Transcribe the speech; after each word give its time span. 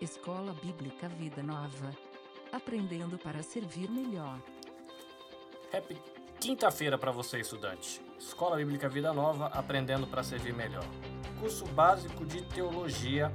Escola 0.00 0.54
Bíblica 0.62 1.08
Vida 1.08 1.42
Nova. 1.42 1.94
Aprendendo 2.50 3.18
para 3.18 3.42
servir 3.42 3.90
melhor. 3.90 4.40
Happy 5.72 5.94
quinta-feira 6.40 6.96
para 6.96 7.12
você, 7.12 7.38
estudante. 7.38 8.00
Escola 8.18 8.56
Bíblica 8.56 8.88
Vida 8.88 9.12
Nova, 9.12 9.48
aprendendo 9.48 10.06
para 10.06 10.22
servir 10.22 10.54
melhor. 10.54 10.86
Curso 11.38 11.66
básico 11.66 12.24
de 12.24 12.40
teologia, 12.44 13.30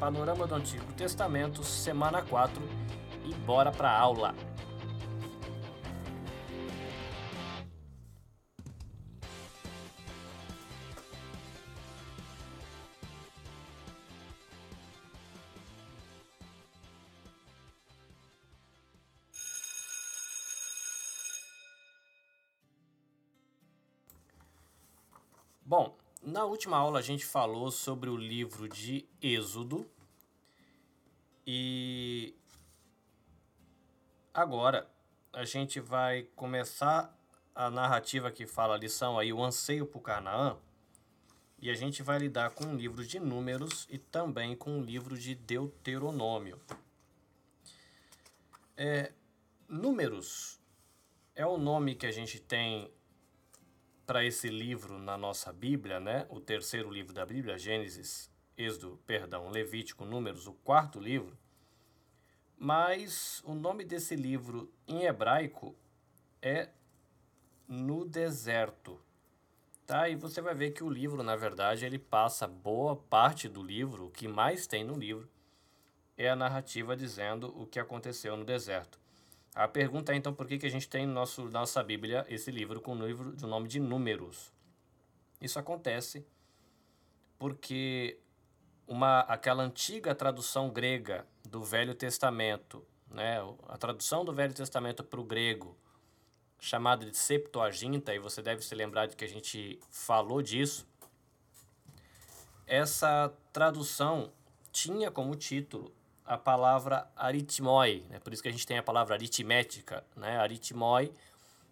Panorama 0.00 0.46
do 0.46 0.54
Antigo 0.54 0.90
Testamento, 0.94 1.62
semana 1.62 2.22
4 2.22 2.62
e 3.26 3.34
bora 3.34 3.70
para 3.70 3.94
aula. 3.94 4.34
Última 26.56 26.78
aula 26.78 27.00
a 27.00 27.02
gente 27.02 27.26
falou 27.26 27.70
sobre 27.70 28.08
o 28.08 28.16
livro 28.16 28.66
de 28.66 29.06
Êxodo 29.20 29.86
e 31.46 32.34
agora 34.32 34.90
a 35.34 35.44
gente 35.44 35.80
vai 35.80 36.22
começar 36.34 37.14
a 37.54 37.68
narrativa 37.68 38.32
que 38.32 38.46
fala 38.46 38.74
a 38.74 38.78
lição 38.78 39.18
aí, 39.18 39.34
o 39.34 39.44
anseio 39.44 39.84
por 39.84 40.00
Canaã, 40.00 40.56
e 41.60 41.68
a 41.68 41.74
gente 41.74 42.02
vai 42.02 42.20
lidar 42.20 42.48
com 42.48 42.64
o 42.64 42.74
livro 42.74 43.06
de 43.06 43.20
Números 43.20 43.86
e 43.90 43.98
também 43.98 44.56
com 44.56 44.78
o 44.78 44.82
livro 44.82 45.18
de 45.18 45.34
Deuteronômio. 45.34 46.58
É, 48.78 49.12
números 49.68 50.58
é 51.34 51.44
o 51.46 51.58
nome 51.58 51.94
que 51.94 52.06
a 52.06 52.10
gente 52.10 52.40
tem 52.40 52.90
para 54.06 54.24
esse 54.24 54.48
livro 54.48 54.98
na 54.98 55.18
nossa 55.18 55.52
Bíblia, 55.52 55.98
né? 55.98 56.26
O 56.30 56.40
terceiro 56.40 56.90
livro 56.90 57.12
da 57.12 57.26
Bíblia, 57.26 57.58
Gênesis, 57.58 58.30
Êxodo, 58.56 59.00
perdão, 59.06 59.50
Levítico, 59.50 60.04
Números, 60.04 60.46
o 60.46 60.52
quarto 60.52 61.00
livro. 61.00 61.36
Mas 62.56 63.42
o 63.44 63.54
nome 63.54 63.84
desse 63.84 64.14
livro 64.14 64.72
em 64.86 65.04
hebraico 65.04 65.74
é 66.40 66.70
No 67.68 68.04
Deserto. 68.04 69.00
Tá? 69.86 70.08
E 70.08 70.16
você 70.16 70.40
vai 70.40 70.54
ver 70.54 70.70
que 70.70 70.82
o 70.82 70.88
livro, 70.88 71.22
na 71.22 71.36
verdade, 71.36 71.84
ele 71.84 71.98
passa 71.98 72.46
boa 72.46 72.96
parte 72.96 73.48
do 73.48 73.62
livro, 73.62 74.06
o 74.06 74.10
que 74.10 74.26
mais 74.26 74.66
tem 74.66 74.82
no 74.82 74.94
livro 74.94 75.28
é 76.16 76.30
a 76.30 76.36
narrativa 76.36 76.96
dizendo 76.96 77.52
o 77.60 77.66
que 77.66 77.78
aconteceu 77.78 78.36
no 78.36 78.44
deserto. 78.44 78.98
A 79.56 79.66
pergunta 79.66 80.12
é 80.12 80.16
então 80.16 80.34
por 80.34 80.46
que, 80.46 80.58
que 80.58 80.66
a 80.66 80.70
gente 80.70 80.86
tem 80.86 81.06
no 81.06 81.14
nosso, 81.14 81.46
nossa 81.48 81.82
Bíblia 81.82 82.26
esse 82.28 82.50
livro 82.50 82.78
com 82.78 82.94
o 82.94 83.06
livro 83.06 83.32
do 83.32 83.46
nome 83.46 83.66
de 83.68 83.80
Números. 83.80 84.52
Isso 85.40 85.58
acontece 85.58 86.26
porque 87.38 88.18
uma, 88.86 89.20
aquela 89.20 89.62
antiga 89.62 90.14
tradução 90.14 90.68
grega 90.68 91.26
do 91.42 91.64
Velho 91.64 91.94
Testamento, 91.94 92.86
né, 93.10 93.38
a 93.66 93.78
tradução 93.78 94.26
do 94.26 94.32
Velho 94.34 94.52
Testamento 94.52 95.02
para 95.02 95.20
o 95.20 95.24
grego, 95.24 95.74
chamada 96.60 97.10
de 97.10 97.16
Septuaginta, 97.16 98.14
e 98.14 98.18
você 98.18 98.42
deve 98.42 98.62
se 98.62 98.74
lembrar 98.74 99.06
de 99.06 99.16
que 99.16 99.24
a 99.24 99.28
gente 99.28 99.80
falou 99.88 100.42
disso, 100.42 100.86
essa 102.66 103.32
tradução 103.54 104.30
tinha 104.70 105.10
como 105.10 105.34
título 105.34 105.95
a 106.26 106.36
palavra 106.36 107.08
aritmoi, 107.14 108.04
né? 108.10 108.18
por 108.18 108.32
isso 108.32 108.42
que 108.42 108.48
a 108.48 108.52
gente 108.52 108.66
tem 108.66 108.78
a 108.78 108.82
palavra 108.82 109.14
aritmética, 109.14 110.04
né? 110.16 110.38
aritmoi, 110.38 111.12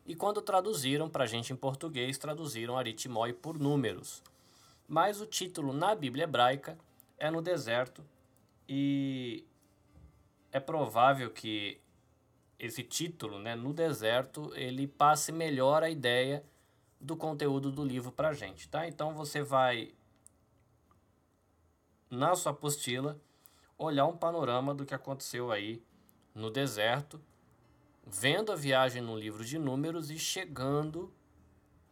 e 0.06 0.14
quando 0.14 0.40
traduziram 0.40 1.08
para 1.08 1.24
a 1.24 1.26
gente 1.26 1.52
em 1.52 1.56
português, 1.56 2.18
traduziram 2.18 2.78
aritmoi 2.78 3.32
por 3.32 3.58
números. 3.58 4.22
Mas 4.86 5.20
o 5.20 5.26
título 5.26 5.72
na 5.72 5.94
Bíblia 5.94 6.24
hebraica 6.24 6.78
é 7.18 7.30
no 7.30 7.42
deserto 7.42 8.04
e 8.68 9.44
é 10.52 10.60
provável 10.60 11.30
que 11.30 11.80
esse 12.58 12.82
título, 12.82 13.38
né, 13.38 13.56
no 13.56 13.72
deserto, 13.72 14.52
ele 14.54 14.86
passe 14.86 15.32
melhor 15.32 15.82
a 15.82 15.90
ideia 15.90 16.44
do 17.00 17.16
conteúdo 17.16 17.72
do 17.72 17.84
livro 17.84 18.12
para 18.12 18.28
a 18.28 18.32
gente, 18.32 18.68
tá? 18.68 18.86
Então 18.86 19.14
você 19.14 19.42
vai 19.42 19.92
na 22.08 22.34
sua 22.34 22.52
apostila 22.52 23.18
olhar 23.78 24.06
um 24.06 24.16
panorama 24.16 24.74
do 24.74 24.84
que 24.84 24.94
aconteceu 24.94 25.50
aí 25.50 25.82
no 26.34 26.50
deserto, 26.50 27.20
vendo 28.06 28.52
a 28.52 28.56
viagem 28.56 29.00
no 29.00 29.16
livro 29.16 29.44
de 29.44 29.58
Números 29.58 30.10
e 30.10 30.18
chegando 30.18 31.12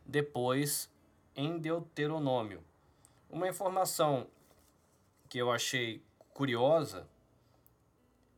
depois 0.04 0.90
em 1.34 1.58
Deuteronômio. 1.58 2.62
Uma 3.30 3.48
informação 3.48 4.26
que 5.28 5.38
eu 5.38 5.50
achei 5.50 6.02
curiosa 6.34 7.08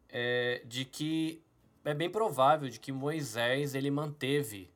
é 0.09 0.63
de 0.67 0.85
que 0.85 1.43
é 1.85 1.93
bem 1.93 2.09
provável 2.09 2.69
de 2.69 2.79
que 2.79 2.93
Moisés 2.93 3.75
ele 3.75 3.91
manteve 3.91 4.71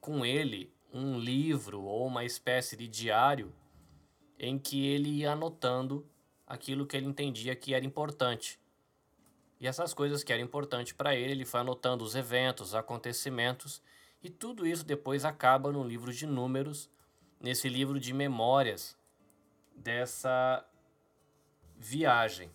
com 0.00 0.24
ele 0.24 0.72
um 0.92 1.18
livro 1.18 1.82
ou 1.82 2.06
uma 2.06 2.24
espécie 2.24 2.76
de 2.76 2.86
diário 2.86 3.52
em 4.38 4.58
que 4.58 4.86
ele 4.86 5.08
ia 5.08 5.32
anotando 5.32 6.06
aquilo 6.46 6.86
que 6.86 6.96
ele 6.96 7.06
entendia 7.06 7.56
que 7.56 7.74
era 7.74 7.84
importante. 7.84 8.58
E 9.58 9.66
essas 9.66 9.92
coisas 9.94 10.22
que 10.22 10.32
eram 10.32 10.44
importantes 10.44 10.92
para 10.92 11.14
ele, 11.14 11.32
ele 11.32 11.44
foi 11.44 11.60
anotando 11.60 12.04
os 12.04 12.14
eventos, 12.14 12.68
os 12.68 12.74
acontecimentos, 12.74 13.82
e 14.22 14.30
tudo 14.30 14.66
isso 14.66 14.84
depois 14.84 15.24
acaba 15.24 15.72
no 15.72 15.82
livro 15.82 16.12
de 16.12 16.26
Números, 16.26 16.90
nesse 17.40 17.68
livro 17.68 17.98
de 17.98 18.12
memórias 18.12 18.96
dessa 19.74 20.64
viagem. 21.76 22.50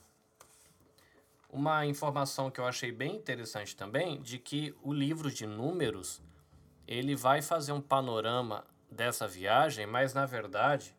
Uma 1.50 1.85
informação 1.85 2.50
que 2.50 2.59
eu 2.59 2.66
achei 2.66 2.91
bem 2.91 3.16
interessante 3.16 3.75
também, 3.75 4.22
de 4.22 4.38
que 4.38 4.73
o 4.81 4.94
livro 4.94 5.31
de 5.31 5.46
Números, 5.46 6.22
ele 6.88 7.16
vai 7.16 7.41
fazer 7.41 7.72
um 7.72 7.81
panorama 7.81 8.66
dessa 8.90 9.28
viagem, 9.28 9.85
mas 9.85 10.13
na 10.13 10.25
verdade 10.25 10.96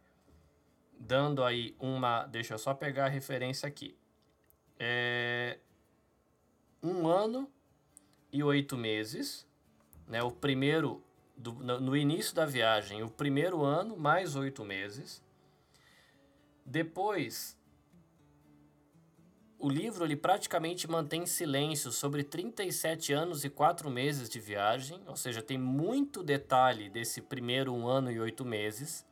dando 1.03 1.43
aí 1.43 1.75
uma. 1.79 2.25
Deixa 2.27 2.55
eu 2.55 2.59
só 2.59 2.73
pegar 2.73 3.07
a 3.07 3.09
referência 3.09 3.67
aqui. 3.67 3.97
É, 4.79 5.59
um 6.83 7.07
ano 7.07 7.51
e 8.33 8.43
oito 8.43 8.77
meses, 8.77 9.47
né? 10.07 10.23
O 10.23 10.31
primeiro 10.31 11.03
do, 11.37 11.53
no 11.53 11.97
início 11.97 12.35
da 12.35 12.47
viagem, 12.47 13.03
o 13.03 13.11
primeiro 13.11 13.63
ano 13.63 13.97
mais 13.97 14.37
oito 14.37 14.65
meses. 14.65 15.23
Depois, 16.65 17.59
o 19.59 19.69
livro 19.69 20.05
ele 20.05 20.17
praticamente 20.17 20.89
mantém 20.89 21.27
silêncio 21.27 21.91
sobre 21.91 22.23
37 22.23 23.13
anos 23.13 23.45
e 23.45 23.51
4 23.51 23.91
meses 23.91 24.29
de 24.29 24.39
viagem, 24.39 25.01
ou 25.07 25.17
seja, 25.17 25.43
tem 25.43 25.59
muito 25.59 26.23
detalhe 26.23 26.89
desse 26.89 27.21
primeiro 27.21 27.75
um 27.75 27.89
ano 27.89 28.11
e 28.11 28.21
oito 28.21 28.45
meses. 28.45 29.05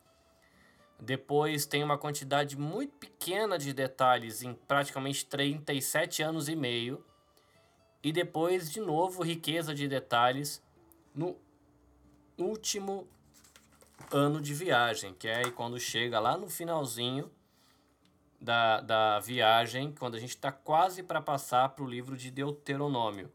Depois 1.00 1.64
tem 1.64 1.82
uma 1.82 1.96
quantidade 1.96 2.58
muito 2.58 2.92
pequena 2.96 3.58
de 3.58 3.72
detalhes 3.72 4.42
em 4.42 4.54
praticamente 4.54 5.24
37 5.24 6.22
anos 6.22 6.48
e 6.48 6.54
meio. 6.54 7.04
E 8.02 8.12
depois, 8.12 8.70
de 8.70 8.80
novo, 8.80 9.22
riqueza 9.22 9.74
de 9.74 9.88
detalhes 9.88 10.62
no 11.14 11.36
último 12.38 13.08
ano 14.10 14.40
de 14.40 14.54
viagem, 14.54 15.14
que 15.14 15.28
é 15.28 15.50
quando 15.50 15.78
chega 15.78 16.18
lá 16.18 16.36
no 16.36 16.48
finalzinho 16.48 17.30
da, 18.40 18.80
da 18.80 19.20
viagem, 19.20 19.92
quando 19.92 20.16
a 20.16 20.18
gente 20.18 20.30
está 20.30 20.50
quase 20.50 21.02
para 21.02 21.20
passar 21.20 21.68
para 21.70 21.84
o 21.84 21.88
livro 21.88 22.16
de 22.16 22.30
Deuteronômio. 22.30 23.30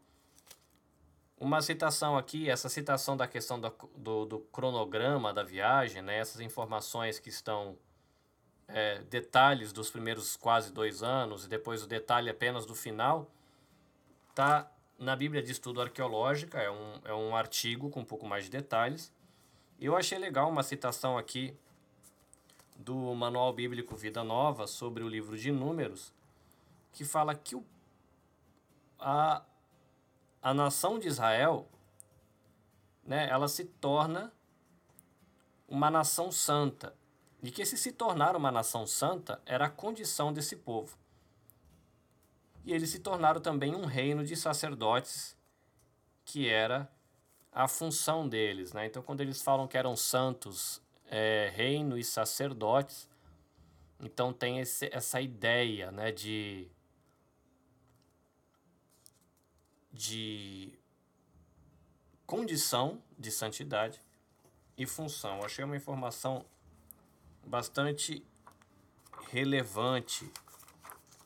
Uma 1.38 1.60
citação 1.60 2.16
aqui, 2.16 2.48
essa 2.48 2.68
citação 2.68 3.16
da 3.16 3.26
questão 3.28 3.60
do, 3.60 3.70
do, 3.94 4.24
do 4.24 4.38
cronograma 4.38 5.34
da 5.34 5.42
viagem, 5.42 6.00
né, 6.00 6.18
essas 6.18 6.40
informações 6.40 7.18
que 7.18 7.28
estão 7.28 7.76
é, 8.68 9.02
detalhes 9.02 9.72
dos 9.72 9.90
primeiros 9.90 10.36
quase 10.36 10.72
dois 10.72 11.02
anos 11.02 11.44
e 11.44 11.48
depois 11.48 11.82
o 11.82 11.86
detalhe 11.86 12.30
apenas 12.30 12.64
do 12.64 12.74
final, 12.74 13.30
tá 14.34 14.70
na 14.98 15.14
Bíblia 15.14 15.42
de 15.42 15.52
Estudo 15.52 15.82
Arqueológica, 15.82 16.58
é 16.58 16.70
um, 16.70 17.00
é 17.04 17.14
um 17.14 17.36
artigo 17.36 17.90
com 17.90 18.00
um 18.00 18.04
pouco 18.04 18.26
mais 18.26 18.44
de 18.44 18.50
detalhes. 18.50 19.12
Eu 19.78 19.94
achei 19.94 20.18
legal 20.18 20.48
uma 20.48 20.62
citação 20.62 21.18
aqui 21.18 21.54
do 22.78 23.14
Manual 23.14 23.52
Bíblico 23.52 23.94
Vida 23.94 24.24
Nova 24.24 24.66
sobre 24.66 25.02
o 25.02 25.08
livro 25.08 25.36
de 25.36 25.52
Números, 25.52 26.14
que 26.92 27.04
fala 27.04 27.34
que 27.34 27.54
o, 27.54 27.64
a, 28.98 29.42
a 30.42 30.54
nação 30.54 30.98
de 30.98 31.08
Israel, 31.08 31.68
né, 33.04 33.28
ela 33.28 33.48
se 33.48 33.64
torna 33.64 34.32
uma 35.68 35.90
nação 35.90 36.30
santa. 36.30 36.94
E 37.42 37.50
que 37.50 37.62
esse 37.62 37.76
se 37.76 37.92
tornar 37.92 38.34
uma 38.34 38.50
nação 38.50 38.86
santa 38.86 39.40
era 39.44 39.66
a 39.66 39.70
condição 39.70 40.32
desse 40.32 40.56
povo. 40.56 40.96
E 42.64 42.72
eles 42.72 42.90
se 42.90 42.98
tornaram 42.98 43.40
também 43.40 43.74
um 43.74 43.84
reino 43.84 44.24
de 44.24 44.36
sacerdotes, 44.36 45.36
que 46.24 46.48
era 46.48 46.90
a 47.52 47.68
função 47.68 48.28
deles. 48.28 48.72
Né? 48.72 48.86
Então, 48.86 49.02
quando 49.02 49.20
eles 49.20 49.40
falam 49.40 49.68
que 49.68 49.78
eram 49.78 49.94
santos, 49.94 50.82
é, 51.08 51.52
reino 51.54 51.96
e 51.96 52.02
sacerdotes, 52.02 53.08
então 54.00 54.32
tem 54.32 54.58
esse, 54.58 54.90
essa 54.92 55.20
ideia 55.20 55.90
né, 55.92 56.10
de, 56.10 56.68
de 59.96 60.72
condição 62.26 63.02
de 63.18 63.30
santidade 63.30 64.00
e 64.76 64.86
função. 64.86 65.38
Eu 65.38 65.46
achei 65.46 65.64
uma 65.64 65.76
informação 65.76 66.44
bastante 67.44 68.22
relevante 69.30 70.30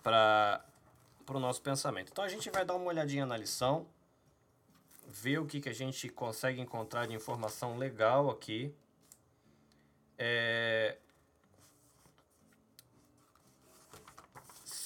para 0.03 0.65
o 1.29 1.41
nosso 1.41 1.61
pensamento. 1.63 2.11
Então 2.13 2.25
a 2.25 2.29
gente 2.29 2.49
vai 2.51 2.65
dar 2.65 2.75
uma 2.75 2.87
olhadinha 2.87 3.27
na 3.27 3.37
lição, 3.37 3.87
ver 5.07 5.39
o 5.39 5.47
que, 5.47 5.61
que 5.61 5.69
a 5.69 5.75
gente 5.75 6.09
consegue 6.09 6.61
encontrar 6.61 7.07
de 7.07 7.15
informação 7.15 7.77
legal 7.77 8.31
aqui. 8.31 8.73
É... 10.17 10.97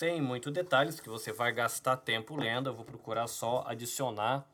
Sem 0.04 0.20
muito 0.20 0.50
detalhes, 0.50 1.00
que 1.00 1.08
você 1.08 1.32
vai 1.32 1.50
gastar 1.50 1.96
tempo 1.96 2.36
lendo, 2.36 2.68
eu 2.68 2.74
vou 2.74 2.84
procurar 2.84 3.26
só 3.26 3.64
adicionar 3.66 4.46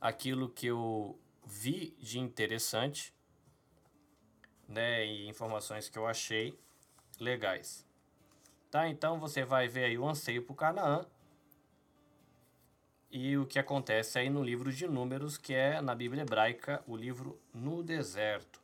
aquilo 0.00 0.48
que 0.48 0.66
eu 0.66 1.16
vi 1.44 1.96
de 2.00 2.18
interessante, 2.18 3.14
né, 4.66 5.06
e 5.06 5.28
informações 5.28 5.88
que 5.88 5.96
eu 5.96 6.04
achei 6.04 6.58
legais. 7.20 7.86
Tá? 8.68 8.88
Então 8.88 9.20
você 9.20 9.44
vai 9.44 9.68
ver 9.68 9.84
aí 9.84 9.96
o 9.96 10.08
anseio 10.08 10.42
por 10.42 10.56
Canaã 10.56 11.06
e 13.08 13.38
o 13.38 13.46
que 13.46 13.60
acontece 13.60 14.18
aí 14.18 14.28
no 14.28 14.42
livro 14.42 14.72
de 14.72 14.88
Números, 14.88 15.38
que 15.38 15.54
é 15.54 15.80
na 15.80 15.94
Bíblia 15.94 16.22
hebraica, 16.22 16.82
o 16.88 16.96
livro 16.96 17.40
no 17.54 17.84
deserto. 17.84 18.60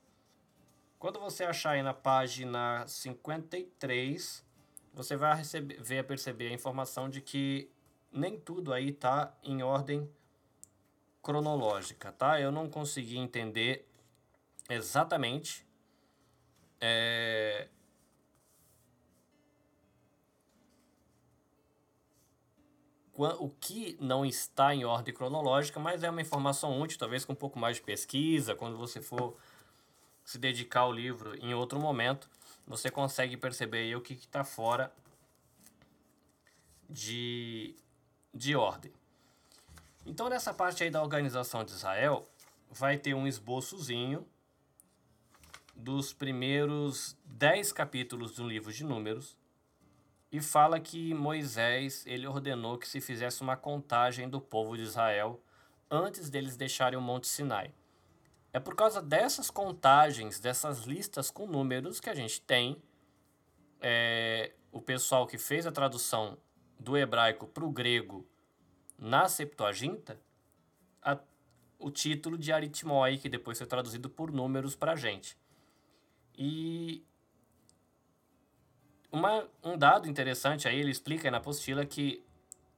Quando 0.98 1.20
você 1.20 1.44
achar 1.44 1.74
aí 1.74 1.82
na 1.84 1.94
página 1.94 2.84
53, 2.88 4.50
você 4.92 5.16
vai 5.16 5.36
receber, 5.36 5.80
ver 5.82 5.98
a 5.98 6.04
perceber 6.04 6.48
a 6.48 6.52
informação 6.52 7.08
de 7.08 7.20
que 7.20 7.70
nem 8.12 8.38
tudo 8.38 8.72
aí 8.72 8.90
está 8.90 9.34
em 9.42 9.62
ordem 9.62 10.08
cronológica, 11.22 12.12
tá? 12.12 12.40
Eu 12.40 12.52
não 12.52 12.68
consegui 12.68 13.16
entender 13.16 13.88
exatamente 14.68 15.66
é, 16.80 17.68
o 23.14 23.48
que 23.48 23.96
não 24.00 24.24
está 24.24 24.74
em 24.74 24.84
ordem 24.84 25.14
cronológica, 25.14 25.78
mas 25.78 26.02
é 26.02 26.10
uma 26.10 26.20
informação 26.20 26.80
útil, 26.80 26.98
talvez 26.98 27.24
com 27.24 27.32
um 27.32 27.36
pouco 27.36 27.58
mais 27.58 27.76
de 27.76 27.82
pesquisa, 27.82 28.54
quando 28.54 28.76
você 28.76 29.00
for 29.00 29.36
se 30.24 30.38
dedicar 30.38 30.80
ao 30.80 30.92
livro 30.92 31.36
em 31.36 31.54
outro 31.54 31.80
momento, 31.80 32.28
você 32.66 32.90
consegue 32.90 33.36
perceber 33.36 33.94
o 33.96 34.00
que 34.00 34.14
está 34.14 34.44
fora 34.44 34.92
de, 36.88 37.74
de 38.32 38.54
ordem. 38.54 38.92
Então, 40.04 40.28
nessa 40.28 40.52
parte 40.52 40.82
aí 40.82 40.90
da 40.90 41.02
organização 41.02 41.64
de 41.64 41.72
Israel, 41.72 42.28
vai 42.70 42.98
ter 42.98 43.14
um 43.14 43.26
esboçozinho 43.26 44.26
dos 45.74 46.12
primeiros 46.12 47.16
dez 47.24 47.72
capítulos 47.72 48.34
do 48.34 48.46
livro 48.46 48.72
de 48.72 48.84
Números, 48.84 49.36
e 50.32 50.40
fala 50.40 50.80
que 50.80 51.12
Moisés 51.12 52.04
ele 52.06 52.26
ordenou 52.26 52.78
que 52.78 52.88
se 52.88 53.02
fizesse 53.02 53.42
uma 53.42 53.54
contagem 53.54 54.28
do 54.30 54.40
povo 54.40 54.76
de 54.76 54.82
Israel 54.82 55.42
antes 55.90 56.30
deles 56.30 56.56
deixarem 56.56 56.98
o 56.98 57.02
Monte 57.02 57.28
Sinai. 57.28 57.74
É 58.52 58.60
por 58.60 58.74
causa 58.74 59.00
dessas 59.00 59.50
contagens, 59.50 60.38
dessas 60.38 60.84
listas 60.84 61.30
com 61.30 61.46
números 61.46 62.00
que 62.00 62.10
a 62.10 62.14
gente 62.14 62.40
tem 62.42 62.82
é, 63.80 64.52
o 64.70 64.80
pessoal 64.80 65.26
que 65.26 65.38
fez 65.38 65.66
a 65.66 65.72
tradução 65.72 66.36
do 66.78 66.96
hebraico 66.96 67.46
para 67.46 67.64
o 67.64 67.70
grego 67.70 68.26
na 68.98 69.28
Septuaginta, 69.28 70.20
a, 71.02 71.18
o 71.78 71.90
título 71.90 72.36
de 72.36 72.52
aritmoi, 72.52 73.18
que 73.18 73.28
depois 73.28 73.58
foi 73.58 73.66
traduzido 73.66 74.10
por 74.10 74.30
números 74.30 74.76
para 74.76 74.92
a 74.92 74.96
gente. 74.96 75.36
E 76.36 77.04
uma, 79.10 79.48
um 79.62 79.76
dado 79.76 80.08
interessante 80.08 80.68
aí, 80.68 80.78
ele 80.78 80.90
explica 80.90 81.30
na 81.30 81.38
apostila 81.38 81.84
que, 81.84 82.24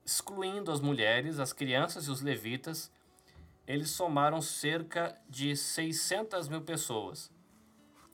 excluindo 0.05 0.71
as 0.71 0.81
mulheres, 0.81 1.39
as 1.39 1.53
crianças 1.53 2.07
e 2.07 2.11
os 2.11 2.21
levitas, 2.21 2.91
eles 3.67 3.91
somaram 3.91 4.41
cerca 4.43 5.19
de 5.29 5.57
600 5.57 6.49
mil 6.49 6.63
pessoas. 6.63 7.33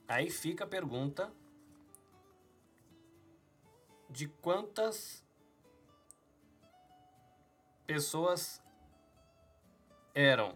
Aí 0.07 0.29
fica 0.29 0.63
a 0.63 0.67
pergunta 0.67 1.31
de 4.09 4.27
quantas 4.27 5.23
pessoas 7.85 8.61
eram 10.13 10.55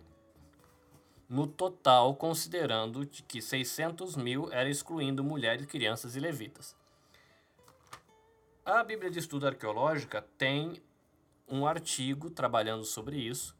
no 1.27 1.47
total, 1.47 2.15
considerando 2.15 3.05
que 3.07 3.41
600 3.41 4.15
mil 4.15 4.51
era 4.51 4.69
excluindo 4.69 5.23
mulheres, 5.23 5.65
crianças 5.65 6.15
e 6.15 6.19
levitas. 6.19 6.75
A 8.63 8.83
Bíblia 8.83 9.09
de 9.09 9.19
Estudo 9.19 9.47
Arqueológica 9.47 10.21
tem 10.37 10.81
um 11.47 11.65
artigo 11.65 12.29
trabalhando 12.29 12.83
sobre 12.83 13.17
isso 13.17 13.55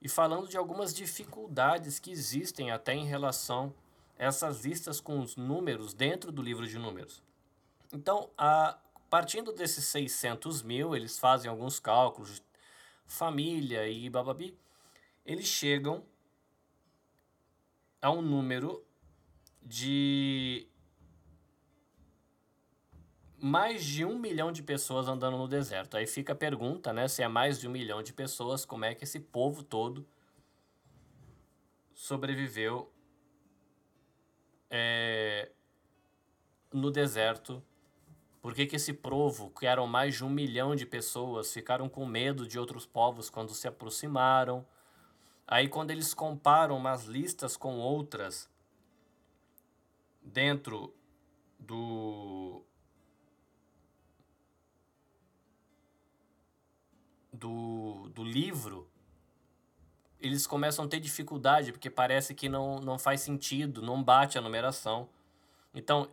e 0.00 0.08
falando 0.08 0.48
de 0.48 0.56
algumas 0.56 0.94
dificuldades 0.94 1.98
que 1.98 2.10
existem 2.10 2.70
até 2.70 2.94
em 2.94 3.04
relação 3.04 3.74
a 4.18 4.24
essas 4.24 4.64
listas 4.64 5.00
com 5.00 5.20
os 5.20 5.36
números 5.36 5.92
dentro 5.92 6.32
do 6.32 6.42
livro 6.42 6.66
de 6.66 6.78
números. 6.78 7.22
Então, 7.92 8.30
a, 8.36 8.78
partindo 9.08 9.52
desses 9.52 9.84
600 9.86 10.62
mil, 10.62 10.94
eles 10.94 11.18
fazem 11.18 11.50
alguns 11.50 11.78
cálculos 11.78 12.42
família 13.10 13.88
e 13.88 14.08
bababi, 14.08 14.56
eles 15.26 15.46
chegam 15.46 16.04
a 18.00 18.10
um 18.10 18.22
número 18.22 18.84
de 19.60 20.66
mais 23.40 23.84
de 23.84 24.04
um 24.04 24.18
milhão 24.18 24.52
de 24.52 24.62
pessoas 24.62 25.08
andando 25.08 25.38
no 25.38 25.48
deserto. 25.48 25.96
Aí 25.96 26.06
fica 26.06 26.32
a 26.32 26.36
pergunta, 26.36 26.92
né? 26.92 27.08
Se 27.08 27.22
é 27.22 27.28
mais 27.28 27.58
de 27.58 27.66
um 27.66 27.70
milhão 27.70 28.02
de 28.02 28.12
pessoas, 28.12 28.64
como 28.64 28.84
é 28.84 28.94
que 28.94 29.04
esse 29.04 29.18
povo 29.18 29.62
todo 29.62 30.06
sobreviveu 31.94 32.92
é, 34.68 35.50
no 36.72 36.90
deserto? 36.90 37.62
Por 38.42 38.54
que, 38.54 38.66
que 38.66 38.76
esse 38.76 38.92
povo, 38.92 39.50
que 39.50 39.66
eram 39.66 39.86
mais 39.86 40.14
de 40.14 40.24
um 40.24 40.30
milhão 40.30 40.74
de 40.74 40.86
pessoas, 40.86 41.52
ficaram 41.52 41.88
com 41.88 42.06
medo 42.06 42.46
de 42.46 42.58
outros 42.58 42.86
povos 42.86 43.28
quando 43.28 43.54
se 43.54 43.68
aproximaram? 43.68 44.66
Aí, 45.46 45.68
quando 45.68 45.90
eles 45.90 46.14
comparam 46.14 46.76
umas 46.76 47.04
listas 47.04 47.56
com 47.56 47.78
outras 47.78 48.48
dentro 50.22 50.94
do 51.58 52.64
do, 57.40 58.10
do 58.10 58.22
livro, 58.22 58.86
eles 60.20 60.46
começam 60.46 60.84
a 60.84 60.88
ter 60.88 61.00
dificuldade, 61.00 61.72
porque 61.72 61.88
parece 61.88 62.34
que 62.34 62.48
não, 62.48 62.78
não 62.78 62.98
faz 62.98 63.22
sentido, 63.22 63.80
não 63.80 64.02
bate 64.02 64.36
a 64.36 64.40
numeração. 64.40 65.08
Então, 65.74 66.10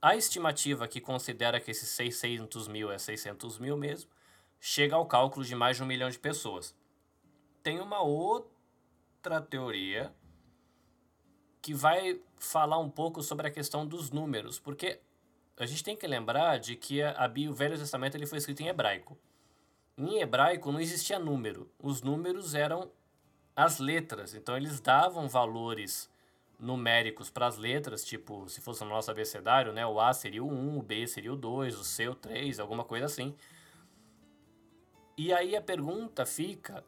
a 0.00 0.14
estimativa 0.14 0.86
que 0.86 1.00
considera 1.00 1.58
que 1.58 1.70
esses 1.70 1.88
600 1.88 2.68
mil 2.68 2.92
é 2.92 2.98
600 2.98 3.58
mil 3.58 3.76
mesmo, 3.76 4.10
chega 4.60 4.94
ao 4.94 5.06
cálculo 5.06 5.44
de 5.44 5.54
mais 5.54 5.78
de 5.78 5.82
um 5.82 5.86
milhão 5.86 6.10
de 6.10 6.18
pessoas. 6.18 6.76
Tem 7.62 7.80
uma 7.80 8.02
outra 8.02 9.40
teoria 9.40 10.14
que 11.62 11.72
vai 11.72 12.20
falar 12.36 12.78
um 12.78 12.90
pouco 12.90 13.22
sobre 13.22 13.48
a 13.48 13.50
questão 13.50 13.86
dos 13.86 14.10
números, 14.10 14.60
porque 14.60 15.00
a 15.56 15.66
gente 15.66 15.82
tem 15.82 15.96
que 15.96 16.06
lembrar 16.06 16.58
de 16.58 16.76
que 16.76 17.02
a, 17.02 17.24
a, 17.24 17.50
o 17.50 17.54
Velho 17.54 17.78
Testamento 17.78 18.14
ele 18.14 18.26
foi 18.26 18.38
escrito 18.38 18.62
em 18.62 18.68
hebraico. 18.68 19.18
Em 19.98 20.20
hebraico 20.20 20.70
não 20.70 20.80
existia 20.80 21.18
número. 21.18 21.68
Os 21.82 22.02
números 22.02 22.54
eram 22.54 22.90
as 23.56 23.80
letras. 23.80 24.32
Então 24.32 24.56
eles 24.56 24.80
davam 24.80 25.28
valores 25.28 26.08
numéricos 26.58 27.30
para 27.30 27.46
as 27.46 27.56
letras, 27.56 28.04
tipo, 28.04 28.48
se 28.48 28.60
fosse 28.60 28.82
no 28.82 28.90
nosso 28.90 29.10
abecedário, 29.10 29.72
né, 29.72 29.86
o 29.86 30.00
A 30.00 30.12
seria 30.12 30.42
o 30.42 30.50
1, 30.50 30.78
o 30.78 30.82
B 30.82 31.06
seria 31.06 31.32
o 31.32 31.36
2, 31.36 31.78
o 31.78 31.84
C 31.84 32.08
o 32.08 32.14
3, 32.16 32.58
alguma 32.58 32.84
coisa 32.84 33.06
assim. 33.06 33.34
E 35.16 35.32
aí 35.32 35.54
a 35.54 35.62
pergunta 35.62 36.24
fica 36.24 36.84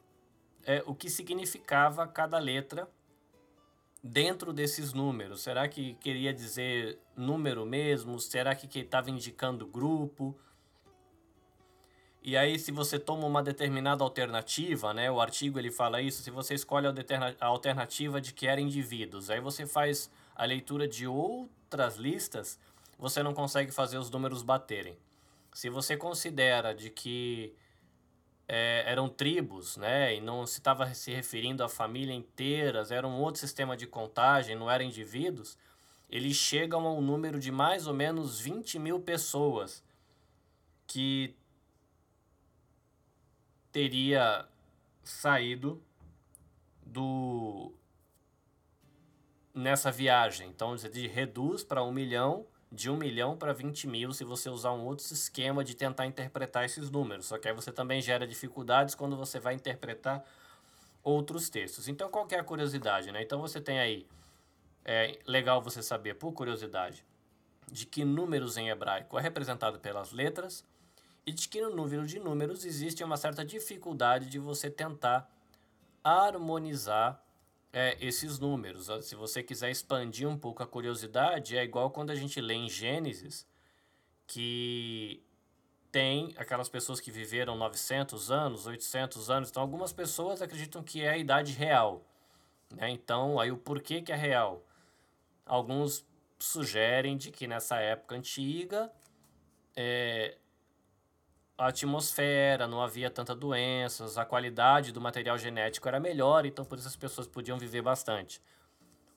é 0.64 0.82
o 0.86 0.94
que 0.94 1.08
significava 1.08 2.06
cada 2.06 2.38
letra 2.38 2.88
dentro 4.02 4.52
desses 4.52 4.92
números. 4.92 5.42
Será 5.42 5.68
que 5.68 5.94
queria 5.94 6.32
dizer 6.32 6.98
número 7.16 7.64
mesmo? 7.66 8.18
Será 8.18 8.54
que 8.54 8.78
estava 8.78 9.10
indicando 9.10 9.66
grupo? 9.66 10.36
E 12.22 12.36
aí, 12.36 12.58
se 12.58 12.70
você 12.70 12.98
toma 12.98 13.26
uma 13.26 13.42
determinada 13.42 14.04
alternativa, 14.04 14.92
né, 14.92 15.10
o 15.10 15.20
artigo 15.20 15.58
ele 15.58 15.70
fala 15.70 16.02
isso, 16.02 16.22
se 16.22 16.30
você 16.30 16.54
escolhe 16.54 16.86
a 16.86 17.46
alternativa 17.46 18.20
de 18.20 18.34
que 18.34 18.46
eram 18.46 18.62
indivíduos, 18.62 19.30
aí 19.30 19.40
você 19.40 19.66
faz 19.66 20.10
a 20.34 20.44
leitura 20.44 20.86
de 20.86 21.06
outras 21.06 21.96
listas, 21.96 22.58
você 22.98 23.22
não 23.22 23.32
consegue 23.32 23.72
fazer 23.72 23.96
os 23.96 24.10
números 24.10 24.42
baterem. 24.42 24.98
Se 25.54 25.70
você 25.70 25.96
considera 25.96 26.74
de 26.74 26.90
que 26.90 27.54
é, 28.46 28.84
eram 28.86 29.08
tribos, 29.08 29.78
né, 29.78 30.14
e 30.14 30.20
não 30.20 30.46
se 30.46 30.58
estava 30.58 30.92
se 30.92 31.10
referindo 31.10 31.64
a 31.64 31.68
família 31.70 32.14
inteiras, 32.14 32.90
era 32.90 33.08
um 33.08 33.18
outro 33.18 33.40
sistema 33.40 33.74
de 33.78 33.86
contagem, 33.86 34.54
não 34.54 34.70
eram 34.70 34.84
indivíduos, 34.84 35.56
eles 36.10 36.36
chegam 36.36 36.86
a 36.86 36.92
um 36.92 37.00
número 37.00 37.40
de 37.40 37.50
mais 37.50 37.86
ou 37.86 37.94
menos 37.94 38.38
20 38.40 38.78
mil 38.78 39.00
pessoas 39.00 39.82
que 40.86 41.34
teria 43.72 44.46
saído 45.02 45.82
do 46.84 47.72
nessa 49.54 49.90
viagem. 49.90 50.48
Então, 50.48 50.76
você 50.76 50.88
reduz 51.06 51.62
para 51.62 51.82
um 51.82 51.92
milhão, 51.92 52.46
de 52.70 52.88
um 52.88 52.96
milhão 52.96 53.36
para 53.36 53.52
20 53.52 53.86
mil, 53.86 54.12
se 54.12 54.24
você 54.24 54.48
usar 54.48 54.72
um 54.72 54.84
outro 54.84 55.04
esquema 55.12 55.64
de 55.64 55.74
tentar 55.74 56.06
interpretar 56.06 56.64
esses 56.64 56.90
números. 56.90 57.26
Só 57.26 57.38
que 57.38 57.48
aí 57.48 57.54
você 57.54 57.72
também 57.72 58.00
gera 58.00 58.26
dificuldades 58.26 58.94
quando 58.94 59.16
você 59.16 59.38
vai 59.38 59.54
interpretar 59.54 60.24
outros 61.02 61.48
textos. 61.48 61.88
Então, 61.88 62.08
qual 62.08 62.26
é 62.30 62.36
a 62.36 62.44
curiosidade? 62.44 63.10
Né? 63.10 63.22
Então, 63.22 63.40
você 63.40 63.60
tem 63.60 63.80
aí, 63.80 64.06
é 64.84 65.18
legal 65.26 65.60
você 65.60 65.82
saber, 65.82 66.14
por 66.14 66.32
curiosidade, 66.32 67.04
de 67.70 67.86
que 67.86 68.04
números 68.04 68.56
em 68.56 68.68
hebraico 68.68 69.18
é 69.18 69.22
representado 69.22 69.78
pelas 69.78 70.12
letras, 70.12 70.64
e 71.26 71.32
de 71.32 71.48
que 71.48 71.60
no 71.60 71.74
número 71.74 72.06
de 72.06 72.18
números 72.18 72.64
existe 72.64 73.04
uma 73.04 73.16
certa 73.16 73.44
dificuldade 73.44 74.26
de 74.28 74.38
você 74.38 74.70
tentar 74.70 75.30
harmonizar 76.02 77.22
é, 77.72 77.96
esses 78.00 78.38
números. 78.38 78.88
Se 79.02 79.14
você 79.14 79.42
quiser 79.42 79.70
expandir 79.70 80.28
um 80.28 80.38
pouco 80.38 80.62
a 80.62 80.66
curiosidade, 80.66 81.56
é 81.56 81.62
igual 81.62 81.90
quando 81.90 82.10
a 82.10 82.14
gente 82.14 82.40
lê 82.40 82.54
em 82.54 82.68
Gênesis, 82.68 83.46
que 84.26 85.22
tem 85.90 86.32
aquelas 86.36 86.68
pessoas 86.68 87.00
que 87.00 87.10
viveram 87.10 87.56
900 87.56 88.30
anos, 88.30 88.66
800 88.66 89.30
anos. 89.30 89.50
Então, 89.50 89.62
algumas 89.62 89.92
pessoas 89.92 90.40
acreditam 90.40 90.82
que 90.82 91.02
é 91.02 91.10
a 91.10 91.18
idade 91.18 91.52
real. 91.52 92.04
Né? 92.70 92.90
Então, 92.90 93.38
aí 93.40 93.50
o 93.50 93.56
porquê 93.56 94.00
que 94.00 94.12
é 94.12 94.16
real? 94.16 94.64
Alguns 95.44 96.06
sugerem 96.38 97.16
de 97.16 97.30
que 97.30 97.46
nessa 97.46 97.78
época 97.78 98.14
antiga 98.14 98.90
é, 99.76 100.38
a 101.60 101.68
atmosfera, 101.68 102.66
não 102.66 102.80
havia 102.80 103.10
tanta 103.10 103.34
doenças, 103.34 104.16
a 104.16 104.24
qualidade 104.24 104.92
do 104.92 105.00
material 105.00 105.36
genético 105.36 105.86
era 105.86 106.00
melhor, 106.00 106.46
então 106.46 106.64
por 106.64 106.78
isso 106.78 106.88
as 106.88 106.96
pessoas 106.96 107.26
podiam 107.26 107.58
viver 107.58 107.82
bastante. 107.82 108.40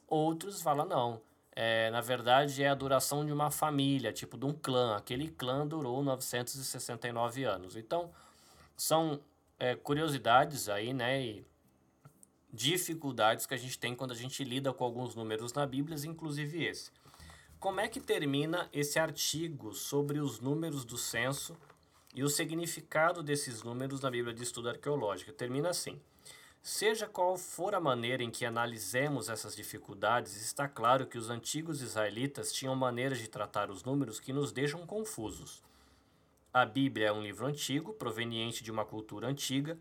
Outros 0.05 0.62
falam 0.62 0.85
não, 0.85 1.21
é, 1.55 1.89
na 1.89 2.01
verdade 2.01 2.62
é 2.62 2.67
a 2.67 2.75
duração 2.75 3.25
de 3.25 3.31
uma 3.31 3.50
família, 3.50 4.12
tipo 4.12 4.38
de 4.38 4.45
um 4.45 4.51
clã. 4.51 4.97
Aquele 4.97 5.29
clã 5.29 5.65
durou 5.65 6.03
969 6.03 7.45
anos. 7.45 7.77
Então 7.77 8.12
são 8.75 9.21
é, 9.57 9.73
curiosidades 9.75 10.67
aí, 10.67 10.93
né, 10.93 11.21
e 11.21 11.47
dificuldades 12.51 13.45
que 13.45 13.53
a 13.53 13.57
gente 13.57 13.79
tem 13.79 13.95
quando 13.95 14.12
a 14.12 14.15
gente 14.15 14.43
lida 14.43 14.73
com 14.73 14.83
alguns 14.83 15.15
números 15.15 15.53
na 15.53 15.65
Bíblia, 15.65 15.97
inclusive 16.05 16.65
esse. 16.65 16.91
Como 17.57 17.79
é 17.79 17.88
que 17.88 18.01
termina 18.01 18.67
esse 18.73 19.00
artigo 19.00 19.73
sobre 19.73 20.19
os 20.19 20.41
números 20.41 20.83
do 20.83 20.97
censo? 20.97 21.55
E 22.15 22.24
o 22.24 22.29
significado 22.29 23.24
desses 23.24 23.63
números 23.63 24.01
na 24.01 24.12
Bíblia 24.12 24.36
de 24.36 24.43
Estudo 24.43 24.70
Arqueológico 24.70 25.34
termina 25.34 25.70
assim: 25.70 26.00
Seja 26.62 27.08
qual 27.08 27.36
for 27.38 27.74
a 27.74 27.79
maneira 27.79 28.22
em 28.22 28.29
que 28.29 28.46
analisemos 28.46 29.29
essas 29.29 29.55
dificuldades, 29.55 30.39
está 30.39 30.67
claro 30.67 31.08
que 31.08 31.17
os 31.17 31.32
antigos 31.32 31.82
israelitas 31.82 32.53
tinham 32.53 32.75
maneiras 32.75 33.17
de 33.17 33.27
tratar 33.27 33.72
os 33.72 33.84
números 33.84 34.20
que 34.20 34.32
nos 34.32 34.51
deixam 34.51 34.86
confusos. 34.86 35.63
A 36.53 36.67
Bíblia 36.67 37.08
é 37.08 37.12
um 37.12 37.24
livro 37.24 37.48
antigo, 37.48 37.93
proveniente 37.93 38.63
de 38.63 38.70
uma 38.72 38.86
cultura 38.86 39.27
antiga, 39.27 39.75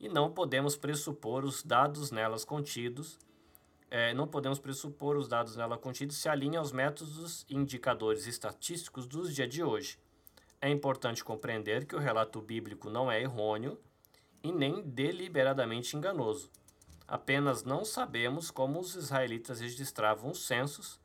e 0.00 0.08
não 0.08 0.32
podemos 0.32 0.76
pressupor 0.76 1.44
os 1.44 1.62
dados 1.62 2.10
nelas 2.10 2.44
contidos. 2.44 3.20
É, 3.88 4.12
não 4.12 4.26
podemos 4.26 4.58
pressupor 4.58 5.16
os 5.16 5.28
dados 5.28 5.54
nela 5.54 5.78
contidos 5.78 6.16
se 6.16 6.28
alinham 6.28 6.60
aos 6.60 6.72
métodos 6.72 7.46
e 7.48 7.54
indicadores 7.54 8.26
estatísticos 8.26 9.06
dos 9.06 9.32
dias 9.32 9.48
de 9.48 9.62
hoje. 9.62 9.96
É 10.60 10.68
importante 10.68 11.24
compreender 11.24 11.86
que 11.86 11.94
o 11.94 12.00
relato 12.00 12.40
bíblico 12.40 12.90
não 12.90 13.10
é 13.10 13.20
errôneo 13.22 13.78
e 14.42 14.50
nem 14.50 14.82
deliberadamente 14.82 15.96
enganoso. 15.96 16.50
Apenas 17.06 17.62
não 17.62 17.84
sabemos 17.84 18.50
como 18.50 18.80
os 18.80 18.94
israelitas 18.94 19.60
registravam 19.60 20.30
os 20.30 20.44
censos, 20.44 21.00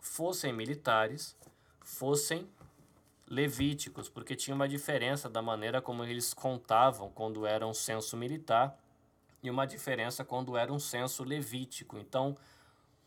fossem 0.00 0.52
militares, 0.52 1.36
fossem 1.80 2.48
levíticos, 3.26 4.08
porque 4.08 4.36
tinha 4.36 4.54
uma 4.54 4.68
diferença 4.68 5.28
da 5.28 5.40
maneira 5.40 5.80
como 5.80 6.04
eles 6.04 6.34
contavam 6.34 7.08
quando 7.08 7.46
era 7.46 7.66
um 7.66 7.72
censo 7.72 8.16
militar 8.16 8.76
e 9.42 9.48
uma 9.48 9.64
diferença 9.64 10.24
quando 10.24 10.56
era 10.56 10.72
um 10.72 10.78
censo 10.78 11.24
levítico. 11.24 11.96
Então, 11.96 12.36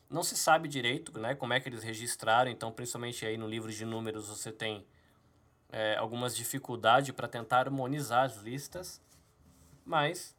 não 0.10 0.24
se 0.24 0.36
sabe 0.36 0.67
direito 0.67 1.17
né, 1.20 1.36
como 1.36 1.53
é 1.53 1.60
que 1.60 1.70
eles 1.70 1.84
registraram. 1.84 2.50
Então, 2.50 2.72
principalmente 2.72 3.25
aí 3.25 3.38
no 3.38 3.48
livro 3.48 3.72
de 3.72 3.86
números, 3.86 4.27
você 4.27 4.51
tem 4.51 4.86
é, 5.72 5.96
algumas 5.98 6.36
dificuldades 6.36 7.12
para 7.16 7.28
tentar 7.28 7.60
harmonizar 7.60 8.26
as 8.26 8.38
listas, 8.38 9.02
mas 9.86 10.36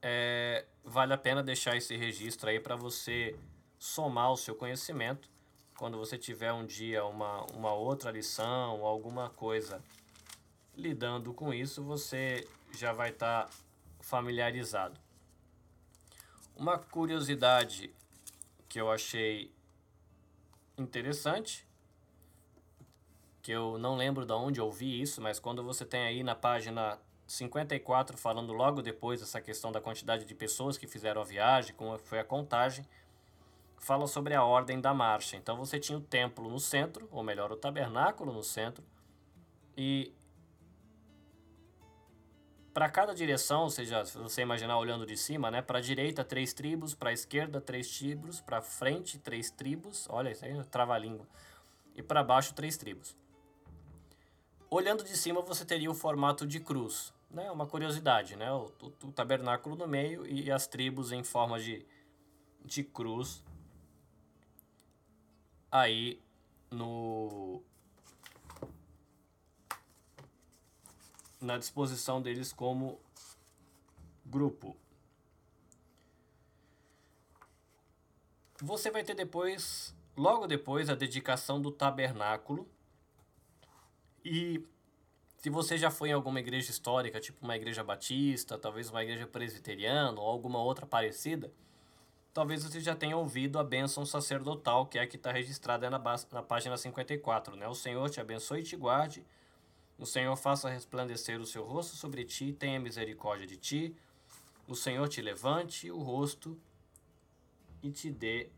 é, 0.00 0.64
vale 0.84 1.12
a 1.12 1.18
pena 1.18 1.42
deixar 1.42 1.76
esse 1.76 1.96
registro 1.96 2.48
aí 2.48 2.60
para 2.60 2.76
você 2.76 3.36
somar 3.78 4.32
o 4.32 4.36
seu 4.36 4.54
conhecimento 4.54 5.28
quando 5.78 5.96
você 5.96 6.18
tiver 6.18 6.52
um 6.52 6.66
dia 6.66 7.04
uma, 7.04 7.44
uma 7.52 7.72
outra 7.72 8.10
lição 8.10 8.80
ou 8.80 8.86
alguma 8.86 9.30
coisa 9.30 9.80
lidando 10.76 11.32
com 11.32 11.54
isso, 11.54 11.84
você 11.84 12.46
já 12.76 12.92
vai 12.92 13.10
estar 13.10 13.44
tá 13.44 13.50
familiarizado. 14.00 14.98
Uma 16.56 16.78
curiosidade 16.78 17.94
que 18.68 18.80
eu 18.80 18.90
achei 18.90 19.52
interessante 20.76 21.64
que 23.48 23.52
eu 23.52 23.78
não 23.78 23.96
lembro 23.96 24.26
de 24.26 24.32
onde 24.34 24.60
eu 24.60 24.70
vi 24.70 25.00
isso, 25.00 25.22
mas 25.22 25.40
quando 25.40 25.64
você 25.64 25.82
tem 25.82 26.02
aí 26.02 26.22
na 26.22 26.34
página 26.34 26.98
54 27.26 28.18
falando 28.18 28.52
logo 28.52 28.82
depois 28.82 29.22
essa 29.22 29.40
questão 29.40 29.72
da 29.72 29.80
quantidade 29.80 30.26
de 30.26 30.34
pessoas 30.34 30.76
que 30.76 30.86
fizeram 30.86 31.22
a 31.22 31.24
viagem, 31.24 31.74
como 31.74 31.98
foi 31.98 32.18
a 32.18 32.24
contagem, 32.24 32.84
fala 33.78 34.06
sobre 34.06 34.34
a 34.34 34.44
ordem 34.44 34.82
da 34.82 34.92
marcha. 34.92 35.34
Então 35.34 35.56
você 35.56 35.80
tinha 35.80 35.96
o 35.96 36.00
templo 36.02 36.46
no 36.50 36.60
centro, 36.60 37.08
ou 37.10 37.22
melhor, 37.22 37.50
o 37.50 37.56
tabernáculo 37.56 38.34
no 38.34 38.42
centro, 38.42 38.84
e 39.74 40.12
para 42.74 42.90
cada 42.90 43.14
direção, 43.14 43.62
ou 43.62 43.70
seja, 43.70 44.04
se 44.04 44.18
você 44.18 44.42
imaginar 44.42 44.76
olhando 44.76 45.06
de 45.06 45.16
cima, 45.16 45.50
né, 45.50 45.62
para 45.62 45.78
a 45.78 45.80
direita 45.80 46.22
três 46.22 46.52
tribos, 46.52 46.94
para 46.94 47.08
a 47.08 47.14
esquerda 47.14 47.62
três 47.62 47.96
tribos, 47.96 48.42
para 48.42 48.60
frente 48.60 49.18
três 49.18 49.50
tribos, 49.50 50.06
olha 50.10 50.32
isso 50.32 50.44
aí, 50.44 50.62
trava 50.64 50.92
a 50.92 50.98
língua, 50.98 51.26
e 51.96 52.02
para 52.02 52.22
baixo 52.22 52.52
três 52.52 52.76
tribos. 52.76 53.16
Olhando 54.70 55.02
de 55.02 55.16
cima, 55.16 55.40
você 55.40 55.64
teria 55.64 55.90
o 55.90 55.94
formato 55.94 56.46
de 56.46 56.60
cruz, 56.60 57.12
né? 57.30 57.50
Uma 57.50 57.66
curiosidade, 57.66 58.36
né? 58.36 58.52
O, 58.52 58.70
o, 58.80 59.06
o 59.08 59.12
tabernáculo 59.12 59.74
no 59.74 59.86
meio 59.86 60.26
e 60.26 60.50
as 60.50 60.66
tribos 60.66 61.10
em 61.10 61.24
forma 61.24 61.58
de, 61.58 61.86
de 62.64 62.84
cruz 62.84 63.42
aí 65.70 66.20
no 66.70 67.62
na 71.40 71.56
disposição 71.56 72.20
deles 72.20 72.52
como 72.52 73.00
grupo. 74.26 74.76
Você 78.60 78.90
vai 78.90 79.04
ter 79.04 79.14
depois, 79.14 79.94
logo 80.16 80.46
depois, 80.46 80.90
a 80.90 80.94
dedicação 80.94 81.62
do 81.62 81.70
tabernáculo 81.70 82.68
e 84.24 84.64
se 85.38 85.50
você 85.50 85.78
já 85.78 85.90
foi 85.90 86.10
em 86.10 86.12
alguma 86.12 86.40
igreja 86.40 86.70
histórica, 86.70 87.20
tipo 87.20 87.44
uma 87.44 87.56
igreja 87.56 87.84
batista, 87.84 88.58
talvez 88.58 88.90
uma 88.90 89.02
igreja 89.02 89.26
presbiteriana 89.26 90.20
ou 90.20 90.26
alguma 90.26 90.60
outra 90.60 90.84
parecida, 90.84 91.52
talvez 92.34 92.64
você 92.64 92.80
já 92.80 92.94
tenha 92.94 93.16
ouvido 93.16 93.58
a 93.58 93.64
bênção 93.64 94.04
sacerdotal, 94.04 94.86
que 94.86 94.98
é 94.98 95.02
a 95.02 95.06
que 95.06 95.16
está 95.16 95.30
registrada 95.30 95.88
na, 95.88 95.98
na 96.32 96.42
página 96.42 96.76
54. 96.76 97.56
Né? 97.56 97.68
O 97.68 97.74
Senhor 97.74 98.10
te 98.10 98.20
abençoe 98.20 98.60
e 98.60 98.64
te 98.64 98.76
guarde. 98.76 99.24
O 99.96 100.06
Senhor 100.06 100.34
faça 100.36 100.68
resplandecer 100.68 101.40
o 101.40 101.46
seu 101.46 101.64
rosto 101.64 101.96
sobre 101.96 102.24
ti, 102.24 102.52
tenha 102.52 102.78
misericórdia 102.78 103.46
de 103.46 103.56
ti. 103.56 103.96
O 104.66 104.74
Senhor 104.74 105.08
te 105.08 105.22
levante 105.22 105.90
o 105.90 105.98
rosto 105.98 106.60
e 107.82 107.90
te 107.90 108.10
dê 108.10 108.50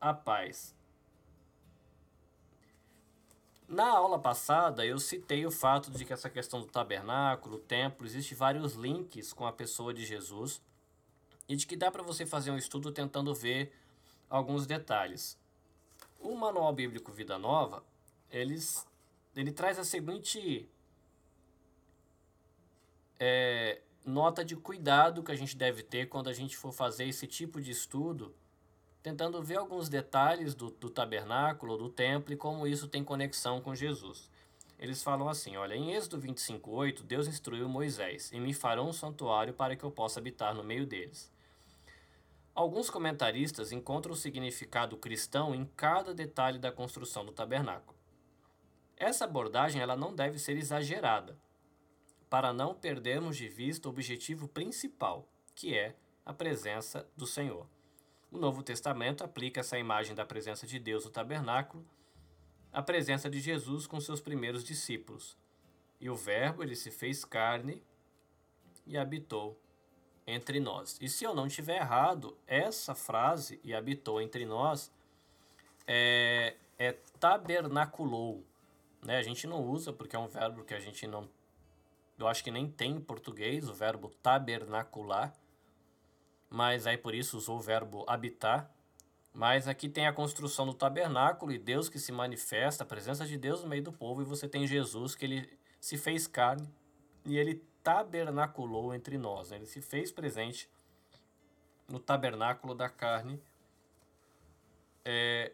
a 0.00 0.14
paz. 0.14 0.74
Na 3.72 3.88
aula 3.88 4.18
passada, 4.18 4.84
eu 4.84 4.98
citei 4.98 5.46
o 5.46 5.50
fato 5.50 5.90
de 5.90 6.04
que 6.04 6.12
essa 6.12 6.28
questão 6.28 6.60
do 6.60 6.66
tabernáculo, 6.66 7.58
templo, 7.58 8.04
existe 8.04 8.34
vários 8.34 8.74
links 8.74 9.32
com 9.32 9.46
a 9.46 9.52
pessoa 9.52 9.94
de 9.94 10.04
Jesus 10.04 10.60
e 11.48 11.56
de 11.56 11.66
que 11.66 11.74
dá 11.74 11.90
para 11.90 12.02
você 12.02 12.26
fazer 12.26 12.50
um 12.50 12.58
estudo 12.58 12.92
tentando 12.92 13.34
ver 13.34 13.72
alguns 14.28 14.66
detalhes. 14.66 15.38
O 16.20 16.34
Manual 16.34 16.70
Bíblico 16.74 17.10
Vida 17.12 17.38
Nova, 17.38 17.82
eles, 18.30 18.86
ele 19.34 19.50
traz 19.50 19.78
a 19.78 19.84
seguinte 19.84 20.68
é, 23.18 23.80
nota 24.04 24.44
de 24.44 24.54
cuidado 24.54 25.22
que 25.22 25.32
a 25.32 25.36
gente 25.36 25.56
deve 25.56 25.82
ter 25.82 26.10
quando 26.10 26.28
a 26.28 26.34
gente 26.34 26.58
for 26.58 26.72
fazer 26.72 27.06
esse 27.06 27.26
tipo 27.26 27.58
de 27.58 27.70
estudo 27.70 28.34
tentando 29.02 29.42
ver 29.42 29.56
alguns 29.56 29.88
detalhes 29.88 30.54
do, 30.54 30.70
do 30.70 30.88
tabernáculo, 30.88 31.76
do 31.76 31.88
templo 31.88 32.32
e 32.32 32.36
como 32.36 32.66
isso 32.66 32.86
tem 32.86 33.02
conexão 33.02 33.60
com 33.60 33.74
Jesus. 33.74 34.30
Eles 34.78 35.02
falam 35.02 35.28
assim: 35.28 35.56
olha, 35.56 35.74
em 35.74 35.92
Êxodo 35.92 36.20
25:8, 36.20 37.02
Deus 37.02 37.26
instruiu 37.26 37.68
Moisés: 37.68 38.30
E 38.32 38.38
me 38.40 38.54
farão 38.54 38.88
um 38.88 38.92
santuário 38.92 39.52
para 39.52 39.76
que 39.76 39.84
eu 39.84 39.90
possa 39.90 40.20
habitar 40.20 40.54
no 40.54 40.62
meio 40.62 40.86
deles. 40.86 41.32
Alguns 42.54 42.90
comentaristas 42.90 43.72
encontram 43.72 44.12
o 44.12 44.16
significado 44.16 44.96
cristão 44.96 45.54
em 45.54 45.64
cada 45.76 46.12
detalhe 46.12 46.58
da 46.58 46.70
construção 46.70 47.24
do 47.24 47.32
tabernáculo. 47.32 47.96
Essa 48.96 49.24
abordagem 49.24 49.80
ela 49.80 49.96
não 49.96 50.14
deve 50.14 50.38
ser 50.38 50.56
exagerada, 50.56 51.36
para 52.28 52.52
não 52.52 52.74
perdermos 52.74 53.36
de 53.36 53.48
vista 53.48 53.88
o 53.88 53.90
objetivo 53.90 54.46
principal, 54.46 55.26
que 55.54 55.74
é 55.74 55.96
a 56.26 56.32
presença 56.32 57.08
do 57.16 57.26
Senhor. 57.26 57.66
O 58.32 58.38
Novo 58.38 58.62
Testamento 58.62 59.22
aplica 59.22 59.60
essa 59.60 59.78
imagem 59.78 60.14
da 60.14 60.24
presença 60.24 60.66
de 60.66 60.78
Deus 60.78 61.04
no 61.04 61.10
tabernáculo 61.10 61.84
à 62.72 62.80
presença 62.80 63.28
de 63.28 63.38
Jesus 63.38 63.86
com 63.86 64.00
seus 64.00 64.22
primeiros 64.22 64.64
discípulos. 64.64 65.36
E 66.00 66.08
o 66.08 66.16
Verbo 66.16 66.62
ele 66.62 66.74
se 66.74 66.90
fez 66.90 67.26
carne 67.26 67.82
e 68.86 68.96
habitou 68.96 69.60
entre 70.26 70.60
nós. 70.60 70.98
E 70.98 71.10
se 71.10 71.24
eu 71.24 71.34
não 71.34 71.46
estiver 71.46 71.76
errado, 71.76 72.34
essa 72.46 72.94
frase 72.94 73.60
e 73.62 73.74
habitou 73.74 74.18
entre 74.18 74.46
nós 74.46 74.90
é, 75.86 76.56
é 76.78 76.92
tabernaculou. 77.20 78.42
Né? 79.04 79.18
A 79.18 79.22
gente 79.22 79.46
não 79.46 79.62
usa 79.62 79.92
porque 79.92 80.16
é 80.16 80.18
um 80.18 80.28
verbo 80.28 80.64
que 80.64 80.72
a 80.72 80.80
gente 80.80 81.06
não. 81.06 81.28
Eu 82.18 82.26
acho 82.26 82.42
que 82.42 82.50
nem 82.50 82.66
tem 82.66 82.92
em 82.92 83.00
português 83.00 83.68
o 83.68 83.74
verbo 83.74 84.08
tabernacular 84.22 85.34
mas 86.52 86.86
aí 86.86 86.98
por 86.98 87.14
isso 87.14 87.38
usou 87.38 87.56
o 87.56 87.60
verbo 87.60 88.04
habitar. 88.06 88.70
Mas 89.32 89.66
aqui 89.66 89.88
tem 89.88 90.06
a 90.06 90.12
construção 90.12 90.66
do 90.66 90.74
tabernáculo 90.74 91.50
e 91.50 91.58
Deus 91.58 91.88
que 91.88 91.98
se 91.98 92.12
manifesta, 92.12 92.84
a 92.84 92.86
presença 92.86 93.26
de 93.26 93.38
Deus 93.38 93.62
no 93.62 93.68
meio 93.68 93.82
do 93.82 93.92
povo, 93.92 94.20
e 94.20 94.24
você 94.26 94.46
tem 94.46 94.66
Jesus 94.66 95.14
que 95.14 95.24
ele 95.24 95.58
se 95.80 95.96
fez 95.96 96.26
carne 96.26 96.68
e 97.24 97.38
ele 97.38 97.64
tabernaculou 97.82 98.94
entre 98.94 99.16
nós. 99.16 99.50
Né? 99.50 99.56
Ele 99.56 99.66
se 99.66 99.80
fez 99.80 100.12
presente 100.12 100.68
no 101.88 101.98
tabernáculo 101.98 102.74
da 102.74 102.90
carne. 102.90 103.42
É, 105.04 105.52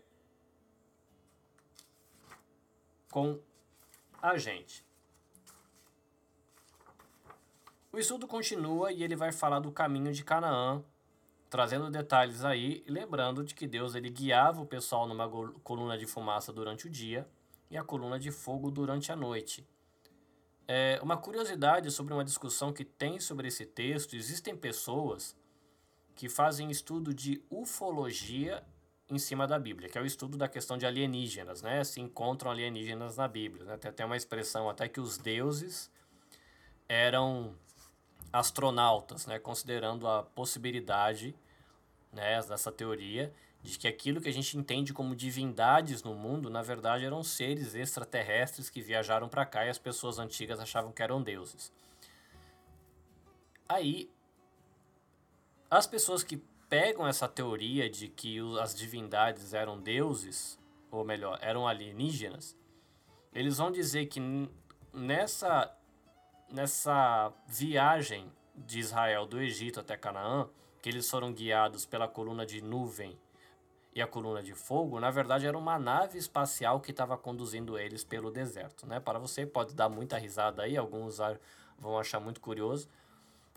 com 3.10 3.40
a 4.20 4.36
gente. 4.36 4.84
O 7.90 7.98
estudo 7.98 8.26
continua 8.26 8.92
e 8.92 9.02
ele 9.02 9.16
vai 9.16 9.32
falar 9.32 9.60
do 9.60 9.72
caminho 9.72 10.12
de 10.12 10.22
Canaã, 10.22 10.84
trazendo 11.48 11.90
detalhes 11.90 12.44
aí 12.44 12.84
lembrando 12.86 13.42
de 13.42 13.54
que 13.54 13.66
Deus 13.66 13.94
ele 13.94 14.10
guiava 14.10 14.60
o 14.60 14.66
pessoal 14.66 15.06
numa 15.06 15.28
coluna 15.62 15.96
de 15.96 16.06
fumaça 16.06 16.52
durante 16.52 16.86
o 16.86 16.90
dia 16.90 17.26
e 17.70 17.78
a 17.78 17.82
coluna 17.82 18.18
de 18.18 18.30
fogo 18.30 18.70
durante 18.70 19.10
a 19.10 19.16
noite. 19.16 19.66
É, 20.66 21.00
uma 21.02 21.16
curiosidade 21.16 21.90
sobre 21.90 22.12
uma 22.12 22.24
discussão 22.24 22.74
que 22.74 22.84
tem 22.84 23.18
sobre 23.20 23.48
esse 23.48 23.64
texto: 23.64 24.14
existem 24.14 24.54
pessoas 24.54 25.34
que 26.14 26.28
fazem 26.28 26.70
estudo 26.70 27.14
de 27.14 27.42
ufologia 27.48 28.62
em 29.08 29.18
cima 29.18 29.46
da 29.46 29.58
Bíblia, 29.58 29.88
que 29.88 29.96
é 29.96 30.02
o 30.02 30.04
estudo 30.04 30.36
da 30.36 30.46
questão 30.46 30.76
de 30.76 30.84
alienígenas, 30.84 31.62
né? 31.62 31.82
Se 31.84 32.02
encontram 32.02 32.50
alienígenas 32.50 33.16
na 33.16 33.26
Bíblia. 33.26 33.64
Né? 33.64 33.78
Tem 33.78 33.88
até 33.88 34.04
uma 34.04 34.16
expressão 34.16 34.68
até 34.68 34.86
que 34.86 35.00
os 35.00 35.16
deuses 35.16 35.90
eram 36.86 37.56
astronautas, 38.32 39.26
né, 39.26 39.38
considerando 39.38 40.06
a 40.06 40.22
possibilidade 40.22 41.34
né, 42.12 42.40
dessa 42.42 42.70
teoria 42.70 43.32
de 43.62 43.78
que 43.78 43.88
aquilo 43.88 44.20
que 44.20 44.28
a 44.28 44.32
gente 44.32 44.56
entende 44.56 44.92
como 44.92 45.16
divindades 45.16 46.02
no 46.02 46.14
mundo, 46.14 46.48
na 46.48 46.62
verdade, 46.62 47.04
eram 47.04 47.22
seres 47.22 47.74
extraterrestres 47.74 48.70
que 48.70 48.80
viajaram 48.80 49.28
para 49.28 49.44
cá 49.44 49.66
e 49.66 49.68
as 49.68 49.78
pessoas 49.78 50.18
antigas 50.18 50.60
achavam 50.60 50.92
que 50.92 51.02
eram 51.02 51.22
deuses. 51.22 51.72
Aí, 53.68 54.10
as 55.70 55.86
pessoas 55.86 56.22
que 56.22 56.42
pegam 56.68 57.06
essa 57.06 57.28
teoria 57.28 57.90
de 57.90 58.08
que 58.08 58.38
as 58.60 58.74
divindades 58.74 59.52
eram 59.52 59.80
deuses, 59.80 60.58
ou 60.90 61.04
melhor, 61.04 61.38
eram 61.42 61.66
alienígenas, 61.66 62.56
eles 63.34 63.58
vão 63.58 63.70
dizer 63.70 64.06
que 64.06 64.20
nessa 64.92 65.74
nessa 66.50 67.32
viagem 67.46 68.30
de 68.54 68.78
Israel 68.78 69.26
do 69.26 69.40
Egito 69.40 69.80
até 69.80 69.96
Canaã, 69.96 70.48
que 70.82 70.88
eles 70.88 71.08
foram 71.08 71.32
guiados 71.32 71.84
pela 71.84 72.08
coluna 72.08 72.44
de 72.46 72.60
nuvem 72.62 73.18
e 73.94 74.02
a 74.02 74.06
coluna 74.06 74.42
de 74.42 74.54
fogo, 74.54 75.00
na 75.00 75.10
verdade 75.10 75.46
era 75.46 75.58
uma 75.58 75.78
nave 75.78 76.18
espacial 76.18 76.80
que 76.80 76.90
estava 76.90 77.16
conduzindo 77.16 77.78
eles 77.78 78.04
pelo 78.04 78.30
deserto. 78.30 78.86
Né? 78.86 79.00
Para 79.00 79.18
você 79.18 79.44
pode 79.44 79.74
dar 79.74 79.88
muita 79.88 80.16
risada 80.18 80.62
aí, 80.62 80.76
alguns 80.76 81.18
vão 81.78 81.98
achar 81.98 82.20
muito 82.20 82.40
curioso, 82.40 82.88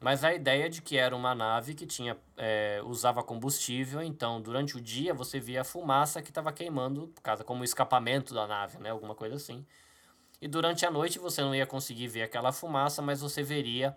mas 0.01 0.23
a 0.23 0.33
ideia 0.33 0.67
de 0.67 0.81
que 0.81 0.97
era 0.97 1.15
uma 1.15 1.35
nave 1.35 1.75
que 1.75 1.85
tinha 1.85 2.17
é, 2.35 2.81
usava 2.83 3.21
combustível, 3.21 4.01
então 4.01 4.41
durante 4.41 4.75
o 4.77 4.81
dia 4.81 5.13
você 5.13 5.39
via 5.39 5.61
a 5.61 5.63
fumaça 5.63 6.23
que 6.23 6.29
estava 6.29 6.51
queimando, 6.51 7.13
casa 7.21 7.43
como 7.43 7.63
escapamento 7.63 8.33
da 8.33 8.47
nave, 8.47 8.79
né? 8.79 8.89
alguma 8.89 9.13
coisa 9.13 9.35
assim. 9.35 9.63
E 10.41 10.47
durante 10.47 10.85
a 10.85 10.91
noite 10.91 11.19
você 11.19 11.41
não 11.41 11.53
ia 11.53 11.67
conseguir 11.67 12.07
ver 12.07 12.23
aquela 12.23 12.51
fumaça, 12.51 13.01
mas 13.01 13.21
você 13.21 13.43
veria 13.43 13.95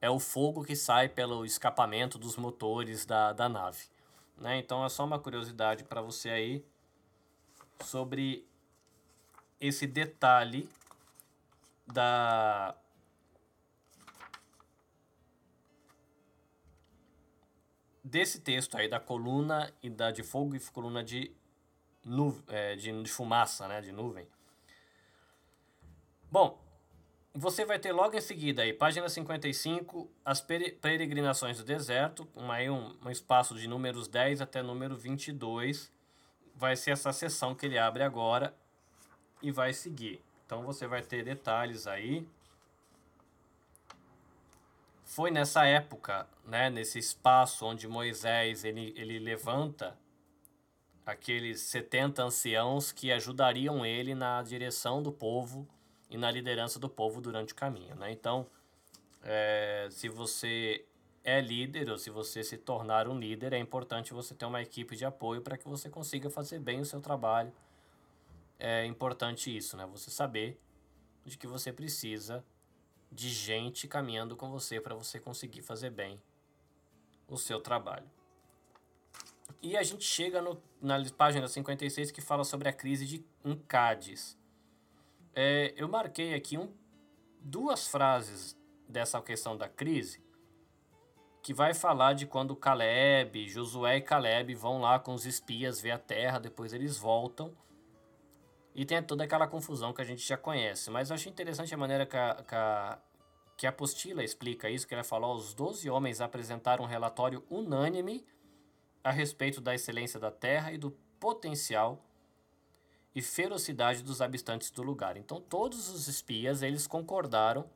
é 0.00 0.10
o 0.10 0.18
fogo 0.18 0.64
que 0.64 0.74
sai 0.74 1.08
pelo 1.08 1.46
escapamento 1.46 2.18
dos 2.18 2.36
motores 2.36 3.06
da, 3.06 3.32
da 3.32 3.48
nave. 3.48 3.84
Né? 4.36 4.58
Então 4.58 4.84
é 4.84 4.88
só 4.88 5.04
uma 5.04 5.18
curiosidade 5.18 5.84
para 5.84 6.02
você 6.02 6.28
aí 6.28 6.64
sobre 7.84 8.44
esse 9.60 9.86
detalhe 9.86 10.68
da 11.86 12.74
desse 18.02 18.40
texto 18.40 18.76
aí 18.76 18.88
da 18.88 18.98
coluna 18.98 19.72
e 19.82 19.88
da 19.88 20.10
de 20.10 20.22
fogo 20.24 20.56
e 20.56 20.60
coluna 20.60 21.02
de, 21.04 21.32
nu, 22.04 22.42
é, 22.48 22.74
de, 22.74 23.02
de 23.02 23.10
fumaça, 23.10 23.68
né, 23.68 23.80
de 23.80 23.92
nuvem. 23.92 24.26
Bom, 26.32 26.58
você 27.34 27.62
vai 27.62 27.78
ter 27.78 27.92
logo 27.92 28.16
em 28.16 28.20
seguida 28.22 28.62
aí, 28.62 28.72
página 28.72 29.06
55, 29.06 30.10
as 30.24 30.40
peregrinações 30.40 31.58
do 31.58 31.62
deserto, 31.62 32.26
uma, 32.34 32.54
aí 32.54 32.70
um, 32.70 32.96
um 33.04 33.10
espaço 33.10 33.54
de 33.54 33.68
números 33.68 34.08
10 34.08 34.40
até 34.40 34.62
número 34.62 34.96
22. 34.96 35.92
Vai 36.56 36.74
ser 36.74 36.92
essa 36.92 37.12
sessão 37.12 37.54
que 37.54 37.66
ele 37.66 37.76
abre 37.76 38.02
agora 38.02 38.56
e 39.42 39.50
vai 39.50 39.74
seguir. 39.74 40.22
Então 40.46 40.62
você 40.62 40.86
vai 40.86 41.02
ter 41.02 41.22
detalhes 41.22 41.86
aí. 41.86 42.26
Foi 45.04 45.30
nessa 45.30 45.66
época, 45.66 46.26
né, 46.46 46.70
nesse 46.70 46.98
espaço 46.98 47.66
onde 47.66 47.86
Moisés 47.86 48.64
ele, 48.64 48.94
ele 48.96 49.18
levanta 49.18 49.98
aqueles 51.04 51.60
70 51.60 52.22
anciãos 52.22 52.90
que 52.90 53.12
ajudariam 53.12 53.84
ele 53.84 54.14
na 54.14 54.42
direção 54.42 55.02
do 55.02 55.12
povo 55.12 55.68
e 56.12 56.18
na 56.18 56.30
liderança 56.30 56.78
do 56.78 56.90
povo 56.90 57.22
durante 57.22 57.54
o 57.54 57.56
caminho. 57.56 57.94
Né? 57.94 58.12
Então, 58.12 58.46
é, 59.22 59.88
se 59.90 60.10
você 60.10 60.84
é 61.24 61.40
líder 61.40 61.88
ou 61.88 61.96
se 61.96 62.10
você 62.10 62.44
se 62.44 62.58
tornar 62.58 63.08
um 63.08 63.18
líder, 63.18 63.54
é 63.54 63.58
importante 63.58 64.12
você 64.12 64.34
ter 64.34 64.44
uma 64.44 64.60
equipe 64.60 64.94
de 64.94 65.06
apoio 65.06 65.40
para 65.40 65.56
que 65.56 65.66
você 65.66 65.88
consiga 65.88 66.28
fazer 66.28 66.58
bem 66.58 66.80
o 66.80 66.84
seu 66.84 67.00
trabalho. 67.00 67.50
É 68.58 68.84
importante 68.84 69.56
isso, 69.56 69.74
né? 69.74 69.86
Você 69.86 70.10
saber 70.10 70.60
de 71.24 71.38
que 71.38 71.46
você 71.46 71.72
precisa 71.72 72.44
de 73.10 73.30
gente 73.30 73.88
caminhando 73.88 74.36
com 74.36 74.50
você 74.50 74.80
para 74.80 74.94
você 74.94 75.18
conseguir 75.18 75.62
fazer 75.62 75.90
bem 75.90 76.20
o 77.26 77.38
seu 77.38 77.58
trabalho. 77.58 78.08
E 79.62 79.78
a 79.78 79.82
gente 79.82 80.04
chega 80.04 80.42
no, 80.42 80.62
na 80.80 81.02
página 81.16 81.48
56 81.48 82.10
que 82.10 82.20
fala 82.20 82.44
sobre 82.44 82.68
a 82.68 82.72
crise 82.72 83.06
de 83.06 83.24
um 83.42 83.56
Cádiz. 83.56 84.36
É, 85.34 85.72
eu 85.76 85.88
marquei 85.88 86.34
aqui 86.34 86.58
um, 86.58 86.72
duas 87.40 87.88
frases 87.88 88.56
dessa 88.88 89.20
questão 89.22 89.56
da 89.56 89.68
crise 89.68 90.22
que 91.42 91.52
vai 91.52 91.74
falar 91.74 92.12
de 92.12 92.24
quando 92.24 92.54
Caleb, 92.54 93.48
Josué 93.48 93.96
e 93.96 94.00
Caleb 94.00 94.54
vão 94.54 94.80
lá 94.80 94.98
com 94.98 95.12
os 95.12 95.26
espias 95.26 95.80
ver 95.80 95.90
a 95.90 95.98
terra, 95.98 96.38
depois 96.38 96.72
eles 96.72 96.96
voltam 96.96 97.52
E 98.74 98.84
tem 98.84 99.02
toda 99.02 99.24
aquela 99.24 99.48
confusão 99.48 99.92
que 99.92 100.00
a 100.00 100.04
gente 100.04 100.26
já 100.26 100.36
conhece. 100.36 100.90
Mas 100.90 101.10
eu 101.10 101.14
achei 101.14 101.30
interessante 101.32 101.74
a 101.74 101.76
maneira 101.76 102.06
que 102.06 102.16
a, 102.16 102.34
que 102.46 102.54
a, 102.54 102.98
que 103.56 103.66
a 103.66 103.70
apostila 103.70 104.22
explica 104.22 104.70
isso, 104.70 104.86
que 104.86 104.94
ela 104.94 105.02
falou, 105.02 105.34
os 105.34 105.52
12 105.52 105.90
homens 105.90 106.20
apresentaram 106.20 106.84
um 106.84 106.88
relatório 106.88 107.44
unânime 107.50 108.24
a 109.02 109.10
respeito 109.10 109.60
da 109.60 109.74
excelência 109.74 110.20
da 110.20 110.30
terra 110.30 110.72
e 110.72 110.78
do 110.78 110.92
potencial 111.18 112.04
e 113.14 113.20
ferocidade 113.20 114.02
dos 114.02 114.20
habitantes 114.20 114.70
do 114.70 114.82
lugar. 114.82 115.16
Então 115.16 115.40
todos 115.40 115.88
os 115.88 116.08
espias, 116.08 116.62
eles 116.62 116.86
concordaram 116.86 117.68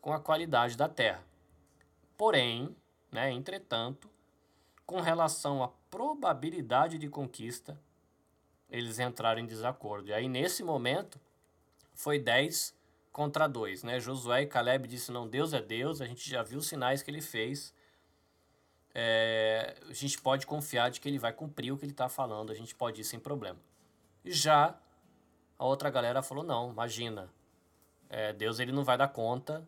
com 0.00 0.12
a 0.12 0.20
qualidade 0.20 0.76
da 0.76 0.88
terra. 0.88 1.24
Porém, 2.16 2.74
né, 3.10 3.30
entretanto, 3.32 4.10
com 4.84 5.00
relação 5.00 5.62
à 5.62 5.68
probabilidade 5.90 6.98
de 6.98 7.08
conquista, 7.08 7.78
eles 8.70 8.98
entraram 8.98 9.40
em 9.40 9.46
desacordo. 9.46 10.08
E 10.08 10.12
aí, 10.12 10.28
nesse 10.28 10.62
momento, 10.62 11.20
foi 11.94 12.18
10 12.18 12.74
contra 13.12 13.48
2. 13.48 13.82
Né? 13.82 13.98
Josué 13.98 14.42
e 14.42 14.46
Caleb 14.46 14.86
disse: 14.86 15.10
Não, 15.10 15.26
Deus 15.26 15.52
é 15.52 15.60
Deus, 15.60 16.00
a 16.00 16.06
gente 16.06 16.28
já 16.28 16.42
viu 16.42 16.58
os 16.58 16.66
sinais 16.66 17.02
que 17.02 17.10
ele 17.10 17.20
fez. 17.20 17.74
É, 18.94 19.76
a 19.88 19.92
gente 19.92 20.20
pode 20.20 20.46
confiar 20.46 20.90
de 20.90 21.00
que 21.00 21.08
ele 21.08 21.18
vai 21.18 21.32
cumprir 21.32 21.72
o 21.72 21.76
que 21.76 21.84
ele 21.84 21.92
está 21.92 22.08
falando, 22.08 22.50
a 22.50 22.54
gente 22.54 22.74
pode 22.74 23.00
ir 23.00 23.04
sem 23.04 23.20
problema. 23.20 23.58
Já 24.26 24.76
a 25.58 25.64
outra 25.64 25.88
galera 25.88 26.22
falou: 26.22 26.44
Não, 26.44 26.70
imagina, 26.70 27.30
é, 28.08 28.32
Deus 28.32 28.58
ele 28.58 28.72
não 28.72 28.84
vai 28.84 28.98
dar 28.98 29.08
conta, 29.08 29.66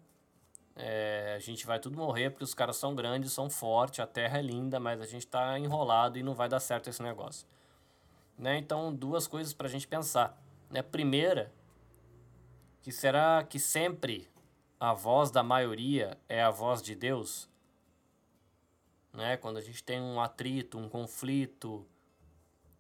é, 0.81 1.35
a 1.37 1.41
gente 1.41 1.67
vai 1.67 1.81
tudo 1.81 1.97
morrer 1.97 2.31
porque 2.31 2.45
os 2.45 2.55
caras 2.55 2.77
são 2.77 2.95
grandes, 2.95 3.33
são 3.33 3.51
fortes, 3.51 3.99
a 3.99 4.07
terra 4.07 4.39
é 4.39 4.43
linda, 4.43 4.79
mas 4.79 5.01
a 5.01 5.07
gente 5.07 5.27
está 5.27 5.59
enrolado 5.59 6.19
e 6.19 6.23
não 6.23 6.35
vai 6.35 6.49
dar 6.49 6.61
certo 6.61 6.89
esse 6.89 7.03
negócio. 7.03 7.47
Né? 8.39 8.59
Então, 8.59 8.95
duas 8.95 9.27
coisas 9.27 9.53
para 9.53 9.67
a 9.67 9.71
gente 9.71 9.89
pensar. 9.89 10.41
Né? 10.71 10.81
Primeira, 10.81 11.53
que 12.81 12.93
será 12.93 13.43
que 13.43 13.59
sempre 13.59 14.31
a 14.79 14.93
voz 14.93 15.33
da 15.33 15.43
maioria 15.43 16.17
é 16.29 16.41
a 16.41 16.51
voz 16.51 16.81
de 16.81 16.95
Deus? 16.95 17.49
Né? 19.13 19.37
Quando 19.37 19.57
a 19.57 19.61
gente 19.61 19.83
tem 19.83 20.01
um 20.01 20.21
atrito, 20.21 20.79
um 20.79 20.89
conflito, 20.89 21.85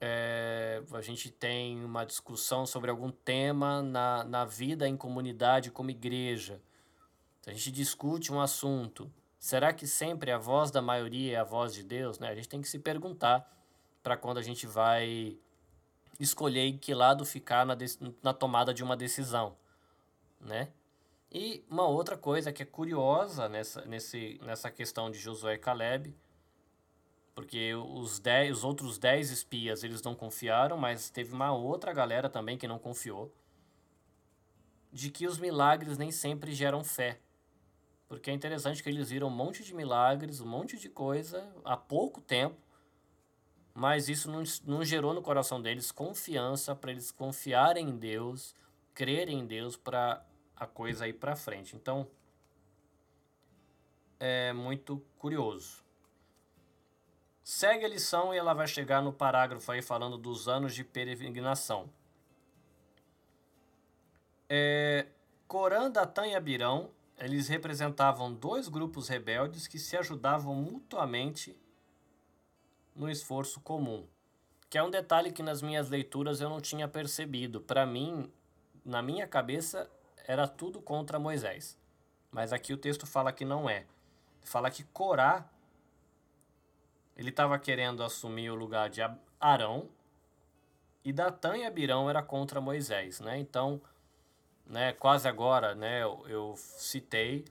é, 0.01 0.83
a 0.93 1.01
gente 1.01 1.31
tem 1.31 1.85
uma 1.85 2.05
discussão 2.05 2.65
sobre 2.65 2.91
algum 2.91 3.11
tema 3.11 3.83
na, 3.83 4.25
na 4.25 4.45
vida 4.45 4.89
em 4.89 4.97
comunidade 4.97 5.71
como 5.71 5.91
igreja. 5.91 6.61
A 7.47 7.53
gente 7.53 7.73
discute 7.73 8.33
um 8.33 8.41
assunto, 8.41 9.11
será 9.39 9.73
que 9.73 9.87
sempre 9.87 10.31
a 10.31 10.39
voz 10.39 10.71
da 10.71 10.83
maioria 10.83 11.37
é 11.37 11.41
a 11.41 11.45
voz 11.45 11.75
de 11.75 11.83
Deus? 11.83 12.19
Né? 12.19 12.29
A 12.29 12.35
gente 12.35 12.49
tem 12.49 12.61
que 12.61 12.69
se 12.69 12.79
perguntar 12.79 13.51
para 14.03 14.17
quando 14.17 14.39
a 14.39 14.43
gente 14.43 14.67
vai 14.67 15.37
escolher 16.21 16.67
em 16.67 16.79
que 16.79 16.95
lado 16.95 17.25
ficar 17.25 17.65
na, 17.65 17.77
na 18.23 18.33
tomada 18.33 18.75
de 18.75 18.83
uma 18.83 18.97
decisão, 18.97 19.57
né? 20.41 20.69
E 21.31 21.63
uma 21.69 21.87
outra 21.87 22.17
coisa 22.17 22.53
que 22.53 22.63
é 22.63 22.67
curiosa 22.67 23.49
nessa, 23.49 23.85
nesse, 23.85 24.41
nessa 24.43 24.71
questão 24.71 25.11
de 25.11 25.19
Josué 25.19 25.55
e 25.55 25.59
Caleb, 25.59 26.15
porque 27.39 27.73
os, 27.73 28.19
dez, 28.19 28.51
os 28.51 28.65
outros 28.65 28.99
dez 28.99 29.31
espias 29.31 29.85
eles 29.85 30.03
não 30.03 30.13
confiaram, 30.13 30.77
mas 30.77 31.09
teve 31.09 31.33
uma 31.33 31.53
outra 31.53 31.93
galera 31.93 32.29
também 32.29 32.59
que 32.59 32.67
não 32.67 32.81
confiou, 32.81 33.33
de 34.93 35.09
que 35.09 35.25
os 35.25 35.39
milagres 35.39 35.97
nem 35.97 36.11
sempre 36.11 36.53
geram 36.53 36.83
fé. 36.83 37.21
Porque 38.09 38.29
é 38.29 38.35
interessante 38.35 38.83
que 38.83 38.89
eles 38.89 39.11
viram 39.11 39.29
um 39.29 39.31
monte 39.31 39.63
de 39.63 39.73
milagres, 39.73 40.41
um 40.41 40.49
monte 40.49 40.77
de 40.81 40.89
coisa 40.89 41.49
há 41.65 41.77
pouco 41.77 42.21
tempo, 42.21 42.59
mas 43.73 44.09
isso 44.09 44.29
não, 44.29 44.43
não 44.67 44.85
gerou 44.85 45.15
no 45.15 45.23
coração 45.23 45.63
deles 45.63 45.93
confiança 45.93 46.75
para 46.75 46.91
eles 46.91 47.13
confiarem 47.13 47.89
em 47.89 47.97
Deus, 47.97 48.53
crerem 48.93 49.39
em 49.39 49.47
Deus 49.47 49.77
para 49.77 50.27
a 50.57 50.67
coisa 50.67 51.07
ir 51.07 51.13
para 51.13 51.37
frente. 51.37 51.77
Então, 51.77 52.05
é 54.19 54.53
muito 54.53 55.01
curioso. 55.21 55.87
Segue 57.51 57.87
a 57.87 57.89
lição 57.89 58.35
e 58.35 58.37
ela 58.37 58.53
vai 58.53 58.67
chegar 58.67 59.01
no 59.01 59.11
parágrafo 59.11 59.73
aí 59.73 59.81
falando 59.81 60.19
dos 60.19 60.49
anos 60.49 60.75
de 60.75 60.85
peregrinação. 60.85 61.89
É, 64.47 65.07
Corã, 65.47 65.91
Datã 65.91 66.27
e 66.27 66.35
Abirão, 66.35 66.91
eles 67.17 67.49
representavam 67.49 68.35
dois 68.35 68.69
grupos 68.69 69.09
rebeldes 69.09 69.67
que 69.67 69.79
se 69.79 69.97
ajudavam 69.97 70.55
mutuamente 70.55 71.59
no 72.95 73.11
esforço 73.11 73.63
comum. 73.63 74.07
Que 74.69 74.77
é 74.77 74.83
um 74.83 74.91
detalhe 74.91 75.33
que 75.33 75.43
nas 75.43 75.63
minhas 75.63 75.89
leituras 75.89 76.43
eu 76.43 76.51
não 76.51 76.61
tinha 76.61 76.87
percebido. 76.87 77.63
Para 77.63 77.87
mim, 77.87 78.31
na 78.85 79.01
minha 79.01 79.27
cabeça, 79.27 79.91
era 80.27 80.47
tudo 80.47 80.83
contra 80.83 81.19
Moisés. 81.19 81.79
Mas 82.31 82.53
aqui 82.53 82.75
o 82.75 82.79
texto 82.79 83.07
fala 83.07 83.33
que 83.33 83.47
não 83.47 83.71
é. 83.71 83.87
Fala 84.45 84.71
que 84.71 84.85
Corá 84.85 85.51
ele 87.19 87.31
estava 87.31 87.59
querendo 87.59 88.05
assumir 88.05 88.49
o 88.49 88.55
lugar 88.55 88.89
de 88.89 89.01
Arão 89.41 89.91
e 91.05 91.13
Datã 91.13 91.57
e 91.57 91.67
Abirão 91.67 92.09
era 92.09 92.23
contra 92.23 92.61
Moisés, 92.61 93.19
né? 93.19 93.37
Então, 93.39 93.83
né, 94.65 94.93
quase 94.93 95.27
agora, 95.27 95.75
né, 95.75 96.03
eu, 96.03 96.25
eu 96.29 96.55
citei 96.57 97.45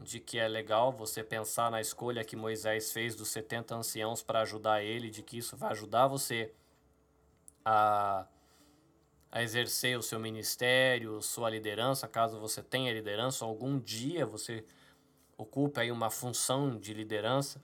de 0.00 0.18
que 0.18 0.38
é 0.38 0.48
legal 0.48 0.90
você 0.90 1.22
pensar 1.22 1.70
na 1.70 1.80
escolha 1.80 2.24
que 2.24 2.34
Moisés 2.34 2.90
fez 2.90 3.14
dos 3.14 3.28
70 3.28 3.76
anciãos 3.76 4.22
para 4.22 4.40
ajudar 4.40 4.82
ele, 4.82 5.08
de 5.08 5.22
que 5.22 5.38
isso 5.38 5.56
vai 5.56 5.70
ajudar 5.70 6.08
você 6.08 6.52
a, 7.64 8.26
a 9.30 9.42
exercer 9.42 9.96
o 9.96 10.02
seu 10.02 10.18
ministério, 10.18 11.22
sua 11.22 11.48
liderança, 11.48 12.08
caso 12.08 12.40
você 12.40 12.60
tenha 12.60 12.92
liderança, 12.92 13.44
algum 13.44 13.78
dia 13.78 14.26
você 14.26 14.64
ocupe 15.36 15.78
aí 15.78 15.92
uma 15.92 16.10
função 16.10 16.76
de 16.76 16.92
liderança. 16.92 17.62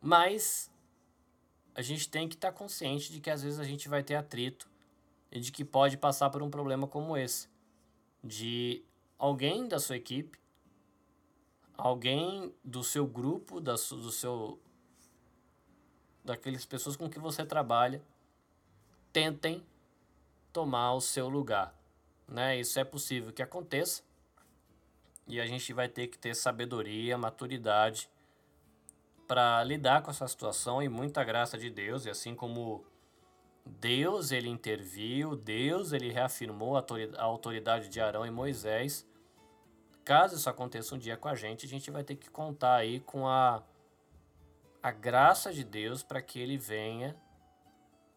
Mas 0.00 0.70
a 1.74 1.82
gente 1.82 2.08
tem 2.08 2.28
que 2.28 2.34
estar 2.34 2.52
tá 2.52 2.58
consciente 2.58 3.12
de 3.12 3.20
que 3.20 3.30
às 3.30 3.42
vezes 3.42 3.58
a 3.58 3.64
gente 3.64 3.88
vai 3.88 4.02
ter 4.02 4.14
atrito 4.14 4.68
e 5.30 5.40
de 5.40 5.52
que 5.52 5.64
pode 5.64 5.96
passar 5.96 6.30
por 6.30 6.42
um 6.42 6.50
problema 6.50 6.86
como 6.86 7.16
esse, 7.16 7.48
de 8.22 8.82
alguém 9.18 9.68
da 9.68 9.78
sua 9.78 9.96
equipe 9.96 10.38
alguém 11.78 12.52
do 12.64 12.82
seu 12.82 13.06
grupo, 13.06 13.60
da, 13.60 13.74
do 13.74 14.10
seu 14.10 14.58
daquelas 16.24 16.66
pessoas 16.66 16.96
com 16.96 17.08
que 17.08 17.20
você 17.20 17.46
trabalha, 17.46 18.02
tentem 19.12 19.64
tomar 20.52 20.92
o 20.92 21.00
seu 21.00 21.28
lugar, 21.28 21.72
né? 22.26 22.58
Isso 22.58 22.78
é 22.78 22.84
possível 22.84 23.32
que 23.32 23.40
aconteça. 23.40 24.02
E 25.26 25.40
a 25.40 25.46
gente 25.46 25.72
vai 25.72 25.88
ter 25.88 26.08
que 26.08 26.18
ter 26.18 26.34
sabedoria, 26.34 27.16
maturidade 27.16 28.10
para 29.28 29.62
lidar 29.62 30.02
com 30.02 30.10
essa 30.10 30.26
situação 30.26 30.82
e 30.82 30.88
muita 30.88 31.22
graça 31.22 31.58
de 31.58 31.70
Deus, 31.70 32.06
e 32.06 32.10
assim 32.10 32.34
como 32.34 32.84
Deus 33.64 34.32
ele 34.32 34.48
interviu, 34.48 35.36
Deus 35.36 35.92
ele 35.92 36.10
reafirmou 36.10 36.76
a 36.76 36.84
autoridade 37.22 37.90
de 37.90 38.00
Arão 38.00 38.24
e 38.24 38.30
Moisés, 38.30 39.06
caso 40.04 40.36
isso 40.36 40.48
aconteça 40.48 40.94
um 40.94 40.98
dia 40.98 41.18
com 41.18 41.28
a 41.28 41.34
gente, 41.34 41.66
a 41.66 41.68
gente 41.68 41.90
vai 41.90 42.02
ter 42.02 42.16
que 42.16 42.30
contar 42.30 42.76
aí 42.76 43.00
com 43.00 43.28
a, 43.28 43.62
a 44.82 44.90
graça 44.90 45.52
de 45.52 45.62
Deus 45.62 46.02
para 46.02 46.22
que 46.22 46.40
ele 46.40 46.56
venha 46.56 47.14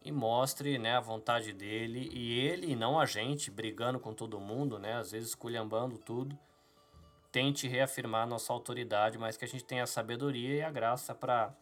e 0.04 0.10
mostre 0.10 0.78
né, 0.78 0.96
a 0.96 1.00
vontade 1.00 1.52
dele. 1.52 2.08
E 2.12 2.38
ele 2.38 2.72
e 2.72 2.76
não 2.76 2.98
a 2.98 3.06
gente 3.06 3.50
brigando 3.50 4.00
com 4.00 4.12
todo 4.14 4.40
mundo, 4.40 4.78
né, 4.78 4.94
às 4.94 5.12
vezes 5.12 5.34
culhambando 5.34 5.98
tudo, 5.98 6.38
tente 7.32 7.66
reafirmar 7.66 8.28
nossa 8.28 8.52
autoridade, 8.52 9.16
mas 9.16 9.36
que 9.36 9.44
a 9.44 9.48
gente 9.48 9.64
tenha 9.64 9.84
a 9.84 9.86
sabedoria 9.86 10.54
e 10.54 10.62
a 10.62 10.70
graça 10.70 11.14
para 11.14 11.52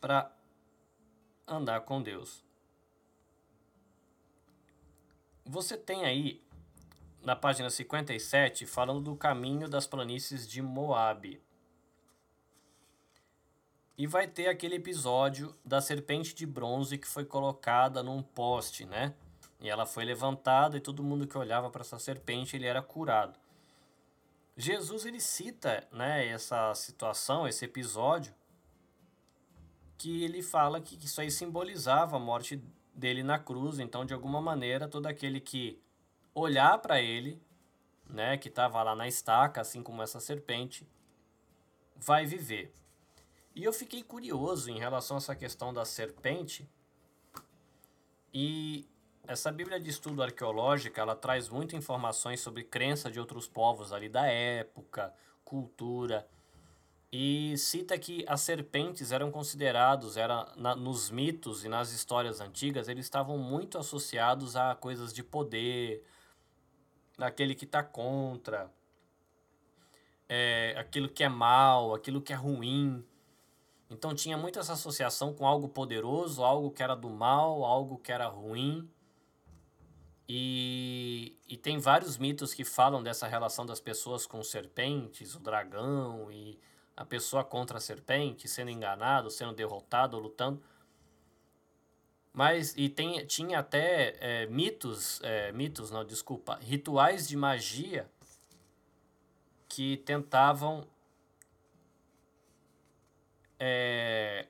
para 0.00 0.32
andar 1.46 1.80
com 1.82 2.00
Deus. 2.00 2.44
Você 5.44 5.76
tem 5.76 6.04
aí 6.04 6.40
na 7.22 7.36
página 7.36 7.70
57, 7.70 8.66
falando 8.66 9.00
do 9.00 9.16
caminho 9.16 9.68
das 9.68 9.86
planícies 9.86 10.48
de 10.48 10.60
Moabe. 10.60 11.40
E 13.96 14.06
vai 14.06 14.26
ter 14.26 14.48
aquele 14.48 14.76
episódio 14.76 15.54
da 15.64 15.80
serpente 15.80 16.34
de 16.34 16.46
bronze 16.46 16.98
que 16.98 17.06
foi 17.06 17.24
colocada 17.24 18.02
num 18.02 18.22
poste, 18.22 18.84
né? 18.84 19.14
E 19.60 19.68
ela 19.68 19.86
foi 19.86 20.04
levantada 20.04 20.76
e 20.76 20.80
todo 20.80 21.04
mundo 21.04 21.26
que 21.26 21.38
olhava 21.38 21.70
para 21.70 21.82
essa 21.82 21.98
serpente, 21.98 22.56
ele 22.56 22.66
era 22.66 22.82
curado. 22.82 23.38
Jesus 24.56 25.06
ele 25.06 25.20
cita, 25.20 25.86
né, 25.90 26.26
essa 26.28 26.74
situação, 26.74 27.48
esse 27.48 27.64
episódio, 27.64 28.34
que 29.96 30.24
ele 30.24 30.42
fala 30.42 30.80
que 30.80 30.96
isso 31.02 31.20
aí 31.20 31.30
simbolizava 31.30 32.16
a 32.16 32.20
morte 32.20 32.62
dele 32.94 33.22
na 33.22 33.38
cruz, 33.38 33.78
então 33.78 34.04
de 34.04 34.12
alguma 34.12 34.40
maneira 34.40 34.88
todo 34.88 35.06
aquele 35.06 35.40
que 35.40 35.80
olhar 36.34 36.78
para 36.78 37.00
ele, 37.00 37.40
né, 38.06 38.36
que 38.36 38.48
estava 38.48 38.82
lá 38.82 38.94
na 38.94 39.08
estaca, 39.08 39.60
assim 39.60 39.82
como 39.82 40.02
essa 40.02 40.20
serpente, 40.20 40.86
vai 41.96 42.26
viver. 42.26 42.72
E 43.54 43.64
eu 43.64 43.72
fiquei 43.72 44.02
curioso 44.02 44.70
em 44.70 44.78
relação 44.78 45.16
a 45.16 45.18
essa 45.18 45.36
questão 45.36 45.72
da 45.72 45.84
serpente. 45.84 46.68
E 48.32 48.86
essa 49.26 49.52
Bíblia 49.52 49.78
de 49.78 49.88
estudo 49.88 50.22
arqueológica, 50.22 51.00
ela 51.00 51.14
traz 51.14 51.48
muitas 51.48 51.78
informações 51.78 52.40
sobre 52.40 52.64
crença 52.64 53.10
de 53.10 53.20
outros 53.20 53.46
povos 53.46 53.92
ali 53.92 54.08
da 54.08 54.26
época, 54.26 55.12
cultura, 55.44 56.26
e 57.12 57.56
cita 57.58 57.98
que 57.98 58.24
as 58.26 58.40
serpentes 58.40 59.12
eram 59.12 59.30
considerados, 59.30 60.16
era 60.16 60.50
na, 60.56 60.74
nos 60.74 61.10
mitos 61.10 61.62
e 61.62 61.68
nas 61.68 61.92
histórias 61.92 62.40
antigas, 62.40 62.88
eles 62.88 63.04
estavam 63.04 63.36
muito 63.36 63.76
associados 63.78 64.56
a 64.56 64.74
coisas 64.74 65.12
de 65.12 65.22
poder, 65.22 66.02
aquele 67.18 67.54
que 67.54 67.66
está 67.66 67.82
contra, 67.82 68.72
é, 70.26 70.74
aquilo 70.78 71.06
que 71.06 71.22
é 71.22 71.28
mal, 71.28 71.94
aquilo 71.94 72.22
que 72.22 72.32
é 72.32 72.36
ruim. 72.36 73.04
Então 73.90 74.14
tinha 74.14 74.38
muito 74.38 74.58
essa 74.58 74.72
associação 74.72 75.34
com 75.34 75.46
algo 75.46 75.68
poderoso, 75.68 76.42
algo 76.42 76.70
que 76.70 76.82
era 76.82 76.96
do 76.96 77.10
mal, 77.10 77.62
algo 77.62 77.98
que 77.98 78.10
era 78.10 78.26
ruim. 78.26 78.90
E, 80.34 81.36
e 81.46 81.58
tem 81.58 81.78
vários 81.78 82.16
mitos 82.16 82.54
que 82.54 82.64
falam 82.64 83.02
dessa 83.02 83.26
relação 83.26 83.66
das 83.66 83.80
pessoas 83.80 84.24
com 84.24 84.42
serpentes, 84.42 85.34
o 85.34 85.38
dragão 85.38 86.32
e 86.32 86.58
a 86.96 87.04
pessoa 87.04 87.44
contra 87.44 87.76
a 87.76 87.80
serpente, 87.82 88.48
sendo 88.48 88.70
enganado, 88.70 89.30
sendo 89.30 89.52
derrotado, 89.52 90.18
lutando. 90.18 90.62
Mas, 92.32 92.74
e 92.78 92.88
tem, 92.88 93.26
tinha 93.26 93.58
até 93.58 94.16
é, 94.20 94.46
mitos, 94.46 95.20
é, 95.22 95.52
mitos 95.52 95.90
não, 95.90 96.02
desculpa, 96.02 96.58
rituais 96.62 97.28
de 97.28 97.36
magia 97.36 98.10
que 99.68 99.98
tentavam 99.98 100.86
é, 103.60 104.46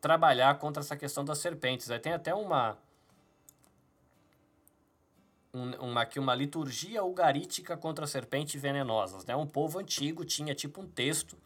trabalhar 0.00 0.58
contra 0.58 0.82
essa 0.82 0.96
questão 0.96 1.24
das 1.24 1.38
serpentes. 1.38 1.88
Aí 1.88 2.00
tem 2.00 2.14
até 2.14 2.34
uma, 2.34 2.76
um, 5.52 5.70
uma, 5.76 6.02
aqui 6.02 6.18
uma 6.18 6.34
liturgia 6.34 7.02
ugarítica 7.02 7.76
contra 7.76 8.06
serpentes 8.06 8.60
venenosas. 8.60 9.24
Né? 9.24 9.34
Um 9.34 9.46
povo 9.46 9.78
antigo 9.78 10.24
tinha 10.24 10.54
tipo 10.54 10.80
um 10.80 10.86
texto, 10.86 11.36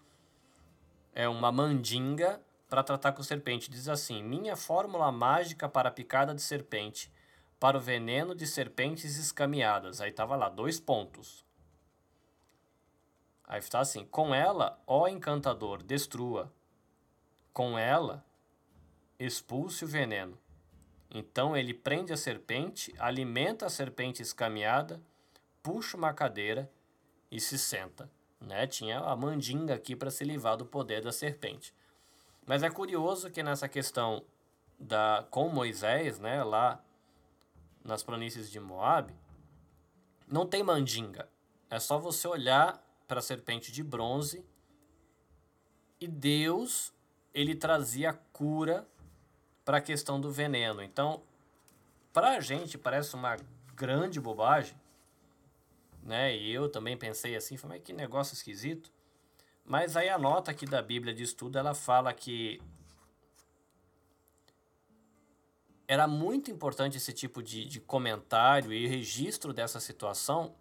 é 1.15 1.29
uma 1.29 1.53
mandinga 1.53 2.41
para 2.69 2.83
tratar 2.83 3.13
com 3.13 3.23
serpente. 3.23 3.71
Diz 3.71 3.89
assim: 3.89 4.23
Minha 4.23 4.57
fórmula 4.57 5.13
mágica 5.13 5.69
para 5.69 5.89
a 5.89 5.93
picada 5.93 6.35
de 6.35 6.43
serpente, 6.43 7.13
para 7.61 7.77
o 7.77 7.81
veneno 7.81 8.35
de 8.35 8.47
serpentes 8.47 9.19
escameadas. 9.19 10.01
Aí 10.01 10.11
tava 10.11 10.37
lá, 10.37 10.49
dois 10.49 10.81
pontos. 10.81 11.45
Aí 13.45 13.59
está 13.59 13.81
assim: 13.81 14.07
Com 14.07 14.35
ela, 14.35 14.81
ó 14.87 15.07
encantador, 15.07 15.83
destrua 15.83 16.53
com 17.53 17.79
ela, 17.79 18.25
expulse 19.19 19.85
o 19.85 19.89
veneno. 19.89 20.39
Então 21.15 21.55
ele 21.55 21.75
prende 21.75 22.13
a 22.13 22.17
serpente, 22.17 22.95
alimenta 22.99 23.67
a 23.67 23.71
serpente 23.71 24.23
escameada, 24.23 25.01
puxa 25.63 25.97
uma 25.97 26.15
cadeira 26.15 26.71
e 27.31 27.39
se 27.39 27.59
senta. 27.59 28.11
Né? 28.41 28.67
Tinha 28.67 28.99
a 28.99 29.15
mandinga 29.15 29.75
aqui 29.75 29.95
para 29.95 30.11
se 30.11 30.25
livrar 30.25 30.57
do 30.57 30.65
poder 30.65 31.03
da 31.03 31.13
serpente. 31.13 31.75
Mas 32.47 32.63
é 32.63 32.71
curioso 32.71 33.31
que 33.31 33.43
nessa 33.43 33.69
questão 33.69 34.25
da 34.79 35.27
com 35.31 35.49
Moisés, 35.49 36.19
né, 36.19 36.43
lá 36.43 36.83
nas 37.85 38.03
planícies 38.03 38.51
de 38.51 38.59
Moab, 38.59 39.15
não 40.27 40.47
tem 40.47 40.63
mandinga. 40.63 41.29
É 41.71 41.79
só 41.79 41.99
você 41.99 42.27
olhar 42.27 42.83
para 43.07 43.19
a 43.19 43.23
serpente 43.23 43.71
de 43.71 43.83
bronze 43.83 44.45
e 46.01 46.09
Deus 46.09 46.93
ele 47.35 47.55
trazia 47.55 48.13
cura 48.33 48.87
para 49.65 49.79
a 49.79 49.81
questão 49.81 50.21
do 50.21 50.31
veneno. 50.31 50.83
Então, 50.83 51.23
para 52.13 52.31
a 52.37 52.41
gente 52.41 52.77
parece 52.77 53.15
uma 53.15 53.37
grande 53.75 54.21
bobagem, 54.21 54.75
né? 56.03 56.37
E 56.37 56.53
eu 56.53 56.69
também 56.69 56.97
pensei 56.97 57.37
assim, 57.37 57.57
falei, 57.57 57.81
que 57.81 57.93
negócio 57.93 58.35
esquisito. 58.35 58.91
Mas 59.65 59.97
aí 59.97 60.09
a 60.09 60.19
nota 60.19 60.51
aqui 60.51 60.67
da 60.67 60.83
Bíblia 60.83 61.15
de 61.15 61.23
estudo, 61.23 61.59
ela 61.59 61.75
fala 61.75 62.13
que 62.13 62.61
era 65.87 66.07
muito 66.07 66.51
importante 66.51 66.97
esse 66.97 67.13
tipo 67.13 67.43
de, 67.43 67.65
de 67.65 67.81
comentário 67.81 68.73
e 68.73 68.87
registro 68.87 69.53
dessa 69.53 69.79
situação 69.79 70.55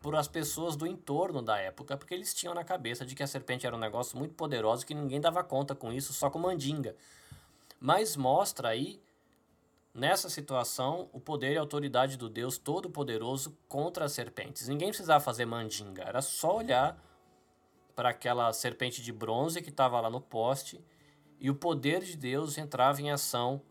por 0.00 0.16
as 0.16 0.26
pessoas 0.26 0.76
do 0.76 0.86
entorno 0.86 1.42
da 1.42 1.58
época, 1.58 1.96
porque 1.96 2.14
eles 2.14 2.32
tinham 2.32 2.54
na 2.54 2.64
cabeça 2.64 3.04
de 3.04 3.14
que 3.14 3.22
a 3.22 3.26
serpente 3.26 3.66
era 3.66 3.76
um 3.76 3.78
negócio 3.78 4.16
muito 4.16 4.34
poderoso 4.34 4.86
que 4.86 4.94
ninguém 4.94 5.20
dava 5.20 5.44
conta 5.44 5.74
com 5.74 5.92
isso, 5.92 6.12
só 6.12 6.30
com 6.30 6.38
mandinga. 6.38 6.96
Mas 7.80 8.14
mostra 8.14 8.68
aí, 8.68 9.02
nessa 9.94 10.28
situação, 10.28 11.08
o 11.12 11.18
poder 11.18 11.54
e 11.54 11.56
autoridade 11.56 12.18
do 12.18 12.28
Deus 12.28 12.58
Todo-Poderoso 12.58 13.56
contra 13.66 14.04
as 14.04 14.12
serpentes. 14.12 14.68
Ninguém 14.68 14.88
precisava 14.88 15.24
fazer 15.24 15.46
mandinga, 15.46 16.02
era 16.02 16.20
só 16.20 16.58
olhar 16.58 17.02
para 17.96 18.10
aquela 18.10 18.52
serpente 18.52 19.02
de 19.02 19.12
bronze 19.12 19.62
que 19.62 19.70
estava 19.70 19.98
lá 20.00 20.10
no 20.10 20.20
poste 20.20 20.84
e 21.40 21.48
o 21.48 21.54
poder 21.54 22.02
de 22.02 22.16
Deus 22.16 22.58
entrava 22.58 23.00
em 23.00 23.10
ação 23.10 23.62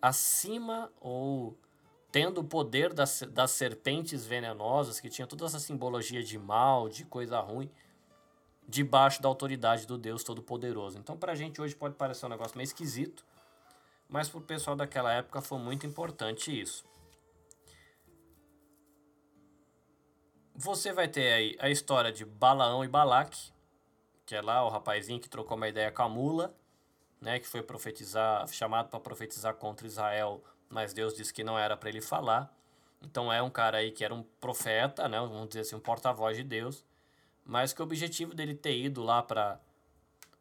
acima 0.00 0.90
ou 1.00 1.58
tendo 2.10 2.40
o 2.40 2.44
poder 2.44 2.94
das, 2.94 3.22
das 3.30 3.50
serpentes 3.50 4.24
venenosas, 4.24 5.00
que 5.00 5.10
tinha 5.10 5.26
toda 5.26 5.44
essa 5.44 5.58
simbologia 5.58 6.22
de 6.22 6.38
mal, 6.38 6.88
de 6.88 7.04
coisa 7.04 7.40
ruim, 7.40 7.70
debaixo 8.68 9.22
da 9.22 9.28
autoridade 9.28 9.86
do 9.86 9.96
Deus 9.96 10.22
Todo-Poderoso. 10.22 10.98
Então, 10.98 11.16
para 11.16 11.32
a 11.32 11.34
gente 11.34 11.60
hoje 11.60 11.74
pode 11.74 11.94
parecer 11.94 12.26
um 12.26 12.28
negócio 12.28 12.56
meio 12.56 12.66
esquisito, 12.66 13.24
mas 14.08 14.28
para 14.28 14.38
o 14.38 14.42
pessoal 14.42 14.76
daquela 14.76 15.12
época 15.12 15.40
foi 15.40 15.58
muito 15.58 15.86
importante 15.86 16.60
isso. 16.60 16.84
Você 20.54 20.92
vai 20.92 21.08
ter 21.08 21.32
aí 21.32 21.56
a 21.60 21.70
história 21.70 22.12
de 22.12 22.24
Balaão 22.24 22.84
e 22.84 22.88
Balaque, 22.88 23.52
que 24.26 24.34
é 24.34 24.42
lá 24.42 24.64
o 24.64 24.68
rapazinho 24.68 25.20
que 25.20 25.28
trocou 25.28 25.56
uma 25.56 25.68
ideia 25.68 25.90
com 25.90 26.02
a 26.02 26.08
mula, 26.08 26.54
né, 27.20 27.38
que 27.38 27.46
foi 27.46 27.62
profetizar, 27.62 28.46
chamado 28.48 28.88
para 28.88 29.00
profetizar 29.00 29.54
contra 29.54 29.86
Israel 29.86 30.42
mas 30.68 30.92
Deus 30.92 31.14
disse 31.14 31.32
que 31.32 31.42
não 31.42 31.58
era 31.58 31.76
para 31.76 31.88
ele 31.88 32.00
falar. 32.00 32.52
Então 33.02 33.32
é 33.32 33.40
um 33.40 33.50
cara 33.50 33.78
aí 33.78 33.90
que 33.90 34.04
era 34.04 34.12
um 34.12 34.22
profeta, 34.40 35.08
né, 35.08 35.18
vamos 35.18 35.48
dizer 35.48 35.60
assim, 35.60 35.76
um 35.76 35.80
porta-voz 35.80 36.36
de 36.36 36.42
Deus, 36.42 36.84
mas 37.48 37.72
que 37.72 37.80
o 37.80 37.84
objetivo 37.84 38.34
dele 38.34 38.54
ter 38.54 38.76
ido 38.76 39.02
lá 39.02 39.22
para 39.22 39.58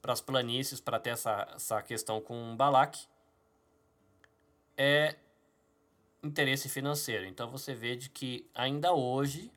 as 0.04 0.20
planícies 0.20 0.82
para 0.82 1.00
ter 1.00 1.12
essa, 1.12 1.48
essa 1.56 1.82
questão 1.82 2.20
com 2.20 2.54
Balaque 2.58 3.08
é 4.76 5.16
interesse 6.22 6.68
financeiro. 6.68 7.26
Então 7.26 7.50
você 7.50 7.74
vê 7.74 7.96
de 7.96 8.10
que 8.10 8.46
ainda 8.54 8.92
hoje 8.92 9.50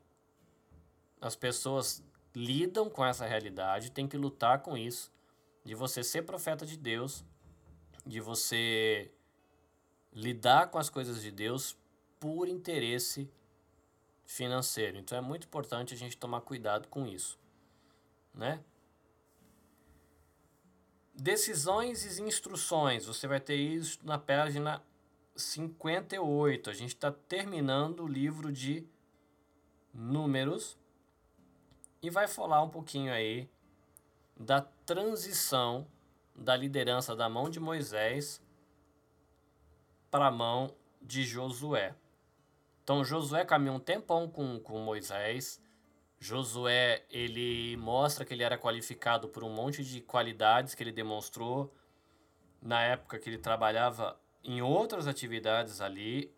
as 1.19 1.35
pessoas 1.35 2.01
lidam 2.33 2.89
com 2.89 3.05
essa 3.05 3.25
realidade, 3.25 3.91
tem 3.91 4.07
que 4.07 4.15
lutar 4.15 4.61
com 4.61 4.77
isso, 4.77 5.11
de 5.65 5.75
você 5.75 6.01
ser 6.05 6.21
profeta 6.21 6.65
de 6.65 6.77
Deus, 6.77 7.25
de 8.05 8.21
você 8.21 9.11
lidar 10.13 10.67
com 10.67 10.77
as 10.79 10.89
coisas 10.89 11.21
de 11.21 11.31
Deus 11.31 11.77
por 12.17 12.47
interesse 12.47 13.29
financeiro. 14.23 14.97
Então 14.97 15.17
é 15.17 15.21
muito 15.21 15.47
importante 15.47 15.93
a 15.93 15.97
gente 15.97 16.15
tomar 16.15 16.39
cuidado 16.39 16.87
com 16.87 17.05
isso, 17.05 17.40
né? 18.33 18.63
Decisões 21.13 22.17
e 22.17 22.21
instruções. 22.21 23.05
Você 23.05 23.27
vai 23.27 23.39
ter 23.39 23.55
isso 23.55 23.99
na 24.03 24.17
página 24.17 24.81
58. 25.35 26.69
A 26.69 26.73
gente 26.73 26.95
está 26.95 27.11
terminando 27.11 28.03
o 28.03 28.07
livro 28.07 28.51
de 28.51 28.85
números 29.93 30.77
e 32.01 32.09
vai 32.09 32.27
falar 32.27 32.63
um 32.63 32.69
pouquinho 32.69 33.13
aí 33.13 33.49
da 34.35 34.61
transição 34.61 35.85
da 36.35 36.55
liderança 36.55 37.15
da 37.15 37.29
mão 37.29 37.49
de 37.49 37.59
Moisés 37.59 38.41
para 40.09 40.27
a 40.27 40.31
mão 40.31 40.73
de 41.01 41.23
Josué. 41.23 41.95
Então 42.83 43.03
Josué 43.03 43.45
caminhou 43.45 43.75
um 43.75 43.79
tempão 43.79 44.27
com, 44.27 44.59
com 44.59 44.79
Moisés. 44.79 45.61
Josué 46.21 47.03
ele 47.09 47.75
mostra 47.77 48.23
que 48.23 48.31
ele 48.31 48.43
era 48.43 48.55
qualificado 48.55 49.27
por 49.27 49.43
um 49.43 49.49
monte 49.49 49.83
de 49.83 49.99
qualidades 49.99 50.75
que 50.75 50.83
ele 50.83 50.91
demonstrou 50.91 51.73
na 52.61 52.81
época 52.83 53.17
que 53.17 53.27
ele 53.27 53.39
trabalhava 53.39 54.17
em 54.43 54.61
outras 54.61 55.07
atividades 55.07 55.81
ali. 55.81 56.31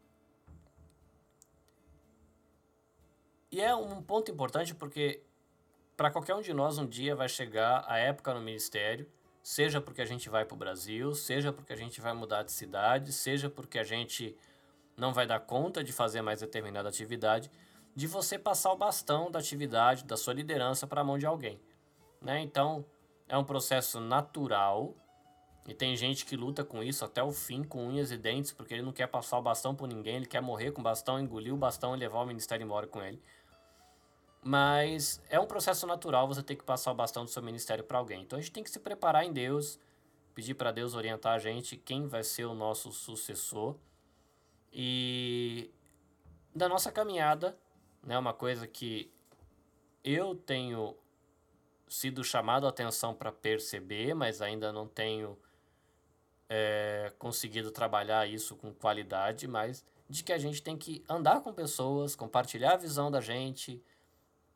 E 3.52 3.60
é 3.60 3.76
um 3.76 4.02
ponto 4.02 4.32
importante 4.32 4.74
porque 4.74 5.22
para 5.98 6.10
qualquer 6.10 6.34
um 6.34 6.42
de 6.42 6.54
nós 6.54 6.78
um 6.78 6.88
dia 6.88 7.14
vai 7.14 7.28
chegar 7.28 7.84
a 7.86 7.98
época 7.98 8.34
no 8.34 8.40
ministério 8.40 9.06
seja 9.44 9.82
porque 9.82 10.02
a 10.02 10.06
gente 10.06 10.30
vai 10.30 10.46
para 10.46 10.56
o 10.56 10.58
Brasil, 10.58 11.14
seja 11.14 11.52
porque 11.52 11.74
a 11.74 11.76
gente 11.76 12.00
vai 12.00 12.14
mudar 12.14 12.44
de 12.44 12.54
cidade, 12.54 13.12
seja 13.12 13.50
porque 13.50 13.78
a 13.78 13.84
gente 13.84 14.34
não 14.96 15.14
vai 15.14 15.28
dar 15.28 15.42
conta 15.42 15.84
de 15.84 15.92
fazer 15.92 16.22
mais 16.22 16.40
determinada 16.40 16.88
atividade, 16.88 17.52
de 17.96 18.08
você 18.08 18.40
passar 18.40 18.72
o 18.72 18.78
bastão 18.78 19.30
da 19.30 19.40
atividade, 19.40 20.04
da 20.04 20.18
sua 20.18 20.34
liderança 20.34 20.88
para 20.88 21.02
a 21.02 21.04
mão 21.04 21.18
de 21.18 21.26
alguém. 21.26 21.60
Né? 22.22 22.42
Então, 22.42 22.86
é 23.28 23.38
um 23.38 23.44
processo 23.44 24.00
natural 24.00 24.96
E 25.66 25.74
tem 25.74 25.96
gente 25.96 26.26
que 26.26 26.36
luta 26.36 26.64
com 26.64 26.84
isso 26.84 27.06
até 27.06 27.24
o 27.24 27.32
fim, 27.32 27.64
com 27.64 27.88
unhas 27.88 28.12
e 28.12 28.18
dentes, 28.18 28.52
porque 28.52 28.74
ele 28.74 28.84
não 28.84 28.92
quer 28.92 29.08
passar 29.08 29.38
o 29.38 29.42
bastão 29.42 29.74
por 29.74 29.88
ninguém, 29.88 30.18
ele 30.18 30.26
quer 30.26 30.42
morrer 30.42 30.72
com 30.72 30.82
o 30.82 30.84
bastão, 30.84 31.20
engolir 31.20 31.54
o 31.54 31.58
bastão 31.58 31.96
e 31.96 32.00
levar 32.00 32.20
o 32.20 32.26
ministério 32.26 32.64
embora 32.66 32.86
com 32.86 33.02
ele. 33.02 33.22
Mas 34.42 35.24
é 35.30 35.40
um 35.40 35.46
processo 35.46 35.88
natural 35.88 36.28
você 36.28 36.44
ter 36.44 36.58
que 36.58 36.66
passar 36.66 36.92
o 36.92 36.96
bastão 36.96 37.24
do 37.24 37.30
seu 37.30 37.42
ministério 37.42 37.84
para 37.84 37.98
alguém. 37.98 38.24
Então 38.24 38.38
a 38.38 38.42
gente 38.42 38.52
tem 38.52 38.64
que 38.64 38.70
se 38.70 38.80
preparar 38.80 39.24
em 39.24 39.32
Deus, 39.32 39.80
pedir 40.36 40.54
para 40.56 40.72
Deus 40.74 40.96
orientar 40.96 41.34
a 41.34 41.40
gente 41.40 41.78
quem 41.78 42.08
vai 42.08 42.24
ser 42.24 42.44
o 42.44 42.54
nosso 42.54 42.92
sucessor. 42.92 43.78
E 44.74 45.72
da 46.54 46.68
nossa 46.68 46.92
caminhada, 46.92 47.58
né, 48.04 48.18
uma 48.18 48.34
coisa 48.34 48.68
que 48.68 49.12
eu 50.04 50.36
tenho 50.36 50.96
sido 51.88 52.24
chamado 52.24 52.66
a 52.66 52.70
atenção 52.70 53.14
para 53.14 53.32
perceber, 53.32 54.14
mas 54.14 54.42
ainda 54.42 54.72
não 54.72 54.88
tenho 54.88 55.38
é, 56.50 57.14
conseguido 57.18 57.72
trabalhar 57.72 58.28
isso 58.28 58.56
com 58.56 58.74
qualidade, 58.74 59.48
mas 59.48 59.86
de 60.10 60.24
que 60.24 60.34
a 60.34 60.38
gente 60.38 60.62
tem 60.62 60.78
que 60.78 61.04
andar 61.08 61.42
com 61.42 61.54
pessoas, 61.54 62.16
compartilhar 62.16 62.74
a 62.74 62.78
visão 62.78 63.10
da 63.10 63.22
gente, 63.22 63.82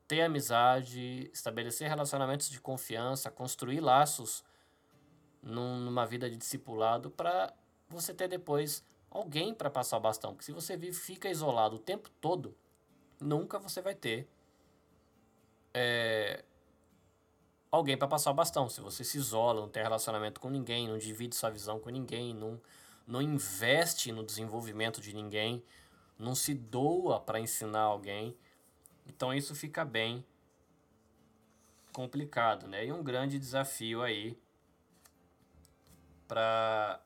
ter 0.07 0.21
amizade, 0.21 1.29
estabelecer 1.33 1.88
relacionamentos 1.88 2.49
de 2.49 2.60
confiança, 2.60 3.31
construir 3.31 3.79
laços 3.79 4.43
num, 5.41 5.77
numa 5.77 6.05
vida 6.05 6.29
de 6.29 6.38
discipulado 6.38 7.10
para 7.10 7.53
você 7.89 8.13
ter 8.13 8.27
depois 8.27 8.83
alguém 9.10 9.53
para 9.53 9.69
passar 9.69 9.97
o 9.97 10.01
bastão. 10.01 10.31
Porque 10.31 10.45
se 10.45 10.51
você 10.51 10.75
vive, 10.75 10.97
fica 10.97 11.29
isolado 11.29 11.77
o 11.77 11.79
tempo 11.79 12.10
todo, 12.21 12.55
nunca 13.19 13.60
você 13.60 13.82
vai 13.82 13.95
ter 13.95 14.27
é, 15.73 16.43
alguém 17.71 17.97
para 17.97 18.08
passar 18.08 18.32
o 18.32 18.34
bastão. 18.34 18.69
Se 18.69 18.82
você 18.82 19.03
se 19.03 19.17
isola, 19.17 19.62
não 19.62 19.69
tem 19.69 19.84
relacionamento 19.84 20.39
com 20.39 20.49
ninguém, 20.49 20.88
não 20.88 20.97
divide 20.97 21.36
sua 21.36 21.49
visão 21.49 21.80
com 21.80 21.89
ninguém, 21.89 22.34
não, 22.34 22.60
não 23.06 23.21
investe 23.21 24.12
no 24.12 24.23
desenvolvimento 24.23 25.01
de 25.01 25.13
ninguém, 25.13 25.63
não 26.17 26.34
se 26.34 26.53
doa 26.53 27.19
para 27.19 27.39
ensinar 27.39 27.82
alguém 27.82 28.36
então 29.08 29.34
isso 29.34 29.56
fica 29.56 29.86
bem 29.86 30.23
complicado, 31.93 32.67
né? 32.67 32.86
E 32.86 32.91
um 32.91 33.03
grande 33.03 33.39
desafio 33.39 34.03
aí 34.03 34.38
para 36.27 37.01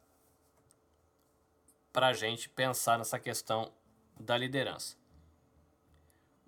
para 1.93 2.07
a 2.07 2.13
gente 2.13 2.47
pensar 2.47 2.97
nessa 2.97 3.19
questão 3.19 3.69
da 4.17 4.37
liderança. 4.37 4.95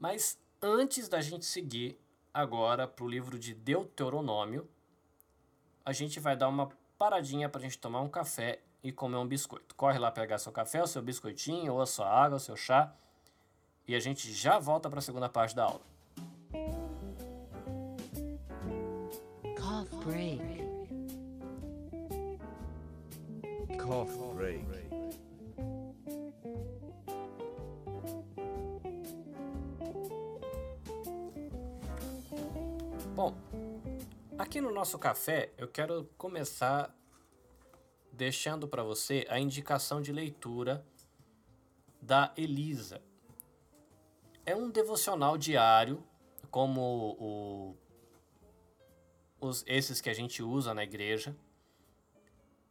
Mas 0.03 0.37
antes 0.61 1.07
da 1.07 1.21
gente 1.21 1.45
seguir 1.45 1.97
agora 2.33 2.85
para 2.85 3.05
o 3.05 3.07
livro 3.07 3.39
de 3.39 3.53
Deuteronômio, 3.53 4.67
a 5.85 5.93
gente 5.93 6.19
vai 6.19 6.35
dar 6.35 6.49
uma 6.49 6.67
paradinha 6.97 7.47
para 7.47 7.61
a 7.61 7.63
gente 7.63 7.77
tomar 7.77 8.01
um 8.01 8.09
café 8.09 8.59
e 8.83 8.91
comer 8.91 9.15
um 9.15 9.25
biscoito. 9.25 9.73
Corre 9.75 9.97
lá 9.97 10.11
pegar 10.11 10.39
seu 10.39 10.51
café, 10.51 10.83
o 10.83 10.87
seu 10.87 11.01
biscoitinho, 11.01 11.71
ou 11.71 11.81
a 11.81 11.85
sua 11.85 12.05
água, 12.05 12.35
o 12.35 12.39
seu 12.39 12.57
chá 12.57 12.93
e 13.87 13.95
a 13.95 13.99
gente 14.01 14.33
já 14.33 14.59
volta 14.59 14.89
para 14.89 14.99
a 14.99 15.01
segunda 15.01 15.29
parte 15.29 15.55
da 15.55 15.63
aula. 15.63 15.81
Cough 19.55 20.03
break. 20.03 20.41
Cough 23.79 24.35
break. 24.35 24.82
Bom, 33.23 33.37
aqui 34.37 34.59
no 34.59 34.69
nosso 34.69 34.99
café 34.99 35.53
eu 35.57 35.65
quero 35.65 36.09
começar 36.17 36.93
deixando 38.11 38.67
para 38.67 38.83
você 38.83 39.25
a 39.29 39.39
indicação 39.39 40.01
de 40.01 40.11
leitura 40.11 40.85
da 42.01 42.33
Elisa 42.35 43.01
é 44.45 44.53
um 44.53 44.69
devocional 44.69 45.37
diário, 45.37 46.03
como 46.51 47.15
o, 47.17 47.77
os, 49.39 49.63
esses 49.67 50.01
que 50.01 50.09
a 50.09 50.13
gente 50.13 50.43
usa 50.43 50.73
na 50.73 50.83
igreja, 50.83 51.33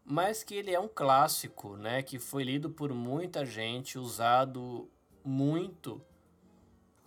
mas 0.04 0.44
que 0.44 0.54
ele 0.54 0.74
é 0.74 0.78
um 0.78 0.86
clássico, 0.86 1.78
né? 1.78 2.02
Que 2.02 2.18
foi 2.18 2.44
lido 2.44 2.68
por 2.68 2.92
muita 2.92 3.46
gente, 3.46 3.98
usado 3.98 4.86
muito 5.24 5.98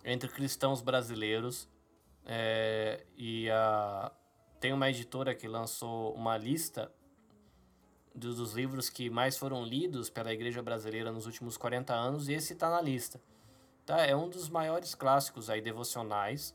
entre 0.04 0.28
cristãos 0.28 0.80
brasileiros. 0.80 1.68
É, 2.26 3.06
e 3.16 3.48
a, 3.50 4.10
tem 4.58 4.72
uma 4.72 4.90
editora 4.90 5.34
que 5.34 5.46
lançou 5.46 6.12
uma 6.14 6.36
lista 6.36 6.92
dos 8.14 8.52
livros 8.52 8.88
que 8.88 9.08
mais 9.08 9.36
foram 9.36 9.64
lidos 9.64 10.10
pela 10.10 10.32
igreja 10.32 10.62
brasileira 10.62 11.12
nos 11.12 11.26
últimos 11.26 11.56
40 11.56 11.94
anos, 11.94 12.28
e 12.28 12.32
esse 12.32 12.54
está 12.54 12.70
na 12.70 12.80
lista. 12.80 13.20
Tá? 13.84 14.04
É 14.04 14.16
um 14.16 14.28
dos 14.28 14.48
maiores 14.48 14.94
clássicos 14.94 15.48
aí 15.48 15.60
devocionais 15.60 16.54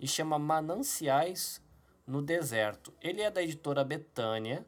e 0.00 0.08
chama 0.08 0.38
Mananciais 0.38 1.62
no 2.06 2.22
Deserto. 2.22 2.94
Ele 3.00 3.20
é 3.20 3.30
da 3.30 3.42
editora 3.42 3.84
Betânia. 3.84 4.66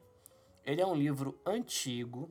Ele 0.64 0.80
é 0.80 0.87
um 0.87 0.94
livro 0.94 1.40
antigo 1.46 2.30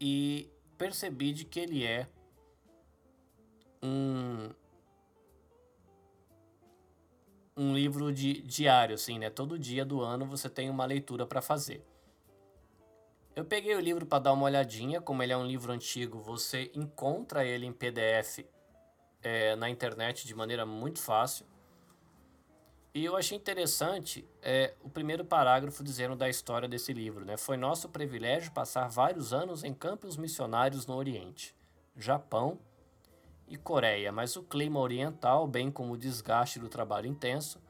e 0.00 0.50
percebi 0.78 1.32
de 1.32 1.44
que 1.44 1.60
ele 1.60 1.84
é 1.84 2.08
um 3.82 4.50
um 7.60 7.74
livro 7.74 8.10
de 8.10 8.40
diário, 8.40 8.94
assim, 8.94 9.18
né? 9.18 9.28
Todo 9.28 9.58
dia 9.58 9.84
do 9.84 10.00
ano 10.00 10.24
você 10.24 10.48
tem 10.48 10.70
uma 10.70 10.86
leitura 10.86 11.26
para 11.26 11.42
fazer. 11.42 11.84
Eu 13.36 13.44
peguei 13.44 13.74
o 13.76 13.80
livro 13.80 14.06
para 14.06 14.18
dar 14.18 14.32
uma 14.32 14.44
olhadinha, 14.44 14.98
como 14.98 15.22
ele 15.22 15.34
é 15.34 15.36
um 15.36 15.46
livro 15.46 15.70
antigo, 15.70 16.18
você 16.18 16.70
encontra 16.74 17.44
ele 17.44 17.66
em 17.66 17.72
PDF 17.72 18.46
é, 19.22 19.54
na 19.56 19.68
internet 19.68 20.26
de 20.26 20.34
maneira 20.34 20.64
muito 20.64 21.00
fácil. 21.00 21.44
E 22.94 23.04
eu 23.04 23.14
achei 23.14 23.36
interessante 23.36 24.26
é, 24.40 24.72
o 24.82 24.88
primeiro 24.88 25.22
parágrafo 25.22 25.84
dizendo 25.84 26.16
da 26.16 26.30
história 26.30 26.66
desse 26.66 26.94
livro. 26.94 27.26
Né? 27.26 27.36
Foi 27.36 27.58
nosso 27.58 27.90
privilégio 27.90 28.52
passar 28.52 28.88
vários 28.88 29.34
anos 29.34 29.64
em 29.64 29.74
campos 29.74 30.16
missionários 30.16 30.86
no 30.86 30.96
Oriente, 30.96 31.54
Japão 31.94 32.58
e 33.50 33.56
Coreia, 33.56 34.12
mas 34.12 34.36
o 34.36 34.44
clima 34.44 34.78
oriental, 34.78 35.46
bem 35.48 35.72
como 35.72 35.94
o 35.94 35.98
desgaste 35.98 36.60
do 36.60 36.68
trabalho 36.68 37.08
intenso, 37.08 37.60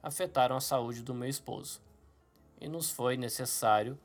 afetaram 0.00 0.56
a 0.56 0.60
saúde 0.60 1.02
do 1.02 1.12
meu 1.12 1.28
esposo. 1.28 1.82
E 2.60 2.68
nos 2.68 2.90
foi 2.92 3.16
necessário 3.16 3.98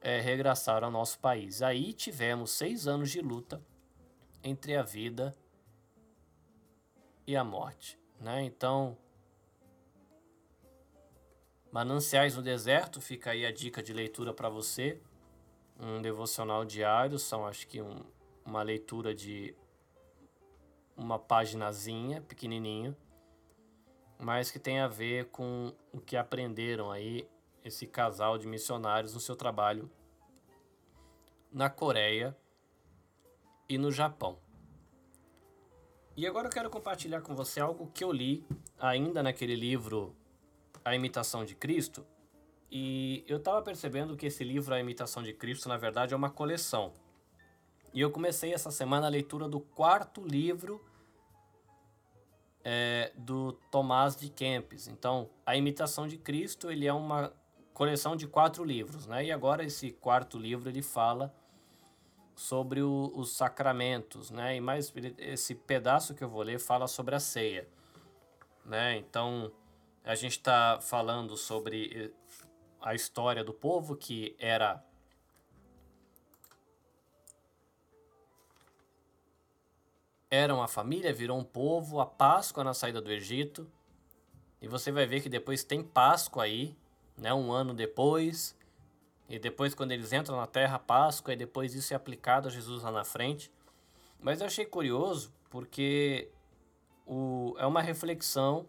é, 0.00 0.20
regressar 0.20 0.84
ao 0.84 0.92
nosso 0.92 1.18
país. 1.18 1.60
Aí 1.60 1.92
tivemos 1.92 2.52
seis 2.52 2.86
anos 2.86 3.10
de 3.10 3.20
luta 3.20 3.60
entre 4.44 4.76
a 4.76 4.82
vida 4.82 5.36
e 7.26 7.36
a 7.36 7.42
morte. 7.42 7.98
Né? 8.20 8.44
Então, 8.44 8.96
Mananciais 11.72 12.36
no 12.36 12.42
Deserto, 12.42 13.00
fica 13.00 13.32
aí 13.32 13.44
a 13.44 13.50
dica 13.50 13.82
de 13.82 13.92
leitura 13.92 14.32
para 14.32 14.48
você. 14.48 15.00
Um 15.80 16.00
devocional 16.00 16.64
diário, 16.64 17.18
são 17.18 17.44
acho 17.44 17.66
que 17.66 17.82
um, 17.82 18.04
uma 18.44 18.62
leitura 18.62 19.12
de 19.12 19.56
uma 20.96 21.18
paginazinha, 21.18 22.20
pequenininho, 22.20 22.96
mas 24.18 24.50
que 24.50 24.58
tem 24.58 24.80
a 24.80 24.88
ver 24.88 25.26
com 25.26 25.74
o 25.92 26.00
que 26.00 26.16
aprenderam 26.16 26.90
aí 26.90 27.28
esse 27.64 27.86
casal 27.86 28.38
de 28.38 28.46
missionários 28.46 29.14
no 29.14 29.20
seu 29.20 29.36
trabalho 29.36 29.90
na 31.52 31.68
Coreia 31.68 32.36
e 33.68 33.76
no 33.76 33.92
Japão. 33.92 34.38
E 36.16 36.26
agora 36.26 36.48
eu 36.48 36.52
quero 36.52 36.70
compartilhar 36.70 37.20
com 37.22 37.34
você 37.34 37.60
algo 37.60 37.90
que 37.92 38.04
eu 38.04 38.12
li 38.12 38.44
ainda 38.78 39.22
naquele 39.22 39.54
livro 39.54 40.14
A 40.84 40.94
Imitação 40.94 41.44
de 41.44 41.54
Cristo. 41.54 42.06
E 42.70 43.24
eu 43.26 43.38
estava 43.38 43.60
percebendo 43.62 44.16
que 44.16 44.26
esse 44.26 44.44
livro 44.44 44.74
A 44.74 44.80
Imitação 44.80 45.22
de 45.22 45.32
Cristo, 45.32 45.68
na 45.68 45.76
verdade, 45.76 46.14
é 46.14 46.16
uma 46.16 46.30
coleção. 46.30 46.92
E 47.92 48.00
eu 48.00 48.10
comecei 48.10 48.54
essa 48.54 48.70
semana 48.70 49.06
a 49.06 49.10
leitura 49.10 49.48
do 49.48 49.60
quarto 49.60 50.22
livro 50.22 50.82
é, 52.64 53.12
do 53.16 53.52
Tomás 53.70 54.16
de 54.16 54.28
Kempis. 54.28 54.88
Então, 54.88 55.28
A 55.44 55.56
Imitação 55.56 56.06
de 56.06 56.16
Cristo 56.16 56.70
ele 56.70 56.86
é 56.86 56.92
uma 56.92 57.32
coleção 57.74 58.16
de 58.16 58.26
quatro 58.26 58.64
livros, 58.64 59.06
né? 59.06 59.24
E 59.24 59.32
agora 59.32 59.64
esse 59.64 59.90
quarto 59.90 60.38
livro 60.38 60.68
ele 60.68 60.82
fala 60.82 61.34
sobre 62.34 62.82
o, 62.82 63.12
os 63.14 63.32
sacramentos, 63.36 64.30
né? 64.30 64.56
E 64.56 64.60
mais 64.60 64.92
esse 65.18 65.54
pedaço 65.54 66.14
que 66.14 66.24
eu 66.24 66.28
vou 66.28 66.42
ler 66.42 66.58
fala 66.58 66.86
sobre 66.86 67.14
a 67.14 67.20
ceia, 67.20 67.68
né? 68.64 68.96
Então 68.96 69.52
a 70.04 70.14
gente 70.14 70.32
está 70.32 70.80
falando 70.80 71.36
sobre 71.36 71.90
eh, 71.94 72.10
a 72.80 72.94
história 72.94 73.44
do 73.44 73.52
povo 73.52 73.96
que 73.96 74.34
era 74.38 74.84
era 80.34 80.54
uma 80.54 80.66
família, 80.66 81.12
virou 81.12 81.38
um 81.38 81.44
povo, 81.44 82.00
a 82.00 82.06
Páscoa 82.06 82.64
na 82.64 82.72
saída 82.72 83.02
do 83.02 83.12
Egito. 83.12 83.70
E 84.62 84.66
você 84.66 84.90
vai 84.90 85.04
ver 85.04 85.20
que 85.20 85.28
depois 85.28 85.62
tem 85.62 85.84
Páscoa 85.84 86.44
aí, 86.44 86.74
né, 87.18 87.34
um 87.34 87.52
ano 87.52 87.74
depois, 87.74 88.56
e 89.28 89.38
depois 89.38 89.74
quando 89.74 89.92
eles 89.92 90.10
entram 90.10 90.38
na 90.38 90.46
terra, 90.46 90.78
Páscoa, 90.78 91.34
e 91.34 91.36
depois 91.36 91.74
isso 91.74 91.92
é 91.92 91.96
aplicado 91.96 92.48
a 92.48 92.50
Jesus 92.50 92.82
lá 92.82 92.90
na 92.90 93.04
frente. 93.04 93.52
Mas 94.18 94.40
eu 94.40 94.46
achei 94.46 94.64
curioso 94.64 95.34
porque 95.50 96.30
o, 97.06 97.54
é 97.58 97.66
uma 97.66 97.82
reflexão 97.82 98.66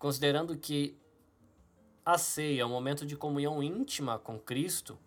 considerando 0.00 0.58
que 0.58 0.98
a 2.04 2.18
ceia 2.18 2.62
é 2.62 2.66
um 2.66 2.70
momento 2.70 3.06
de 3.06 3.16
comunhão 3.16 3.62
íntima 3.62 4.18
com 4.18 4.36
Cristo, 4.36 4.98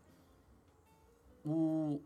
o, 1.44 2.02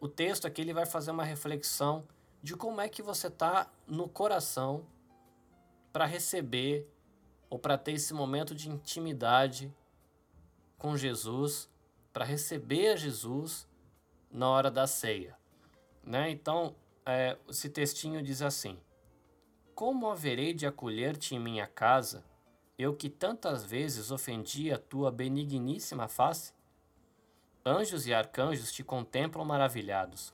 o 0.00 0.08
texto 0.08 0.46
aqui 0.46 0.62
ele 0.62 0.72
vai 0.72 0.86
fazer 0.86 1.10
uma 1.10 1.24
reflexão 1.24 2.08
de 2.42 2.56
como 2.56 2.80
é 2.80 2.88
que 2.88 3.02
você 3.02 3.26
está 3.26 3.70
no 3.86 4.08
coração 4.08 4.86
para 5.92 6.06
receber 6.06 6.88
ou 7.50 7.58
para 7.58 7.76
ter 7.76 7.92
esse 7.92 8.14
momento 8.14 8.54
de 8.54 8.70
intimidade 8.70 9.74
com 10.78 10.96
Jesus, 10.96 11.68
para 12.12 12.24
receber 12.24 12.96
Jesus 12.96 13.68
na 14.30 14.48
hora 14.48 14.70
da 14.70 14.86
ceia. 14.86 15.36
Né? 16.02 16.30
Então, 16.30 16.74
é, 17.04 17.36
esse 17.48 17.68
textinho 17.68 18.22
diz 18.22 18.40
assim: 18.40 18.78
Como 19.74 20.08
haverei 20.08 20.54
de 20.54 20.66
acolher-te 20.66 21.34
em 21.34 21.38
minha 21.38 21.66
casa, 21.66 22.24
eu 22.78 22.96
que 22.96 23.10
tantas 23.10 23.64
vezes 23.64 24.10
ofendi 24.10 24.72
a 24.72 24.78
tua 24.78 25.10
benigníssima 25.10 26.08
face? 26.08 26.54
Anjos 27.64 28.06
e 28.06 28.14
arcanjos 28.14 28.72
te 28.72 28.82
contemplam 28.82 29.44
maravilhados. 29.44 30.32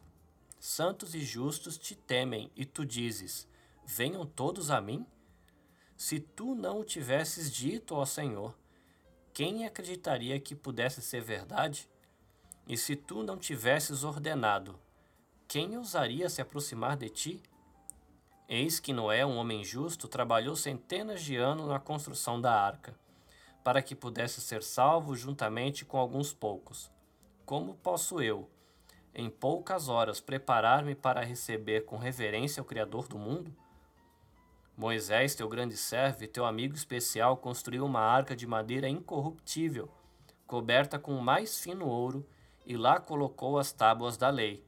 Santos 0.60 1.12
e 1.12 1.20
justos 1.20 1.76
te 1.76 1.96
temem, 1.96 2.52
e 2.54 2.64
tu 2.64 2.86
dizes: 2.86 3.48
Venham 3.84 4.24
todos 4.24 4.70
a 4.70 4.80
mim? 4.80 5.04
Se 5.96 6.20
tu 6.20 6.54
não 6.54 6.80
o 6.80 6.84
tivesses 6.84 7.50
dito 7.50 7.96
ao 7.96 8.06
Senhor, 8.06 8.56
quem 9.32 9.66
acreditaria 9.66 10.38
que 10.38 10.54
pudesse 10.54 11.02
ser 11.02 11.20
verdade? 11.20 11.90
E 12.64 12.76
se 12.76 12.94
tu 12.94 13.24
não 13.24 13.36
tivesses 13.36 14.04
ordenado, 14.04 14.78
quem 15.48 15.76
ousaria 15.76 16.28
se 16.28 16.40
aproximar 16.40 16.96
de 16.96 17.08
ti? 17.08 17.42
Eis 18.48 18.78
que 18.78 18.92
Noé, 18.92 19.26
um 19.26 19.36
homem 19.36 19.64
justo, 19.64 20.06
trabalhou 20.06 20.54
centenas 20.54 21.22
de 21.22 21.34
anos 21.34 21.66
na 21.66 21.80
construção 21.80 22.40
da 22.40 22.52
arca, 22.52 22.94
para 23.64 23.82
que 23.82 23.96
pudesse 23.96 24.40
ser 24.40 24.62
salvo 24.62 25.16
juntamente 25.16 25.84
com 25.84 25.98
alguns 25.98 26.32
poucos. 26.32 26.94
Como 27.47 27.76
posso 27.76 28.20
eu, 28.20 28.51
em 29.14 29.30
poucas 29.30 29.88
horas, 29.88 30.20
preparar-me 30.20 30.97
para 30.97 31.24
receber 31.24 31.84
com 31.84 31.97
reverência 31.97 32.61
o 32.61 32.66
Criador 32.66 33.07
do 33.07 33.16
mundo? 33.16 33.55
Moisés, 34.76 35.36
teu 35.36 35.49
grande 35.49 35.76
servo 35.76 36.24
e 36.24 36.26
teu 36.26 36.44
amigo 36.44 36.74
especial, 36.74 37.36
construiu 37.36 37.84
uma 37.84 38.01
arca 38.01 38.34
de 38.34 38.49
madeira 38.49 38.88
incorruptível, 38.88 39.88
coberta 40.44 40.99
com 40.99 41.16
o 41.16 41.22
mais 41.22 41.61
fino 41.61 41.86
ouro, 41.86 42.28
e 42.66 42.76
lá 42.76 42.99
colocou 42.99 43.61
as 43.61 43.70
tábuas 43.70 44.16
da 44.16 44.28
lei. 44.28 44.66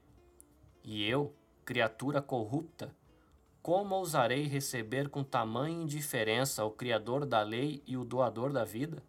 E 0.84 1.04
eu, 1.04 1.34
criatura 1.64 2.22
corrupta, 2.22 2.94
como 3.60 3.96
ousarei 3.96 4.46
receber 4.46 5.08
com 5.08 5.24
tamanha 5.24 5.82
indiferença 5.82 6.64
o 6.64 6.70
Criador 6.70 7.26
da 7.26 7.42
lei 7.42 7.82
e 7.88 7.96
o 7.96 8.04
doador 8.04 8.52
da 8.52 8.64
vida? 8.64 9.02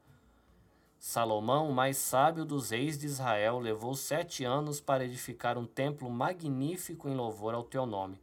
Salomão, 0.99 1.69
o 1.69 1.73
mais 1.73 1.95
sábio 1.95 2.43
dos 2.43 2.71
reis 2.71 2.97
de 2.97 3.05
Israel, 3.05 3.57
levou 3.57 3.95
sete 3.95 4.43
anos 4.43 4.81
para 4.81 5.05
edificar 5.05 5.57
um 5.57 5.65
templo 5.65 6.09
magnífico 6.09 7.07
em 7.07 7.15
louvor 7.15 7.53
ao 7.53 7.63
teu 7.63 7.85
nome. 7.85 8.19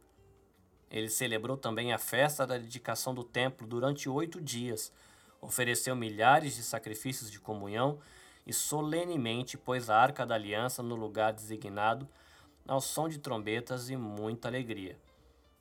Ele 0.91 1.09
celebrou 1.09 1.57
também 1.57 1.91
a 1.91 1.97
festa 1.97 2.45
da 2.45 2.55
dedicação 2.55 3.15
do 3.15 3.23
templo 3.23 3.65
durante 3.65 4.07
oito 4.07 4.39
dias, 4.39 4.93
ofereceu 5.41 5.95
milhares 5.95 6.55
de 6.55 6.61
sacrifícios 6.61 7.31
de 7.31 7.39
comunhão 7.39 7.97
e 8.45 8.53
solenemente 8.53 9.57
pôs 9.57 9.89
a 9.89 9.97
arca 9.97 10.23
da 10.23 10.35
aliança 10.35 10.83
no 10.83 10.95
lugar 10.95 11.33
designado, 11.33 12.07
ao 12.67 12.79
som 12.79 13.09
de 13.09 13.17
trombetas 13.17 13.89
e 13.89 13.97
muita 13.97 14.49
alegria. 14.49 14.95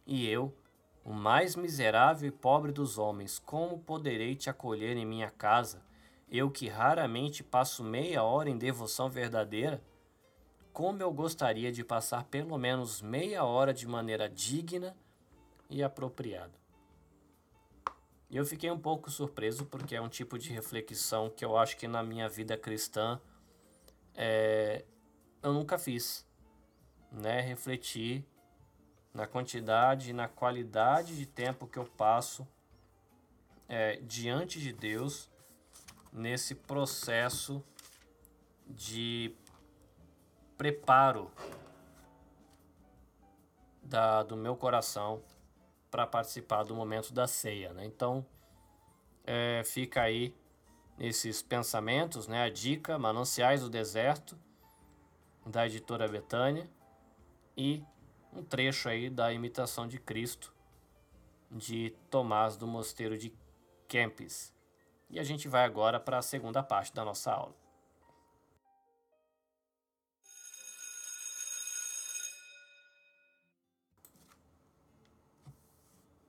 E 0.07 0.29
eu, 0.29 0.55
o 1.03 1.15
mais 1.15 1.57
miserável 1.57 2.29
e 2.29 2.33
pobre 2.33 2.73
dos 2.73 2.99
homens, 2.99 3.39
como 3.39 3.79
poderei 3.79 4.35
te 4.35 4.51
acolher 4.51 4.99
em 4.99 5.07
minha 5.07 5.31
casa, 5.31 5.86
eu 6.31 6.51
que 6.51 6.69
raramente 6.69 7.43
passo 7.43 7.85
meia 7.85 8.23
hora 8.23 8.51
em 8.51 8.59
devoção 8.59 9.09
verdadeira? 9.09 9.83
Como 10.73 11.03
eu 11.03 11.13
gostaria 11.13 11.73
de 11.73 11.83
passar 11.85 12.25
pelo 12.25 12.59
menos 12.59 13.01
meia 13.01 13.45
hora 13.45 13.73
de 13.73 13.87
maneira 13.87 14.29
digna 14.29 14.97
e 15.71 15.83
apropriada. 15.83 16.55
Eu 18.31 18.45
fiquei 18.45 18.71
um 18.71 18.79
pouco 18.79 19.11
surpreso 19.11 19.65
porque 19.67 19.95
é 19.95 20.01
um 20.01 20.09
tipo 20.09 20.39
de 20.39 20.51
reflexão 20.51 21.31
que 21.31 21.45
eu 21.45 21.57
acho 21.57 21.77
que 21.77 21.87
na 21.87 22.03
minha 22.03 22.29
vida 22.29 22.57
cristã 22.57 23.21
é, 24.15 24.85
eu 25.43 25.53
nunca 25.53 25.79
fiz, 25.79 26.27
né? 27.11 27.41
Refletir 27.41 28.25
na 29.15 29.27
quantidade 29.27 30.11
e 30.11 30.13
na 30.13 30.29
qualidade 30.29 31.17
de 31.17 31.25
tempo 31.25 31.67
que 31.67 31.79
eu 31.79 31.85
passo 31.85 32.47
é, 33.69 33.97
diante 34.03 34.61
de 34.61 34.73
Deus 34.73 35.31
nesse 36.17 36.55
processo 36.55 37.63
de 38.67 39.35
preparo 40.57 41.31
da, 43.83 44.23
do 44.23 44.35
meu 44.35 44.57
coração 44.57 45.23
para 45.91 46.07
participar 46.07 46.65
do 46.65 46.75
momento 46.75 47.13
da 47.13 47.27
ceia. 47.27 47.73
Né? 47.75 47.85
Então, 47.85 48.25
é, 49.27 49.63
fica 49.65 50.03
aí 50.03 50.35
esses 50.99 51.43
pensamentos, 51.43 52.27
né? 52.27 52.45
a 52.45 52.49
dica 52.49 52.99
Mananciais 52.99 53.61
do 53.61 53.69
Deserto, 53.69 54.39
da 55.45 55.67
editora 55.67 56.09
Betânia, 56.09 56.69
e 57.55 57.85
um 58.33 58.43
trecho 58.43 58.89
aí 58.89 59.11
da 59.11 59.33
imitação 59.33 59.87
de 59.87 59.99
Cristo 59.99 60.53
de 61.51 61.95
Tomás 62.11 62.57
do 62.57 62.67
Mosteiro 62.67 63.17
de 63.17 63.33
Kempis. 63.87 64.56
E 65.09 65.19
a 65.19 65.23
gente 65.23 65.49
vai 65.49 65.65
agora 65.65 66.01
para 66.01 66.19
a 66.19 66.23
segunda 66.23 66.63
parte 66.63 66.93
da 66.95 67.05
nossa 67.05 67.33
aula. 67.33 67.55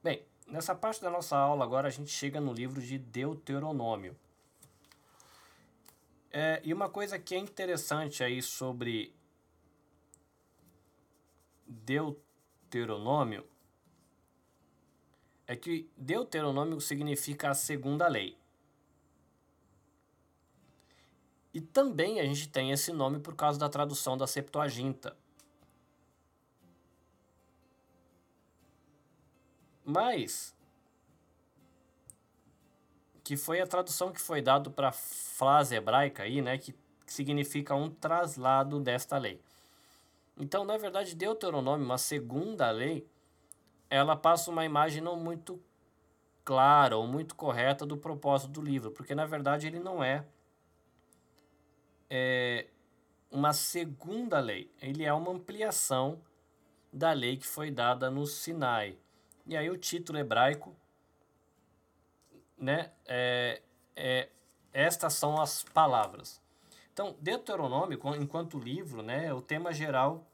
Bem, 0.03 0.25
nessa 0.45 0.75
parte 0.75 1.01
da 1.01 1.09
nossa 1.09 1.36
aula 1.36 1.65
agora 1.65 1.88
a 1.88 1.91
gente 1.91 2.09
chega 2.09 2.39
no 2.39 2.53
livro 2.53 2.82
de 2.82 2.97
Deuteronômio. 2.97 4.15
É, 6.32 6.61
e 6.63 6.73
uma 6.73 6.89
coisa 6.89 7.17
que 7.17 7.34
é 7.34 7.38
interessante 7.39 8.23
aí 8.23 8.41
sobre 8.41 9.15
Deuteronômio 11.65 13.43
é 15.47 15.55
que 15.55 15.89
Deuteronômio 15.97 16.80
significa 16.80 17.49
a 17.49 17.53
segunda 17.53 18.07
lei. 18.07 18.38
E 21.58 21.62
também 21.62 22.20
a 22.20 22.24
gente 22.24 22.47
tem 22.47 22.70
esse 22.70 22.93
nome 22.93 23.18
por 23.18 23.36
causa 23.36 23.58
da 23.58 23.68
tradução 23.68 24.16
da 24.16 24.28
Septuaginta. 24.28 25.18
Mas 29.84 30.55
que 33.24 33.36
foi 33.36 33.60
a 33.60 33.66
tradução 33.66 34.12
que 34.12 34.22
foi 34.22 34.39
dado 34.39 34.70
para 34.70 34.89
a 34.89 34.91
frase 34.91 35.74
hebraica 35.76 36.22
aí, 36.22 36.43
né, 36.43 36.60
que 36.60 36.76
significa 37.08 37.74
um 37.74 37.89
traslado 37.89 38.80
desta 38.80 39.18
lei. 39.18 39.41
Então, 40.39 40.64
na 40.64 40.78
verdade, 40.78 41.16
Deuteronômio, 41.16 41.88
uma 41.88 41.97
segunda 41.97 42.70
lei, 42.70 43.03
ela 43.89 44.16
passa 44.16 44.51
uma 44.51 44.64
imagem 44.64 45.01
não 45.01 45.16
muito 45.16 45.60
clara 46.45 46.95
ou 46.95 47.08
muito 47.08 47.34
correta 47.34 47.84
do 47.84 47.97
propósito 47.97 48.51
do 48.51 48.62
livro, 48.62 48.91
porque 48.91 49.16
na 49.16 49.26
verdade 49.26 49.66
ele 49.66 49.80
não 49.80 50.03
é, 50.03 50.24
é 52.10 52.68
uma 53.30 53.53
segunda 53.53 54.39
lei, 54.39 54.72
ele 54.82 55.03
é 55.03 55.14
uma 55.14 55.32
ampliação 55.32 56.22
da 56.91 57.12
lei 57.12 57.38
que 57.38 57.45
foi 57.45 57.70
dada 57.70 58.10
no 58.10 58.26
Sinai. 58.26 58.97
E 59.45 59.55
aí 59.55 59.70
o 59.70 59.78
título 59.78 60.18
hebraico, 60.18 60.76
né, 62.58 62.91
é, 63.05 63.62
é 63.95 64.30
estas 64.74 65.14
são 65.14 65.41
as 65.41 65.64
palavras. 65.64 66.41
Então, 66.93 67.16
Deuteronômio, 67.20 67.99
enquanto 68.20 68.60
livro, 68.60 69.01
né, 69.01 69.34
o 69.34 69.41
tema 69.41 69.72
geral 69.72 70.28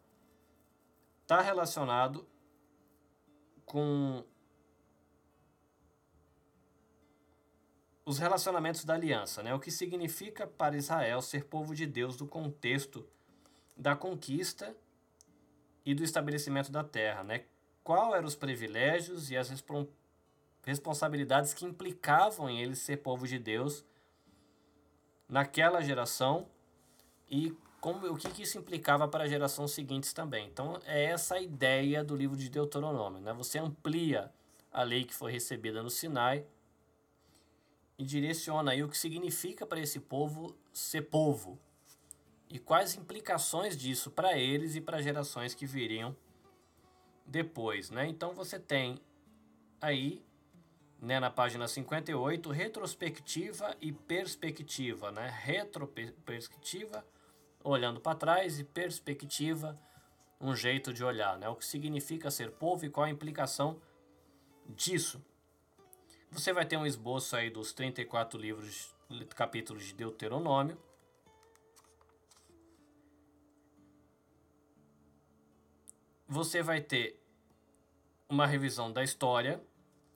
está 1.21 1.41
relacionado 1.41 2.27
com 3.65 4.23
os 8.05 8.17
relacionamentos 8.17 8.83
da 8.83 8.93
aliança, 8.93 9.41
né? 9.41 9.53
O 9.53 9.59
que 9.59 9.71
significa 9.71 10.45
para 10.45 10.75
Israel 10.75 11.21
ser 11.21 11.45
povo 11.45 11.73
de 11.73 11.85
Deus 11.85 12.17
do 12.17 12.27
contexto 12.27 13.07
da 13.75 13.95
conquista 13.95 14.75
e 15.85 15.93
do 15.95 16.03
estabelecimento 16.03 16.71
da 16.71 16.83
terra, 16.83 17.23
né? 17.23 17.45
Qual 17.83 18.15
eram 18.15 18.27
os 18.27 18.35
privilégios 18.35 19.31
e 19.31 19.37
as 19.37 19.51
responsabilidades 20.63 21.53
que 21.53 21.65
implicavam 21.65 22.49
em 22.49 22.61
eles 22.61 22.79
ser 22.79 22.97
povo 22.97 23.27
de 23.27 23.39
Deus 23.39 23.83
naquela 25.27 25.81
geração 25.81 26.47
e 27.29 27.55
como, 27.81 28.07
o 28.07 28.15
que, 28.15 28.29
que 28.29 28.43
isso 28.43 28.57
implicava 28.57 29.07
para 29.07 29.27
gerações 29.27 29.71
seguintes 29.71 30.13
também. 30.13 30.47
Então, 30.47 30.79
é 30.85 31.03
essa 31.05 31.35
a 31.35 31.41
ideia 31.41 32.01
do 32.01 32.15
livro 32.15 32.37
de 32.37 32.49
Deuteronômio. 32.49 33.19
Né? 33.19 33.33
Você 33.33 33.59
amplia 33.59 34.31
a 34.71 34.83
lei 34.83 35.03
que 35.03 35.13
foi 35.13 35.33
recebida 35.33 35.83
no 35.83 35.89
Sinai 35.89 36.45
e 38.03 38.05
direciona 38.05 38.71
aí 38.71 38.83
o 38.83 38.89
que 38.89 38.97
significa 38.97 39.65
para 39.65 39.79
esse 39.79 39.97
povo 39.97 40.53
ser 40.73 41.03
povo 41.03 41.57
e 42.49 42.59
quais 42.59 42.95
implicações 42.95 43.77
disso 43.77 44.11
para 44.11 44.37
eles 44.37 44.75
e 44.75 44.81
para 44.81 45.01
gerações 45.01 45.55
que 45.55 45.65
viriam 45.65 46.13
depois, 47.25 47.89
né? 47.89 48.05
Então 48.05 48.33
você 48.33 48.59
tem 48.59 48.99
aí, 49.79 50.21
né, 50.99 51.17
na 51.17 51.31
página 51.31 51.65
58, 51.65 52.51
retrospectiva 52.51 53.75
e 53.79 53.93
perspectiva, 53.93 55.09
né? 55.09 55.33
Retroperspectiva, 55.41 57.05
olhando 57.63 58.01
para 58.01 58.17
trás 58.17 58.59
e 58.59 58.65
perspectiva, 58.65 59.79
um 60.41 60.53
jeito 60.53 60.93
de 60.93 61.05
olhar, 61.05 61.37
né? 61.37 61.47
O 61.47 61.55
que 61.55 61.65
significa 61.65 62.29
ser 62.29 62.51
povo 62.51 62.85
e 62.85 62.89
qual 62.89 63.05
a 63.05 63.09
implicação 63.09 63.79
disso. 64.67 65.23
Você 66.33 66.51
vai 66.51 66.65
ter 66.65 66.77
um 66.77 66.85
esboço 66.85 67.35
aí 67.35 67.51
dos 67.51 67.73
34 67.73 68.39
livros, 68.39 68.91
capítulos 69.35 69.85
de 69.85 69.93
Deuteronômio. 69.93 70.81
Você 76.27 76.63
vai 76.63 76.81
ter 76.81 77.21
uma 78.27 78.47
revisão 78.47 78.91
da 78.91 79.03
história. 79.03 79.63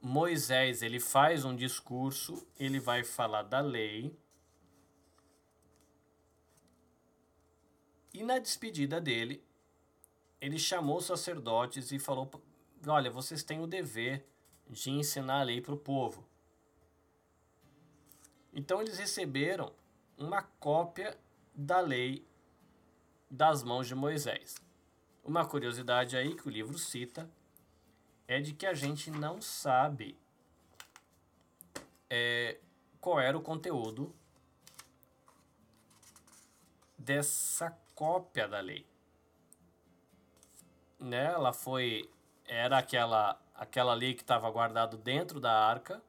Moisés, 0.01 0.81
ele 0.81 0.99
faz 0.99 1.45
um 1.45 1.55
discurso, 1.55 2.47
ele 2.59 2.79
vai 2.79 3.03
falar 3.03 3.43
da 3.43 3.59
lei. 3.59 4.17
E 8.11 8.23
na 8.23 8.39
despedida 8.39 8.99
dele, 8.99 9.45
ele 10.41 10.57
chamou 10.57 10.97
os 10.97 11.05
sacerdotes 11.05 11.91
e 11.91 11.99
falou: 11.99 12.27
Olha, 12.87 13.11
vocês 13.11 13.43
têm 13.43 13.61
o 13.61 13.67
dever 13.67 14.25
de 14.69 14.91
ensinar 14.91 15.41
a 15.41 15.43
lei 15.43 15.61
para 15.61 15.73
o 15.73 15.77
povo. 15.77 16.25
Então 18.53 18.81
eles 18.81 18.97
receberam 18.97 19.71
uma 20.17 20.41
cópia 20.41 21.17
da 21.53 21.79
lei 21.79 22.25
das 23.29 23.63
mãos 23.63 23.87
de 23.87 23.95
Moisés. 23.95 24.55
Uma 25.23 25.45
curiosidade 25.45 26.15
aí 26.15 26.35
que 26.35 26.47
o 26.47 26.51
livro 26.51 26.77
cita 26.77 27.29
é 28.27 28.39
de 28.39 28.53
que 28.53 28.65
a 28.65 28.73
gente 28.73 29.11
não 29.11 29.41
sabe 29.41 30.17
é, 32.09 32.59
qual 32.99 33.19
era 33.19 33.37
o 33.37 33.41
conteúdo 33.41 34.13
dessa 36.97 37.71
cópia 37.93 38.47
da 38.47 38.59
lei. 38.59 38.85
Né? 40.99 41.25
Ela 41.25 41.53
foi 41.53 42.09
era 42.45 42.77
aquela 42.77 43.39
aquela 43.57 43.93
lei 43.93 44.13
que 44.13 44.21
estava 44.21 44.49
guardado 44.49 44.97
dentro 44.97 45.39
da 45.39 45.51
arca 45.51 46.01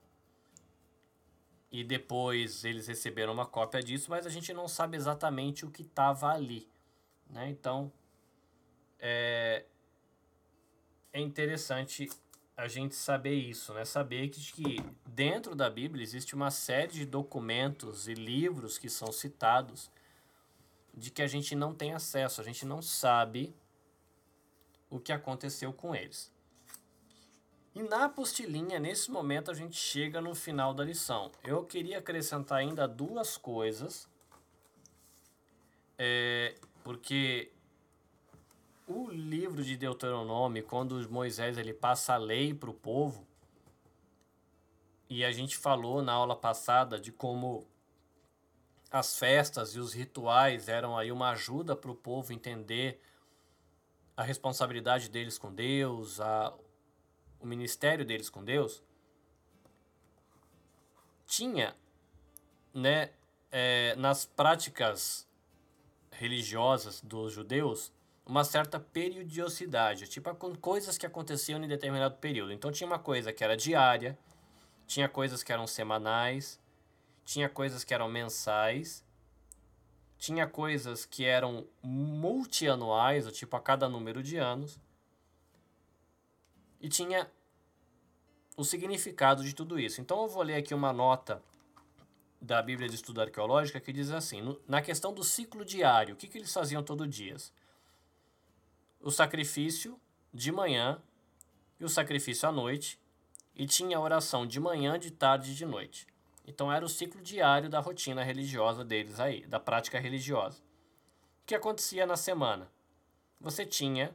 e 1.70 1.82
depois 1.82 2.64
eles 2.64 2.86
receberam 2.86 3.32
uma 3.32 3.46
cópia 3.46 3.82
disso, 3.82 4.10
mas 4.10 4.26
a 4.26 4.30
gente 4.30 4.52
não 4.52 4.68
sabe 4.68 4.96
exatamente 4.96 5.64
o 5.64 5.70
que 5.70 5.82
estava 5.82 6.28
ali, 6.28 6.68
né? 7.28 7.48
Então 7.48 7.90
é, 8.98 9.64
é 11.12 11.20
interessante 11.20 12.08
a 12.56 12.68
gente 12.68 12.94
saber 12.94 13.34
isso, 13.34 13.72
né? 13.72 13.84
Saber 13.84 14.28
que, 14.28 14.52
que 14.52 14.76
dentro 15.06 15.54
da 15.54 15.70
Bíblia 15.70 16.02
existe 16.02 16.34
uma 16.34 16.50
série 16.50 16.92
de 16.92 17.06
documentos 17.06 18.08
e 18.08 18.14
livros 18.14 18.78
que 18.78 18.88
são 18.88 19.12
citados 19.12 19.90
de 20.92 21.10
que 21.10 21.22
a 21.22 21.26
gente 21.26 21.54
não 21.54 21.72
tem 21.72 21.94
acesso, 21.94 22.40
a 22.40 22.44
gente 22.44 22.66
não 22.66 22.82
sabe 22.82 23.54
o 24.90 24.98
que 24.98 25.12
aconteceu 25.12 25.72
com 25.72 25.94
eles. 25.94 26.32
E 27.78 27.82
na 27.84 28.06
apostilinha, 28.06 28.80
nesse 28.80 29.08
momento, 29.08 29.52
a 29.52 29.54
gente 29.54 29.76
chega 29.76 30.20
no 30.20 30.34
final 30.34 30.74
da 30.74 30.82
lição. 30.82 31.30
Eu 31.44 31.64
queria 31.64 31.98
acrescentar 31.98 32.58
ainda 32.58 32.88
duas 32.88 33.36
coisas, 33.36 34.08
é, 35.96 36.56
porque 36.82 37.52
o 38.84 39.08
livro 39.08 39.62
de 39.62 39.76
Deuteronômio, 39.76 40.64
quando 40.64 41.08
Moisés 41.08 41.56
ele 41.56 41.72
passa 41.72 42.14
a 42.14 42.16
lei 42.16 42.52
para 42.52 42.68
o 42.68 42.74
povo, 42.74 43.24
e 45.08 45.24
a 45.24 45.30
gente 45.30 45.56
falou 45.56 46.02
na 46.02 46.14
aula 46.14 46.34
passada 46.34 46.98
de 46.98 47.12
como 47.12 47.64
as 48.90 49.16
festas 49.16 49.76
e 49.76 49.78
os 49.78 49.92
rituais 49.92 50.66
eram 50.68 50.98
aí 50.98 51.12
uma 51.12 51.30
ajuda 51.30 51.76
para 51.76 51.92
o 51.92 51.94
povo 51.94 52.32
entender 52.32 53.00
a 54.16 54.24
responsabilidade 54.24 55.08
deles 55.08 55.38
com 55.38 55.54
Deus, 55.54 56.20
a, 56.20 56.52
o 57.40 57.46
ministério 57.46 58.04
deles 58.04 58.28
com 58.28 58.44
Deus, 58.44 58.82
tinha 61.26 61.76
né, 62.72 63.10
é, 63.50 63.94
nas 63.96 64.24
práticas 64.24 65.28
religiosas 66.10 67.00
dos 67.00 67.32
judeus 67.32 67.92
uma 68.26 68.44
certa 68.44 68.78
periodicidade, 68.78 70.06
tipo 70.06 70.34
coisas 70.56 70.98
que 70.98 71.06
aconteciam 71.06 71.62
em 71.62 71.68
determinado 71.68 72.16
período. 72.16 72.52
Então 72.52 72.70
tinha 72.70 72.86
uma 72.86 72.98
coisa 72.98 73.32
que 73.32 73.42
era 73.42 73.56
diária, 73.56 74.18
tinha 74.86 75.08
coisas 75.08 75.42
que 75.42 75.52
eram 75.52 75.66
semanais, 75.66 76.60
tinha 77.24 77.48
coisas 77.48 77.84
que 77.84 77.94
eram 77.94 78.08
mensais, 78.08 79.02
tinha 80.18 80.46
coisas 80.46 81.06
que 81.06 81.24
eram 81.24 81.66
multianuais, 81.82 83.30
tipo 83.32 83.56
a 83.56 83.60
cada 83.60 83.88
número 83.88 84.22
de 84.22 84.36
anos, 84.36 84.78
e 86.80 86.88
tinha 86.88 87.30
o 88.56 88.64
significado 88.64 89.44
de 89.44 89.54
tudo 89.54 89.78
isso. 89.78 90.00
Então 90.00 90.22
eu 90.22 90.28
vou 90.28 90.42
ler 90.42 90.56
aqui 90.56 90.74
uma 90.74 90.92
nota 90.92 91.42
da 92.40 92.62
Bíblia 92.62 92.88
de 92.88 92.94
Estudo 92.94 93.20
Arqueológica 93.20 93.80
que 93.80 93.92
diz 93.92 94.10
assim: 94.10 94.56
na 94.66 94.82
questão 94.82 95.12
do 95.12 95.24
ciclo 95.24 95.64
diário, 95.64 96.14
o 96.14 96.16
que, 96.16 96.28
que 96.28 96.38
eles 96.38 96.52
faziam 96.52 96.82
todo 96.82 97.06
dia? 97.06 97.36
O 99.00 99.10
sacrifício 99.10 100.00
de 100.32 100.50
manhã 100.50 101.00
e 101.80 101.84
o 101.84 101.88
sacrifício 101.88 102.48
à 102.48 102.52
noite, 102.52 102.98
e 103.54 103.66
tinha 103.66 103.96
a 103.96 104.00
oração 104.00 104.46
de 104.46 104.58
manhã, 104.58 104.98
de 104.98 105.10
tarde 105.10 105.52
e 105.52 105.54
de 105.54 105.64
noite. 105.64 106.06
Então 106.46 106.72
era 106.72 106.84
o 106.84 106.88
ciclo 106.88 107.20
diário 107.20 107.68
da 107.68 107.80
rotina 107.80 108.22
religiosa 108.22 108.84
deles 108.84 109.20
aí, 109.20 109.46
da 109.46 109.60
prática 109.60 109.98
religiosa. 109.98 110.58
O 111.42 111.46
que 111.46 111.54
acontecia 111.54 112.06
na 112.06 112.16
semana? 112.16 112.70
Você 113.40 113.64
tinha 113.64 114.14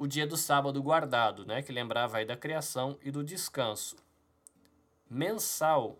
o 0.00 0.06
dia 0.06 0.26
do 0.26 0.34
sábado 0.34 0.82
guardado, 0.82 1.44
né, 1.44 1.60
que 1.60 1.70
lembrava 1.70 2.16
aí 2.16 2.24
da 2.24 2.34
criação 2.34 2.98
e 3.02 3.10
do 3.10 3.22
descanso. 3.22 3.96
Mensal, 5.10 5.98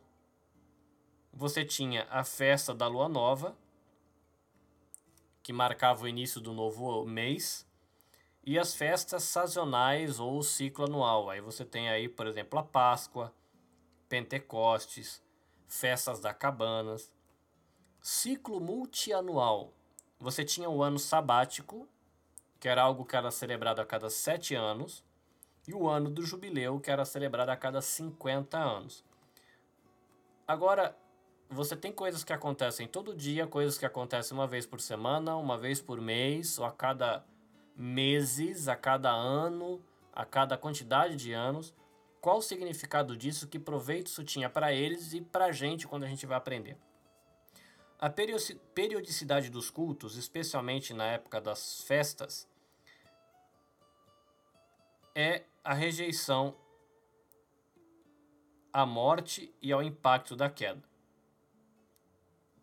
você 1.31 1.67
tinha 1.67 2.09
a 2.11 2.25
festa 2.25 2.75
da 2.75 2.87
lua 2.87 3.11
nova, 3.11 3.55
que 5.43 5.53
marcava 5.53 6.05
o 6.05 6.09
início 6.09 6.41
do 6.41 6.55
novo 6.55 7.05
mês, 7.05 7.69
e 8.43 8.59
as 8.59 8.75
festas 8.75 9.25
sazonais 9.25 10.19
ou 10.19 10.39
o 10.39 10.43
ciclo 10.43 10.87
anual. 10.87 11.29
Aí 11.29 11.43
você 11.43 11.63
tem 11.63 11.91
aí, 11.91 12.09
por 12.09 12.27
exemplo, 12.27 12.59
a 12.59 12.63
Páscoa, 12.63 13.31
Pentecostes, 14.09 15.23
festas 15.69 16.21
da 16.21 16.33
cabanas. 16.33 17.13
Ciclo 18.01 18.61
multianual. 18.61 19.75
Você 20.19 20.43
tinha 20.43 20.71
o 20.71 20.83
ano 20.83 20.99
sabático, 20.99 21.87
que 22.61 22.69
era 22.69 22.83
algo 22.83 23.05
que 23.05 23.17
era 23.17 23.31
celebrado 23.31 23.81
a 23.81 23.87
cada 23.87 24.11
sete 24.11 24.55
anos, 24.55 25.03
e 25.67 25.75
o 25.75 25.89
ano 25.89 26.11
do 26.11 26.25
jubileu, 26.25 26.79
que 26.79 26.91
era 26.91 27.05
celebrado 27.05 27.51
a 27.51 27.57
cada 27.57 27.81
50 27.81 28.59
anos. 28.59 29.05
Agora, 30.47 30.97
você 31.49 31.75
tem 31.77 31.93
coisas 31.93 32.23
que 32.23 32.33
acontecem 32.33 32.87
todo 32.87 33.15
dia, 33.15 33.47
coisas 33.47 33.79
que 33.79 33.87
acontecem 33.87 34.37
uma 34.37 34.47
vez 34.47 34.67
por 34.67 34.81
semana, 34.81 35.37
uma 35.37 35.57
vez 35.57 35.81
por 35.81 36.01
mês, 36.01 36.59
ou 36.59 36.65
a 36.65 36.73
cada 36.73 37.25
meses, 37.77 38.69
a 38.69 38.77
cada 38.77 39.11
ano, 39.11 39.83
a 40.13 40.25
cada 40.25 40.57
quantidade 40.57 41.17
de 41.17 41.33
anos. 41.33 41.75
Qual 42.21 42.39
o 42.39 42.43
significado 42.43 43.17
disso? 43.17 43.49
Que 43.49 43.59
proveito 43.59 44.09
isso 44.09 44.23
tinha 44.23 44.51
para 44.51 44.73
eles 44.73 45.13
e 45.13 45.21
para 45.21 45.47
a 45.47 45.53
gente 45.53 45.87
quando 45.87 46.05
a 46.05 46.09
gente 46.09 46.27
vai 46.27 46.37
aprender? 46.37 46.77
A 47.99 48.11
periodicidade 48.11 49.51
dos 49.51 49.71
cultos, 49.71 50.17
especialmente 50.17 50.93
na 50.93 51.05
época 51.07 51.41
das 51.41 51.83
festas, 51.83 52.49
é 55.21 55.45
a 55.63 55.75
rejeição 55.75 56.57
à 58.73 58.87
morte 58.87 59.55
e 59.61 59.71
ao 59.71 59.83
impacto 59.83 60.35
da 60.35 60.49
queda. 60.49 60.83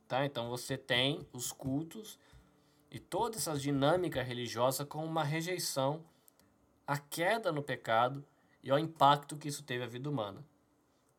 Tá? 0.08 0.26
Então 0.26 0.50
você 0.50 0.76
tem 0.78 1.28
os 1.32 1.52
cultos 1.52 2.18
e 2.90 3.00
toda 3.00 3.38
essa 3.38 3.56
dinâmica 3.58 4.24
religiosa 4.24 4.86
com 4.86 5.06
uma 5.06 5.24
rejeição 5.24 6.04
à 6.86 6.98
queda 6.98 7.52
no 7.52 7.62
pecado 7.62 8.26
e 8.64 8.72
ao 8.72 8.80
impacto 8.80 9.38
que 9.38 9.50
isso 9.50 9.64
teve 9.64 9.84
à 9.84 9.88
vida 9.88 10.10
humana. 10.10 10.44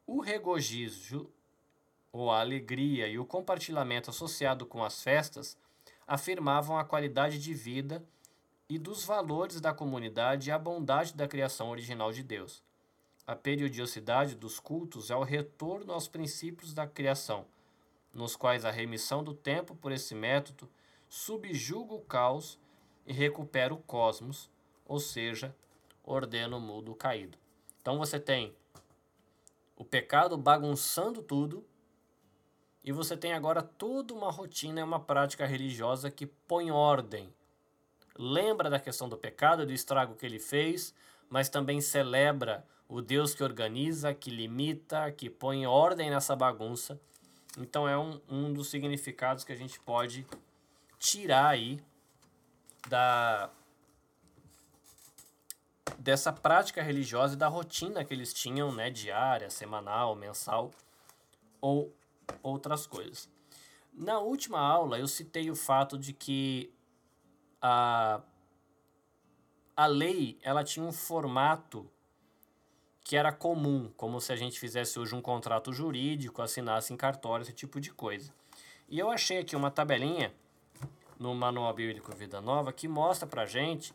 O 0.07 0.21
regozijo 0.21 1.31
ou 2.11 2.31
a 2.31 2.41
alegria 2.41 3.07
e 3.07 3.19
o 3.19 3.25
compartilhamento 3.25 4.11
associado 4.11 4.67
com 4.67 4.83
as 4.83 5.03
festas 5.03 5.57
afirmavam 6.07 6.79
a 6.79 6.85
qualidade 6.85 7.39
de 7.39 7.55
vida 7.55 8.03
e 8.69 8.79
dos 8.79 9.03
valores 9.05 9.61
da 9.61 9.73
comunidade 9.73 10.51
e 10.51 10.53
a 10.53 10.59
bondade 10.59 11.15
da 11.15 11.27
criação 11.27 11.71
original 11.71 12.13
de 12.13 12.23
Deus. 12.23 12.63
A 13.27 13.35
periodicidade 13.35 14.35
dos 14.35 14.61
cultos 14.61 15.11
é 15.11 15.17
o 15.17 15.23
retorno 15.23 15.93
aos 15.93 16.07
princípios 16.07 16.75
da 16.75 16.87
criação, 16.87 17.47
nos 18.13 18.37
quais 18.37 18.65
a 18.65 18.71
remissão 18.71 19.25
do 19.25 19.33
tempo 19.33 19.75
por 19.75 19.91
esse 19.91 20.15
método 20.15 20.69
subjuga 21.09 21.95
o 21.95 22.01
caos 22.01 22.59
e 23.07 23.13
recupera 23.13 23.73
o 23.73 23.79
cosmos, 23.79 24.51
ou 24.85 25.01
seja, 25.01 25.55
ordena 26.05 26.57
o 26.57 26.61
mundo 26.61 26.95
caído. 26.95 27.39
Então 27.81 27.97
você 27.97 28.21
tem 28.21 28.55
o 29.77 29.85
pecado 29.85 30.37
bagunçando 30.37 31.23
tudo 31.23 31.65
e 32.85 32.93
você 32.93 33.17
tem 33.17 33.33
agora 33.33 33.63
toda 33.63 34.13
uma 34.13 34.31
rotina 34.31 34.81
e 34.81 34.83
uma 34.83 35.01
prática 35.01 35.47
religiosa 35.47 36.11
que 36.11 36.27
põe 36.27 36.71
ordem. 36.71 37.33
Lembra 38.19 38.69
da 38.69 38.81
questão 38.81 39.09
do 39.09 39.17
pecado, 39.17 39.65
do 39.65 39.73
estrago 39.73 40.17
que 40.17 40.27
ele 40.27 40.41
fez, 40.41 40.93
mas 41.31 41.49
também 41.49 41.81
celebra 41.81 42.67
o 42.89 43.01
Deus 43.01 43.33
que 43.33 43.45
organiza, 43.45 44.13
que 44.13 44.29
limita, 44.29 45.13
que 45.13 45.31
põe 45.31 45.67
ordem 45.67 46.11
nessa 46.11 46.35
bagunça. 46.35 47.01
Então 47.57 47.89
é 47.89 47.97
um, 47.97 48.21
um 48.29 48.53
dos 48.53 48.69
significados 48.69 49.45
que 49.45 49.53
a 49.53 49.57
gente 49.57 49.79
pode 49.81 50.27
tirar 50.99 51.49
aí 51.49 51.81
da 52.89 53.51
dessa 55.99 56.33
prática 56.33 56.83
religiosa 56.83 57.35
e 57.35 57.37
da 57.37 57.49
rotina 57.49 58.05
que 58.05 58.15
eles 58.15 58.33
tinham, 58.33 58.73
né, 58.73 58.89
diária, 58.89 59.51
semanal, 59.51 60.15
mensal 60.15 60.71
ou 61.61 61.93
outras 62.43 62.87
coisas. 62.87 63.29
Na 63.93 64.19
última 64.19 64.61
aula 64.61 64.99
eu 64.99 65.09
citei 65.09 65.51
o 65.51 65.57
fato 65.57 65.99
de 65.99 66.13
que 66.13 66.73
a 67.61 68.21
a 69.79 69.87
lei, 69.87 70.37
ela 70.43 70.65
tinha 70.65 70.85
um 70.85 70.91
formato 70.91 71.89
que 73.05 73.17
era 73.17 73.31
comum, 73.31 73.89
como 73.97 74.21
se 74.21 74.33
a 74.33 74.37
gente 74.37 74.59
fizesse 74.59 74.99
hoje 74.99 75.15
um 75.15 75.23
contrato 75.23 75.73
jurídico, 75.73 76.43
assinasse 76.43 76.93
em 76.93 76.97
cartório, 76.97 77.45
esse 77.45 77.53
tipo 77.53 77.81
de 77.81 77.93
coisa. 77.93 78.35
E 78.89 78.99
eu 78.99 79.09
achei 79.09 79.39
aqui 79.39 79.55
uma 79.55 79.71
tabelinha 79.71 80.35
no 81.17 81.33
Manual 81.33 81.73
Bíblico 81.73 82.13
Vida 82.17 82.41
Nova 82.41 82.73
que 82.73 82.89
mostra 82.89 83.27
pra 83.27 83.47
gente 83.47 83.95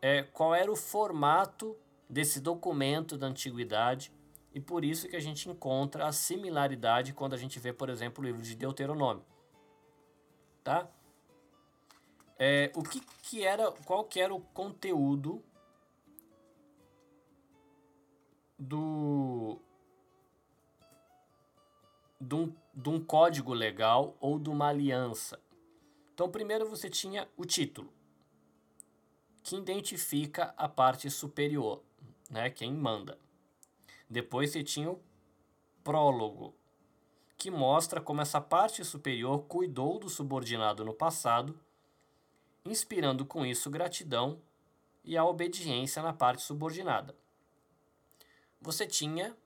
é, 0.00 0.22
qual 0.22 0.54
era 0.54 0.70
o 0.70 0.76
formato 0.76 1.76
desse 2.08 2.40
documento 2.40 3.18
da 3.18 3.26
antiguidade 3.26 4.12
e 4.54 4.60
por 4.60 4.84
isso 4.84 5.08
que 5.08 5.16
a 5.16 5.20
gente 5.20 5.50
encontra 5.50 6.06
a 6.06 6.12
similaridade 6.12 7.12
quando 7.12 7.34
a 7.34 7.36
gente 7.36 7.58
vê, 7.58 7.72
por 7.72 7.90
exemplo, 7.90 8.22
o 8.22 8.26
livro 8.26 8.40
de 8.40 8.54
Deuteronômio. 8.54 9.24
Tá? 10.62 10.88
É, 12.38 12.70
o 12.74 12.82
que, 12.82 13.00
que 13.22 13.44
era, 13.44 13.72
qual 13.84 14.04
que 14.04 14.20
era 14.20 14.34
o 14.34 14.40
conteúdo 14.40 15.42
do 18.58 19.58
de 22.20 22.34
um, 22.34 22.54
de 22.74 22.88
um 22.88 23.04
código 23.04 23.52
legal 23.52 24.16
ou 24.20 24.38
de 24.38 24.48
uma 24.48 24.68
aliança. 24.68 25.38
Então, 26.14 26.30
primeiro 26.30 26.68
você 26.68 26.88
tinha 26.88 27.28
o 27.36 27.44
título, 27.44 27.92
que 29.42 29.56
identifica 29.56 30.54
a 30.56 30.68
parte 30.68 31.10
superior, 31.10 31.82
né, 32.30 32.50
quem 32.50 32.72
manda. 32.72 33.18
Depois 34.08 34.50
você 34.50 34.64
tinha 34.64 34.90
o 34.90 35.00
prólogo, 35.84 36.54
que 37.36 37.50
mostra 37.50 38.00
como 38.00 38.22
essa 38.22 38.40
parte 38.40 38.82
superior 38.84 39.44
cuidou 39.44 39.98
do 39.98 40.08
subordinado 40.08 40.84
no 40.84 40.94
passado, 40.94 41.60
inspirando 42.66 43.24
com 43.24 43.44
isso 43.44 43.70
gratidão 43.70 44.40
e 45.04 45.16
a 45.16 45.24
obediência 45.24 46.02
na 46.02 46.12
parte 46.12 46.42
subordinada. 46.42 47.14
Você 48.60 48.86
tinha 48.86 49.36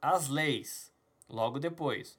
as 0.00 0.28
leis, 0.28 0.92
logo 1.28 1.58
depois. 1.58 2.18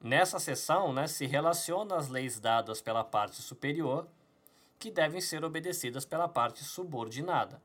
Nessa 0.00 0.38
seção, 0.38 0.92
né, 0.92 1.06
se 1.06 1.26
relaciona 1.26 1.96
as 1.96 2.08
leis 2.08 2.38
dadas 2.38 2.80
pela 2.80 3.02
parte 3.02 3.40
superior 3.40 4.08
que 4.78 4.90
devem 4.90 5.20
ser 5.20 5.44
obedecidas 5.44 6.04
pela 6.04 6.28
parte 6.28 6.62
subordinada. 6.62 7.62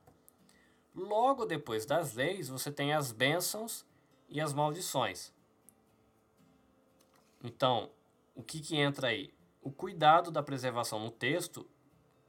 Logo 0.95 1.45
depois 1.45 1.85
das 1.85 2.13
leis, 2.13 2.47
você 2.47 2.71
tem 2.71 2.93
as 2.93 3.11
bênçãos 3.11 3.85
e 4.29 4.39
as 4.39 4.53
maldições. 4.53 5.33
Então, 7.43 7.89
o 8.35 8.41
que, 8.41 8.59
que 8.59 8.77
entra 8.77 9.09
aí? 9.09 9.33
O 9.69 9.71
cuidado 9.71 10.31
da 10.31 10.41
preservação 10.41 10.99
no 10.99 11.11
texto, 11.11 11.63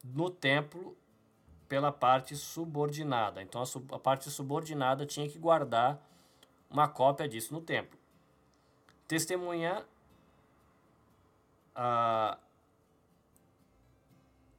no 0.04 0.28
templo, 0.28 0.94
pela 1.66 1.90
parte 1.90 2.36
subordinada. 2.36 3.40
Então, 3.40 3.62
a, 3.62 3.64
sub, 3.64 3.94
a 3.94 3.98
parte 3.98 4.30
subordinada 4.30 5.06
tinha 5.06 5.26
que 5.26 5.38
guardar 5.38 5.98
uma 6.68 6.86
cópia 6.86 7.26
disso 7.26 7.54
no 7.54 7.62
templo. 7.62 7.98
Testemunhar 9.08 9.86
a 11.74 12.36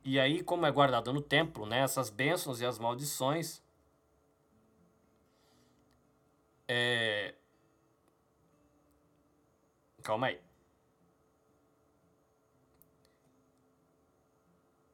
e 0.04 0.20
aí, 0.20 0.42
como 0.42 0.66
é 0.66 0.72
guardado 0.72 1.14
no 1.14 1.22
templo, 1.22 1.68
né, 1.68 1.82
essas 1.82 2.10
bênçãos 2.10 2.60
e 2.62 2.66
as 2.66 2.80
maldições, 2.80 3.62
é... 6.68 7.36
Calma 10.02 10.26
aí. 10.26 10.51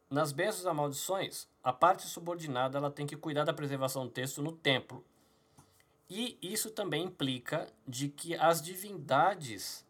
Nas 0.09 0.31
bênçãos 0.31 0.65
e 0.65 0.73
maldições, 0.73 1.47
a 1.61 1.73
parte 1.73 2.07
subordinada 2.07 2.77
ela 2.77 2.89
tem 2.89 3.05
que 3.05 3.17
cuidar 3.17 3.43
da 3.43 3.53
preservação 3.53 4.05
do 4.05 4.11
texto 4.11 4.41
no 4.41 4.53
templo. 4.53 5.03
E 6.09 6.37
isso 6.41 6.71
também 6.71 7.05
implica 7.05 7.67
de 7.85 8.07
que 8.07 8.33
as 8.35 8.61
divindades 8.61 9.85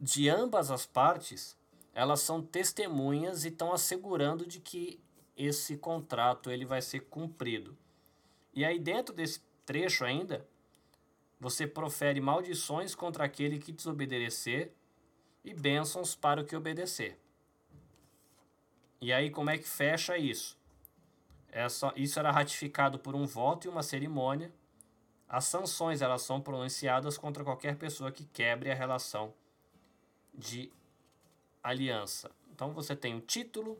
de 0.00 0.28
ambas 0.28 0.70
as 0.70 0.86
partes 0.86 1.56
elas 1.94 2.20
são 2.20 2.40
testemunhas 2.40 3.44
e 3.44 3.48
estão 3.48 3.72
assegurando 3.72 4.46
de 4.46 4.60
que 4.60 5.00
esse 5.36 5.76
contrato 5.76 6.50
ele 6.50 6.64
vai 6.64 6.80
ser 6.80 7.00
cumprido. 7.00 7.76
E 8.54 8.64
aí 8.64 8.78
dentro 8.78 9.14
desse 9.14 9.40
trecho 9.66 10.04
ainda, 10.04 10.46
você 11.38 11.66
profere 11.66 12.20
maldições 12.20 12.94
contra 12.94 13.24
aquele 13.24 13.58
que 13.58 13.72
desobedecer 13.72 14.72
e 15.44 15.52
bênçãos 15.52 16.14
para 16.14 16.40
o 16.40 16.44
que 16.44 16.56
obedecer. 16.56 17.18
E 19.02 19.12
aí 19.12 19.30
como 19.30 19.50
é 19.50 19.58
que 19.58 19.68
fecha 19.68 20.16
isso? 20.16 20.56
Essa, 21.50 21.92
isso 21.96 22.20
era 22.20 22.30
ratificado 22.30 23.00
por 23.00 23.16
um 23.16 23.26
voto 23.26 23.66
e 23.66 23.68
uma 23.68 23.82
cerimônia. 23.82 24.52
As 25.28 25.44
sanções 25.44 26.00
elas 26.00 26.22
são 26.22 26.40
pronunciadas 26.40 27.18
contra 27.18 27.42
qualquer 27.42 27.76
pessoa 27.76 28.12
que 28.12 28.24
quebre 28.26 28.70
a 28.70 28.74
relação 28.76 29.34
de 30.32 30.70
aliança. 31.60 32.30
Então 32.54 32.72
você 32.72 32.94
tem 32.94 33.16
o 33.16 33.20
título, 33.20 33.76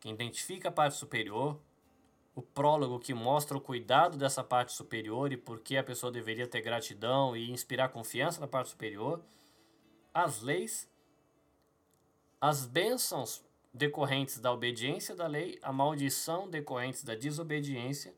que 0.00 0.08
identifica 0.08 0.68
a 0.68 0.72
parte 0.72 0.96
superior, 0.96 1.60
o 2.34 2.42
prólogo 2.42 2.98
que 2.98 3.14
mostra 3.14 3.56
o 3.56 3.60
cuidado 3.60 4.18
dessa 4.18 4.42
parte 4.42 4.72
superior 4.72 5.32
e 5.32 5.36
por 5.36 5.60
que 5.60 5.76
a 5.76 5.84
pessoa 5.84 6.10
deveria 6.10 6.48
ter 6.48 6.62
gratidão 6.62 7.36
e 7.36 7.48
inspirar 7.48 7.90
confiança 7.90 8.40
na 8.40 8.48
parte 8.48 8.70
superior, 8.70 9.22
as 10.12 10.40
leis, 10.40 10.88
as 12.46 12.66
bênçãos 12.66 13.42
decorrentes 13.72 14.38
da 14.38 14.52
obediência 14.52 15.16
da 15.16 15.26
lei, 15.26 15.58
a 15.62 15.72
maldição 15.72 16.46
decorrentes 16.46 17.02
da 17.02 17.14
desobediência. 17.14 18.14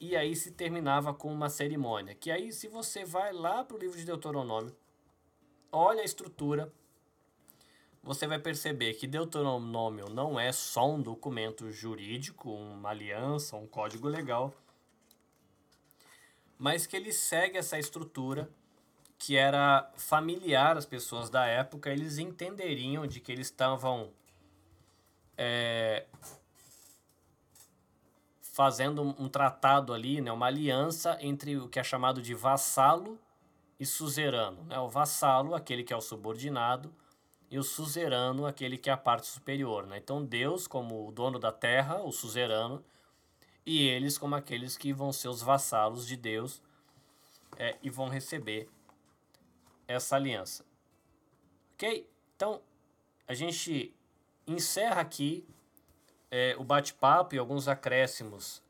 E 0.00 0.16
aí 0.16 0.34
se 0.34 0.52
terminava 0.52 1.12
com 1.12 1.30
uma 1.30 1.50
cerimônia. 1.50 2.14
Que 2.14 2.30
aí, 2.30 2.54
se 2.54 2.68
você 2.68 3.04
vai 3.04 3.34
lá 3.34 3.62
para 3.62 3.76
o 3.76 3.78
livro 3.78 3.98
de 3.98 4.06
Deuteronômio, 4.06 4.74
olha 5.70 6.00
a 6.00 6.04
estrutura, 6.06 6.72
você 8.02 8.26
vai 8.26 8.38
perceber 8.38 8.94
que 8.94 9.06
Deuteronômio 9.06 10.08
não 10.08 10.40
é 10.40 10.52
só 10.52 10.90
um 10.90 11.02
documento 11.02 11.70
jurídico, 11.70 12.50
uma 12.50 12.88
aliança, 12.88 13.56
um 13.56 13.66
código 13.66 14.08
legal, 14.08 14.54
mas 16.56 16.86
que 16.86 16.96
ele 16.96 17.12
segue 17.12 17.58
essa 17.58 17.78
estrutura 17.78 18.50
que 19.20 19.36
era 19.36 19.92
familiar 19.98 20.78
às 20.78 20.86
pessoas 20.86 21.28
da 21.28 21.44
época, 21.44 21.90
eles 21.90 22.16
entenderiam 22.16 23.06
de 23.06 23.20
que 23.20 23.30
eles 23.30 23.48
estavam 23.48 24.10
é, 25.36 26.06
fazendo 28.40 29.02
um, 29.02 29.28
tratado 29.28 29.92
ali, 29.92 30.22
né, 30.22 30.32
uma 30.32 30.46
aliança 30.46 31.18
entre 31.20 31.58
o 31.58 31.68
que 31.68 31.78
é 31.78 31.84
chamado 31.84 32.22
de 32.22 32.32
vassalo 32.32 33.20
e 33.78 33.84
suzerano. 33.84 34.64
Né? 34.64 34.78
O 34.78 34.88
vassalo, 34.88 35.54
aquele 35.54 35.84
que 35.84 35.92
é 35.92 35.96
o 35.96 36.00
subordinado, 36.00 36.90
e 37.50 37.58
o 37.58 37.62
suzerano, 37.62 38.46
aquele 38.46 38.78
que 38.78 38.88
é 38.88 38.92
a 38.94 38.96
parte 38.96 39.26
superior. 39.26 39.86
Né? 39.86 39.98
Então, 39.98 40.24
Deus, 40.24 40.66
como 40.66 41.06
o 41.06 41.12
dono 41.12 41.38
da 41.38 41.52
terra, 41.52 42.00
o 42.00 42.10
suzerano, 42.10 42.82
e 43.66 43.86
eles 43.86 44.16
como 44.16 44.34
aqueles 44.34 44.78
que 44.78 44.94
vão 44.94 45.12
ser 45.12 45.28
os 45.28 45.42
vassalos 45.42 46.06
de 46.06 46.16
Deus 46.16 46.62
é, 47.58 47.76
e 47.82 47.90
vão 47.90 48.08
receber 48.08 48.66
essa 49.90 50.16
aliança. 50.16 50.64
Ok? 51.74 52.08
Então, 52.36 52.62
a 53.26 53.34
gente 53.34 53.94
encerra 54.46 55.00
aqui 55.00 55.46
é, 56.30 56.54
o 56.58 56.64
bate-papo 56.64 57.34
e 57.34 57.38
alguns 57.38 57.68
acréscimos 57.68 58.62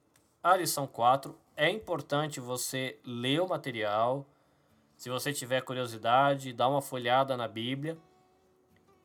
à 0.42 0.56
lição 0.56 0.86
4. 0.86 1.38
É 1.56 1.68
importante 1.68 2.40
você 2.40 2.98
ler 3.04 3.40
o 3.40 3.48
material. 3.48 4.26
Se 4.96 5.10
você 5.10 5.32
tiver 5.32 5.62
curiosidade, 5.62 6.52
dá 6.52 6.68
uma 6.68 6.80
folhada 6.80 7.36
na 7.36 7.46
Bíblia. 7.46 7.98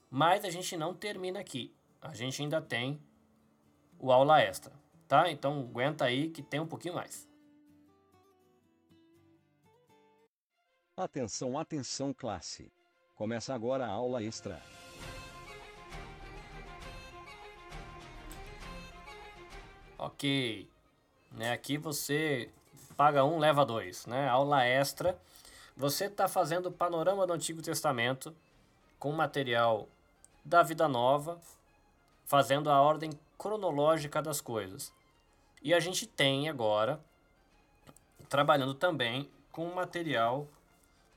Mas 0.10 0.46
a 0.46 0.50
gente 0.50 0.78
não 0.78 0.94
termina 0.94 1.40
aqui. 1.40 1.74
A 2.02 2.14
gente 2.14 2.42
ainda 2.42 2.62
tem 2.62 3.02
o 4.00 4.12
aula 4.12 4.40
extra, 4.42 4.72
tá? 5.08 5.30
Então 5.30 5.62
aguenta 5.62 6.06
aí 6.06 6.30
que 6.30 6.42
tem 6.42 6.60
um 6.60 6.68
pouquinho 6.68 6.96
mais. 6.96 7.28
Atenção, 10.98 11.60
atenção, 11.60 12.14
classe. 12.14 12.72
Começa 13.16 13.54
agora 13.54 13.86
a 13.86 13.90
aula 13.90 14.24
extra. 14.24 14.62
Ok. 19.98 20.70
Né, 21.34 21.52
aqui 21.52 21.78
você 21.78 22.50
paga 22.96 23.26
um, 23.26 23.40
leva 23.40 23.66
dois. 23.66 24.06
Né? 24.06 24.26
Aula 24.30 24.64
extra. 24.64 25.20
Você 25.76 26.06
está 26.06 26.30
fazendo 26.30 26.68
o 26.68 26.72
panorama 26.72 27.28
do 27.28 27.34
Antigo 27.34 27.62
Testamento 27.62 28.34
com 28.98 29.12
material 29.12 29.90
da 30.46 30.64
Vida 30.64 30.88
Nova, 30.88 31.42
fazendo 32.24 32.70
a 32.70 32.82
ordem 32.82 33.10
cronológica 33.38 34.22
das 34.22 34.40
coisas. 34.40 34.94
E 35.62 35.74
a 35.74 35.80
gente 35.82 36.08
tem 36.08 36.48
agora, 36.48 37.02
trabalhando 38.30 38.74
também 38.74 39.30
com 39.52 39.66
material 39.74 40.48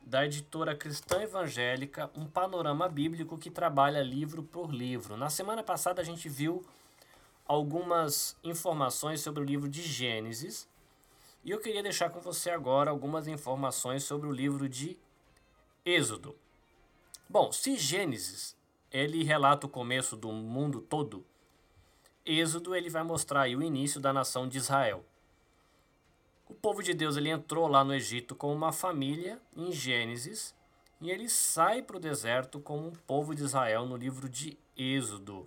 da 0.08 0.24
editora 0.24 0.74
cristã 0.74 1.20
evangélica, 1.20 2.10
um 2.16 2.24
panorama 2.24 2.88
bíblico 2.88 3.36
que 3.36 3.50
trabalha 3.50 4.02
livro 4.02 4.42
por 4.42 4.72
livro. 4.72 5.18
Na 5.18 5.28
semana 5.28 5.62
passada 5.62 6.00
a 6.00 6.04
gente 6.04 6.30
viu 6.30 6.64
algumas 7.46 8.34
informações 8.42 9.20
sobre 9.20 9.42
o 9.42 9.44
livro 9.44 9.68
de 9.68 9.82
Gênesis 9.82 10.66
e 11.44 11.50
eu 11.50 11.60
queria 11.60 11.82
deixar 11.82 12.08
com 12.08 12.20
você 12.20 12.48
agora 12.48 12.90
algumas 12.90 13.28
informações 13.28 14.02
sobre 14.02 14.26
o 14.26 14.32
livro 14.32 14.66
de 14.66 14.96
Êxodo. 15.84 16.34
Bom, 17.28 17.52
se 17.52 17.76
Gênesis 17.76 18.56
ele 18.90 19.22
relata 19.22 19.66
o 19.66 19.70
começo 19.70 20.16
do 20.16 20.32
mundo 20.32 20.80
todo, 20.80 21.22
Êxodo 22.24 22.74
ele 22.74 22.88
vai 22.88 23.02
mostrar 23.02 23.46
o 23.46 23.62
início 23.62 24.00
da 24.00 24.10
nação 24.10 24.48
de 24.48 24.56
Israel. 24.56 25.04
O 26.48 26.54
povo 26.54 26.82
de 26.82 26.94
Deus 26.94 27.16
ele 27.16 27.28
entrou 27.28 27.68
lá 27.68 27.84
no 27.84 27.94
Egito 27.94 28.34
como 28.34 28.54
uma 28.54 28.72
família 28.72 29.38
em 29.54 29.70
Gênesis 29.70 30.54
e 30.98 31.10
ele 31.10 31.28
sai 31.28 31.82
para 31.82 31.98
o 31.98 32.00
deserto 32.00 32.58
como 32.58 32.88
um 32.88 32.92
povo 32.92 33.34
de 33.34 33.42
Israel 33.42 33.84
no 33.84 33.96
livro 33.96 34.28
de 34.30 34.56
Êxodo. 34.74 35.46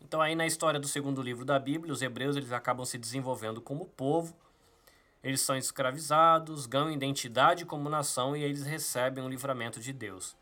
Então 0.00 0.20
aí 0.20 0.34
na 0.34 0.44
história 0.44 0.80
do 0.80 0.88
segundo 0.88 1.22
livro 1.22 1.44
da 1.44 1.58
Bíblia, 1.58 1.92
os 1.92 2.02
hebreus 2.02 2.36
eles 2.36 2.50
acabam 2.50 2.84
se 2.84 2.98
desenvolvendo 2.98 3.60
como 3.60 3.86
povo, 3.86 4.36
eles 5.22 5.40
são 5.40 5.56
escravizados, 5.56 6.66
ganham 6.66 6.90
identidade 6.90 7.64
como 7.64 7.88
nação 7.88 8.36
e 8.36 8.42
eles 8.42 8.64
recebem 8.64 9.24
o 9.24 9.28
livramento 9.28 9.78
de 9.78 9.92
Deus. 9.92 10.36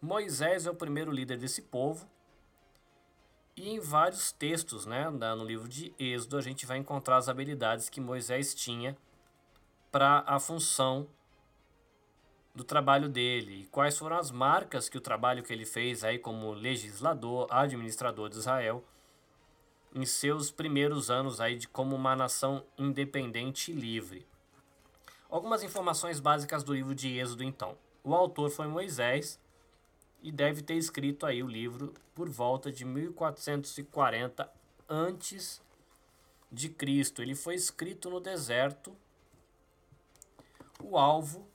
Moisés 0.00 0.66
é 0.66 0.70
o 0.70 0.74
primeiro 0.74 1.12
líder 1.12 1.38
desse 1.38 1.62
povo 1.62 2.06
e 3.56 3.70
em 3.70 3.80
vários 3.80 4.32
textos, 4.32 4.86
né, 4.86 5.10
no 5.10 5.44
livro 5.44 5.68
de 5.68 5.94
Êxodo, 5.98 6.38
a 6.38 6.40
gente 6.40 6.64
vai 6.64 6.78
encontrar 6.78 7.18
as 7.18 7.28
habilidades 7.28 7.88
que 7.88 8.00
Moisés 8.00 8.54
tinha 8.54 8.96
para 9.90 10.24
a 10.26 10.40
função 10.40 11.06
do 12.54 12.64
trabalho 12.64 13.08
dele 13.08 13.62
e 13.62 13.66
quais 13.66 13.98
foram 13.98 14.16
as 14.16 14.30
marcas 14.30 14.88
que 14.88 14.98
o 14.98 15.00
trabalho 15.00 15.42
que 15.42 15.52
ele 15.52 15.66
fez 15.66 16.04
aí 16.04 16.18
como 16.18 16.52
legislador, 16.52 17.46
administrador 17.50 18.28
de 18.28 18.36
Israel 18.36 18.84
em 19.94 20.06
seus 20.06 20.50
primeiros 20.50 21.10
anos 21.10 21.40
aí 21.40 21.56
de 21.56 21.68
como 21.68 21.94
uma 21.94 22.16
nação 22.16 22.64
independente 22.78 23.70
e 23.70 23.74
livre. 23.74 24.26
Algumas 25.30 25.62
informações 25.62 26.20
básicas 26.20 26.62
do 26.62 26.74
livro 26.74 26.94
de 26.94 27.18
Êxodo 27.18 27.42
então. 27.42 27.76
O 28.02 28.14
autor 28.14 28.50
foi 28.50 28.66
Moisés, 28.66 29.38
e 30.22 30.30
deve 30.30 30.62
ter 30.62 30.74
escrito 30.74 31.26
aí 31.26 31.42
o 31.42 31.48
livro 31.48 31.92
por 32.14 32.28
volta 32.28 32.70
de 32.70 32.84
1440 32.84 34.50
antes 34.88 35.60
de 36.50 36.68
Cristo. 36.68 37.22
Ele 37.22 37.34
foi 37.34 37.54
escrito 37.54 38.08
no 38.08 38.20
deserto. 38.20 38.96
O 40.82 40.96
alvo 40.96 41.46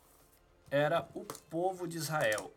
era 0.70 1.07
o 1.13 1.24
povo 1.49 1.88
de 1.88 1.97
Israel. 1.97 2.51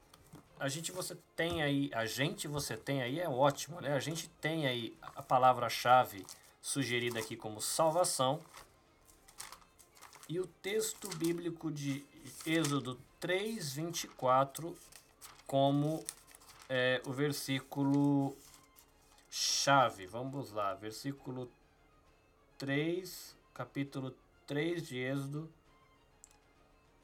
A 0.59 0.69
gente 0.69 0.93
você 0.93 1.17
tem 1.35 1.63
aí, 1.63 1.91
a 1.95 2.05
gente 2.05 2.47
você 2.47 2.77
tem 2.77 3.03
aí 3.03 3.21
é 3.21 3.29
ótimo, 3.29 3.81
né? 3.81 3.95
A 3.95 4.01
gente 4.01 4.29
tem 4.41 4.67
aí 4.67 4.97
a 5.01 5.23
palavra-chave 5.23 6.27
sugerida 6.61 7.19
aqui 7.19 7.37
como 7.37 7.61
salvação. 7.61 8.41
E 10.29 10.39
o 10.39 10.47
texto 10.47 11.09
bíblico 11.17 11.71
de 11.71 12.05
Êxodo 12.45 13.01
3:24 13.21 14.77
como 15.51 16.07
é, 16.69 17.03
o 17.07 17.13
versículo 17.13 18.37
chave. 19.29 20.07
Vamos 20.07 20.53
lá, 20.53 20.75
versículo 20.75 21.51
3, 22.57 23.37
capítulo 23.53 24.15
3 24.47 24.87
de 24.87 24.99
Êxodo, 24.99 25.53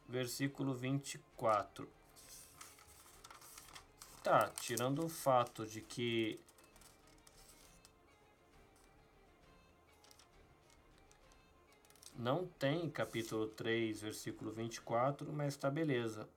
versículo 0.09 0.77
24. 0.77 1.91
Tá, 4.23 4.49
tirando 4.61 5.05
o 5.05 5.09
fato 5.09 5.67
de 5.67 5.81
que 5.81 6.39
não 12.15 12.47
tem 12.47 12.89
capítulo 12.89 13.49
3, 13.49 14.03
versículo 14.03 14.53
24, 14.53 15.33
mas 15.33 15.57
tá 15.57 15.69
beleza. 15.69 16.29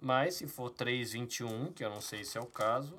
Mas 0.00 0.34
se 0.34 0.46
for 0.46 0.70
3,21, 0.70 1.72
que 1.74 1.84
eu 1.84 1.90
não 1.90 2.00
sei 2.00 2.24
se 2.24 2.38
é 2.38 2.40
o 2.40 2.46
caso, 2.46 2.98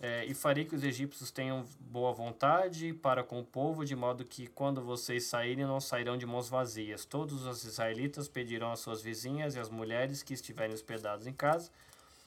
é, 0.00 0.24
e 0.24 0.32
farei 0.32 0.64
que 0.64 0.74
os 0.74 0.82
egípcios 0.82 1.30
tenham 1.30 1.66
boa 1.78 2.10
vontade 2.12 2.94
para 2.94 3.22
com 3.22 3.38
o 3.38 3.44
povo, 3.44 3.84
de 3.84 3.94
modo 3.94 4.24
que 4.24 4.46
quando 4.46 4.82
vocês 4.82 5.24
saírem, 5.24 5.66
não 5.66 5.78
sairão 5.78 6.16
de 6.16 6.24
mãos 6.24 6.48
vazias. 6.48 7.04
Todos 7.04 7.44
os 7.44 7.64
israelitas 7.64 8.26
pedirão 8.26 8.72
às 8.72 8.80
suas 8.80 9.02
vizinhas 9.02 9.54
e 9.54 9.58
às 9.58 9.68
mulheres 9.68 10.22
que 10.22 10.32
estiverem 10.32 10.74
hospedados 10.74 11.26
em 11.26 11.34
casa 11.34 11.70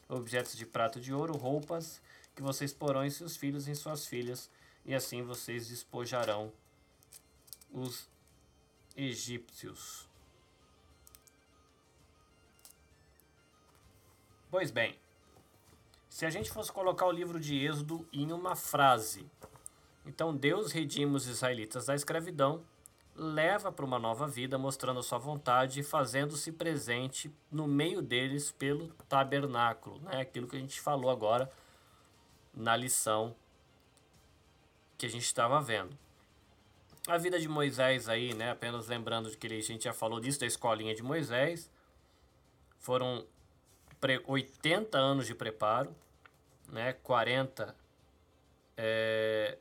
objetos 0.07 0.55
de 0.55 0.66
prata 0.66 0.99
de 0.99 1.14
ouro, 1.14 1.36
roupas 1.36 2.01
que 2.36 2.41
vocês 2.41 2.74
porão 2.74 3.05
em 3.05 3.09
seus 3.09 3.38
filhos 3.38 3.68
e 3.68 3.72
em 3.72 3.76
suas 3.76 4.05
filhas, 4.05 4.49
e 4.86 4.93
assim 4.93 5.22
vocês 5.22 5.68
despojarão 5.68 6.51
os 7.72 8.07
egípcios. 8.95 10.07
Pois 14.54 14.70
bem, 14.70 14.95
se 16.08 16.28
a 16.28 16.30
gente 16.30 16.51
fosse 16.51 16.72
colocar 16.72 17.08
o 17.08 17.12
livro 17.12 17.39
de 17.39 17.58
Êxodo 17.66 18.08
em 18.14 18.32
uma 18.32 18.56
frase, 18.56 19.26
então 20.06 20.36
Deus 20.36 20.72
redime 20.72 21.16
os 21.16 21.26
israelitas 21.26 21.88
da 21.88 21.95
escravidão, 21.95 22.64
leva 23.16 23.72
para 23.72 23.84
uma 23.84 23.97
nova 23.97 24.28
vida, 24.28 24.56
mostrando 24.56 24.99
a 24.99 25.01
sua 25.01 25.18
vontade 25.18 25.80
e 25.80 25.84
fazendo-se 25.84 26.51
presente 26.51 27.34
no 27.51 27.66
meio 27.68 27.99
deles 27.99 28.51
pelo 28.51 28.89
tabernáculo, 29.10 29.99
né? 30.01 30.22
aquilo 30.22 30.47
que 30.47 30.56
a 30.56 30.60
gente 30.60 30.80
falou 30.80 31.10
agora 31.10 31.51
na 32.54 32.78
lição 32.78 33.36
que 34.99 35.08
a 35.08 35.10
gente 35.10 35.26
estava 35.26 35.60
vendo. 35.62 35.97
A 37.08 37.18
vida 37.18 37.39
de 37.39 37.47
Moisés 37.49 38.08
aí, 38.08 38.36
né? 38.36 38.51
apenas 38.51 38.88
lembrando 38.88 39.36
que 39.36 39.47
a 39.47 39.62
gente 39.62 39.86
já 39.86 39.93
falou 39.93 40.20
disso, 40.20 40.39
da 40.39 40.45
escolinha 40.45 40.93
de 40.93 41.01
Moisés, 41.01 41.72
foram 42.78 43.26
80 44.26 44.97
anos 44.97 45.28
de 45.28 45.36
preparo, 45.36 45.93
né? 46.70 46.93
40 46.93 47.76
é, 48.78 49.58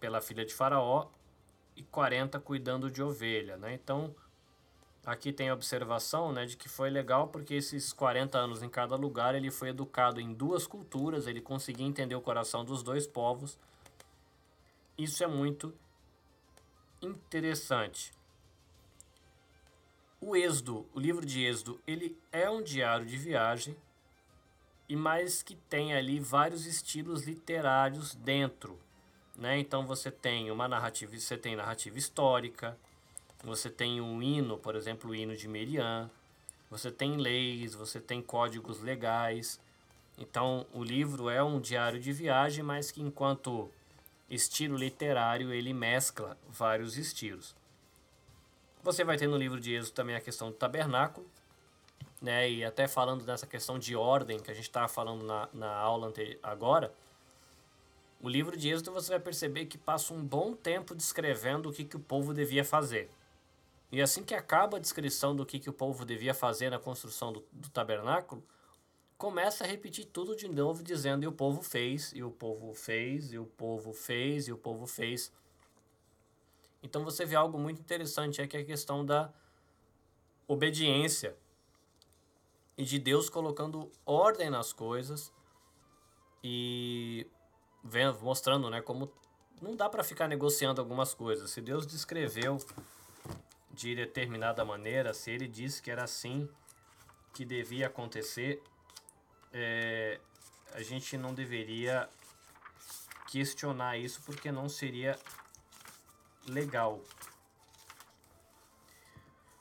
pela 0.00 0.20
filha 0.20 0.44
de 0.44 0.54
Faraó 0.54 1.08
e 1.74 1.82
40 1.82 2.40
cuidando 2.40 2.90
de 2.90 3.02
ovelha, 3.02 3.56
né? 3.56 3.74
Então, 3.74 4.14
aqui 5.04 5.32
tem 5.32 5.48
a 5.48 5.54
observação, 5.54 6.32
né, 6.32 6.46
de 6.46 6.56
que 6.56 6.68
foi 6.68 6.90
legal 6.90 7.28
porque 7.28 7.54
esses 7.54 7.92
40 7.92 8.36
anos 8.36 8.62
em 8.62 8.68
cada 8.68 8.96
lugar 8.96 9.34
ele 9.34 9.50
foi 9.50 9.68
educado 9.68 10.20
em 10.20 10.32
duas 10.34 10.66
culturas, 10.66 11.26
ele 11.26 11.40
conseguia 11.40 11.86
entender 11.86 12.14
o 12.14 12.20
coração 12.20 12.64
dos 12.64 12.82
dois 12.82 13.06
povos. 13.06 13.58
Isso 14.98 15.22
é 15.22 15.26
muito 15.26 15.72
interessante. 17.00 18.15
O 20.18 20.34
Êxodo, 20.34 20.86
o 20.94 20.98
livro 20.98 21.26
de 21.26 21.44
Êxodo, 21.44 21.78
ele 21.86 22.18
é 22.32 22.48
um 22.48 22.62
diário 22.62 23.04
de 23.04 23.18
viagem, 23.18 23.76
e 24.88 24.96
mais 24.96 25.42
que 25.42 25.54
tem 25.54 25.94
ali 25.94 26.18
vários 26.18 26.64
estilos 26.64 27.24
literários 27.24 28.14
dentro, 28.14 28.78
né? 29.36 29.58
Então 29.58 29.86
você 29.86 30.10
tem 30.10 30.50
uma 30.50 30.66
narrativa, 30.66 31.18
você 31.18 31.36
tem 31.36 31.54
narrativa 31.54 31.98
histórica, 31.98 32.78
você 33.44 33.68
tem 33.68 34.00
um 34.00 34.22
hino, 34.22 34.56
por 34.56 34.74
exemplo, 34.74 35.10
o 35.10 35.14
hino 35.14 35.36
de 35.36 35.46
Merian, 35.46 36.10
você 36.70 36.90
tem 36.90 37.16
leis, 37.16 37.74
você 37.74 38.00
tem 38.00 38.22
códigos 38.22 38.80
legais. 38.80 39.60
Então 40.16 40.66
o 40.72 40.82
livro 40.82 41.28
é 41.28 41.42
um 41.42 41.60
diário 41.60 42.00
de 42.00 42.12
viagem, 42.12 42.64
mas 42.64 42.90
que 42.90 43.02
enquanto 43.02 43.70
estilo 44.30 44.78
literário 44.78 45.52
ele 45.52 45.74
mescla 45.74 46.38
vários 46.48 46.96
estilos. 46.96 47.54
Você 48.86 49.02
vai 49.02 49.16
ter 49.16 49.26
no 49.26 49.36
livro 49.36 49.58
de 49.58 49.74
Êxodo 49.74 49.94
também 49.94 50.14
a 50.14 50.20
questão 50.20 50.48
do 50.48 50.54
tabernáculo, 50.54 51.26
né? 52.22 52.48
E 52.48 52.64
até 52.64 52.86
falando 52.86 53.24
dessa 53.24 53.44
questão 53.44 53.80
de 53.80 53.96
ordem 53.96 54.38
que 54.38 54.48
a 54.48 54.54
gente 54.54 54.68
estava 54.68 54.86
falando 54.86 55.24
na, 55.24 55.48
na 55.52 55.74
aula 55.74 56.12
agora, 56.40 56.94
o 58.22 58.28
livro 58.28 58.56
de 58.56 58.68
Êxodo 58.68 58.92
você 58.92 59.10
vai 59.10 59.18
perceber 59.18 59.66
que 59.66 59.76
passa 59.76 60.14
um 60.14 60.22
bom 60.22 60.54
tempo 60.54 60.94
descrevendo 60.94 61.68
o 61.68 61.72
que, 61.72 61.84
que 61.84 61.96
o 61.96 62.00
povo 62.00 62.32
devia 62.32 62.64
fazer. 62.64 63.10
E 63.90 64.00
assim 64.00 64.22
que 64.22 64.36
acaba 64.36 64.76
a 64.76 64.80
descrição 64.80 65.34
do 65.34 65.44
que, 65.44 65.58
que 65.58 65.68
o 65.68 65.72
povo 65.72 66.04
devia 66.04 66.32
fazer 66.32 66.70
na 66.70 66.78
construção 66.78 67.32
do, 67.32 67.44
do 67.50 67.68
tabernáculo, 67.68 68.40
começa 69.18 69.64
a 69.64 69.66
repetir 69.66 70.04
tudo 70.04 70.36
de 70.36 70.46
novo, 70.46 70.84
dizendo: 70.84 71.24
e 71.24 71.26
o 71.26 71.32
povo 71.32 71.60
fez, 71.60 72.12
e 72.14 72.22
o 72.22 72.30
povo 72.30 72.72
fez, 72.72 73.32
e 73.32 73.38
o 73.38 73.46
povo 73.46 73.92
fez, 73.92 74.46
e 74.46 74.52
o 74.52 74.56
povo 74.56 74.86
fez. 74.86 75.32
Então 76.86 77.04
você 77.04 77.24
vê 77.24 77.34
algo 77.34 77.58
muito 77.58 77.80
interessante, 77.80 78.40
é 78.40 78.46
que 78.46 78.56
é 78.56 78.60
a 78.60 78.64
questão 78.64 79.04
da 79.04 79.32
obediência 80.46 81.36
e 82.78 82.84
de 82.84 82.98
Deus 83.00 83.28
colocando 83.28 83.90
ordem 84.04 84.48
nas 84.48 84.72
coisas 84.72 85.32
e 86.44 87.26
vendo, 87.82 88.20
mostrando, 88.20 88.70
né, 88.70 88.80
como 88.80 89.12
não 89.60 89.74
dá 89.74 89.88
para 89.88 90.04
ficar 90.04 90.28
negociando 90.28 90.80
algumas 90.80 91.12
coisas. 91.12 91.50
Se 91.50 91.60
Deus 91.60 91.86
descreveu 91.88 92.58
de 93.72 93.96
determinada 93.96 94.64
maneira, 94.64 95.12
se 95.12 95.32
Ele 95.32 95.48
disse 95.48 95.82
que 95.82 95.90
era 95.90 96.04
assim 96.04 96.48
que 97.34 97.44
devia 97.44 97.88
acontecer, 97.88 98.62
é, 99.52 100.20
a 100.72 100.82
gente 100.82 101.18
não 101.18 101.34
deveria 101.34 102.08
questionar 103.28 103.98
isso 103.98 104.22
porque 104.22 104.52
não 104.52 104.68
seria 104.68 105.18
legal. 106.46 107.00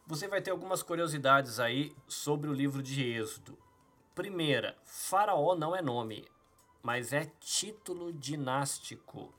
Você 0.08 0.28
vai 0.28 0.42
ter 0.42 0.52
algumas 0.52 0.84
curiosidades 0.84 1.60
aí 1.60 1.96
sobre 2.08 2.50
o 2.50 2.54
livro 2.54 2.84
de 2.84 3.04
Êxodo. 3.04 3.58
Primeira, 4.14 4.78
Faraó 4.86 5.56
não 5.56 5.76
é 5.76 5.82
nome, 5.82 6.28
mas 6.82 7.12
é 7.12 7.26
título 7.40 8.14
dinástico. 8.14 9.34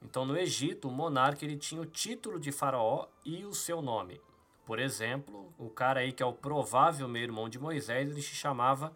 Então, 0.00 0.24
no 0.24 0.36
Egito, 0.36 0.88
o 0.88 0.92
monarca 0.92 1.44
ele 1.44 1.56
tinha 1.56 1.80
o 1.80 1.86
título 1.86 2.40
de 2.40 2.50
faraó 2.50 3.06
e 3.24 3.44
o 3.44 3.54
seu 3.54 3.80
nome. 3.80 4.20
Por 4.64 4.78
exemplo, 4.78 5.52
o 5.58 5.68
cara 5.70 6.00
aí 6.00 6.12
que 6.12 6.22
é 6.22 6.26
o 6.26 6.32
provável 6.32 7.08
meio-irmão 7.08 7.48
de 7.48 7.58
Moisés, 7.58 8.10
ele 8.10 8.22
se 8.22 8.34
chamava 8.34 8.94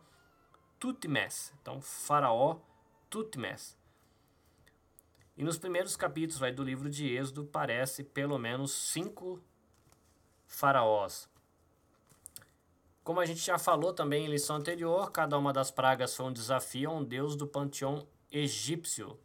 Tutmés. 0.79 1.53
Então, 1.61 1.81
faraó 1.81 2.59
Tutmés. 3.11 3.77
E 5.37 5.45
nos 5.45 5.59
primeiros 5.59 5.97
capítulos 5.97 6.39
vai, 6.39 6.51
do 6.51 6.65
livro 6.65 6.89
de 6.89 7.15
Êxodo 7.15 7.45
parece 7.45 8.03
pelo 8.03 8.39
menos 8.39 8.73
cinco 8.73 9.43
faraós. 10.47 11.29
Como 13.05 13.21
a 13.21 13.27
gente 13.27 13.41
já 13.41 13.59
falou 13.59 13.93
também 13.93 14.25
em 14.25 14.29
lição 14.29 14.57
anterior, 14.57 15.13
cada 15.13 15.39
uma 15.39 15.53
das 15.53 15.71
pragas 15.71 16.17
foi 16.17 16.27
um 16.27 16.33
desafio 16.33 16.91
a 16.91 16.95
um 16.95 17.05
deus 17.05 17.37
do 17.37 17.47
panteão 17.47 18.07
egípcio. 18.33 19.19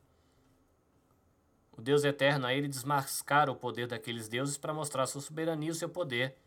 O 1.72 1.82
Deus 1.82 2.04
eterno 2.04 2.46
a 2.46 2.54
ele 2.54 2.68
desmascara 2.68 3.52
o 3.52 3.56
poder 3.56 3.88
daqueles 3.88 4.28
deuses 4.28 4.58
para 4.58 4.74
mostrar 4.74 5.08
sua 5.08 5.22
soberania 5.22 5.72
e 5.72 5.74
seu 5.74 5.90
poder. 5.90 6.38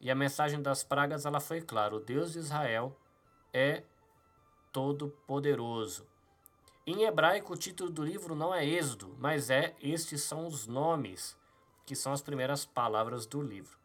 E 0.00 0.10
a 0.10 0.14
mensagem 0.14 0.62
das 0.62 0.84
pragas 0.84 1.24
ela 1.24 1.40
foi 1.40 1.60
clara: 1.60 1.96
o 1.96 2.00
Deus 2.00 2.34
de 2.34 2.38
Israel 2.38 2.96
é 3.52 3.82
todo 4.70 5.08
poderoso. 5.26 6.06
Em 6.86 7.04
hebraico, 7.04 7.54
o 7.54 7.56
título 7.56 7.90
do 7.90 8.04
livro 8.04 8.34
não 8.34 8.54
é 8.54 8.62
Êxodo, 8.62 9.16
mas 9.18 9.48
é 9.48 9.74
Estes 9.80 10.22
são 10.22 10.46
os 10.46 10.66
nomes, 10.66 11.34
que 11.86 11.96
são 11.96 12.12
as 12.12 12.20
primeiras 12.20 12.66
palavras 12.66 13.24
do 13.24 13.40
livro. 13.40 13.78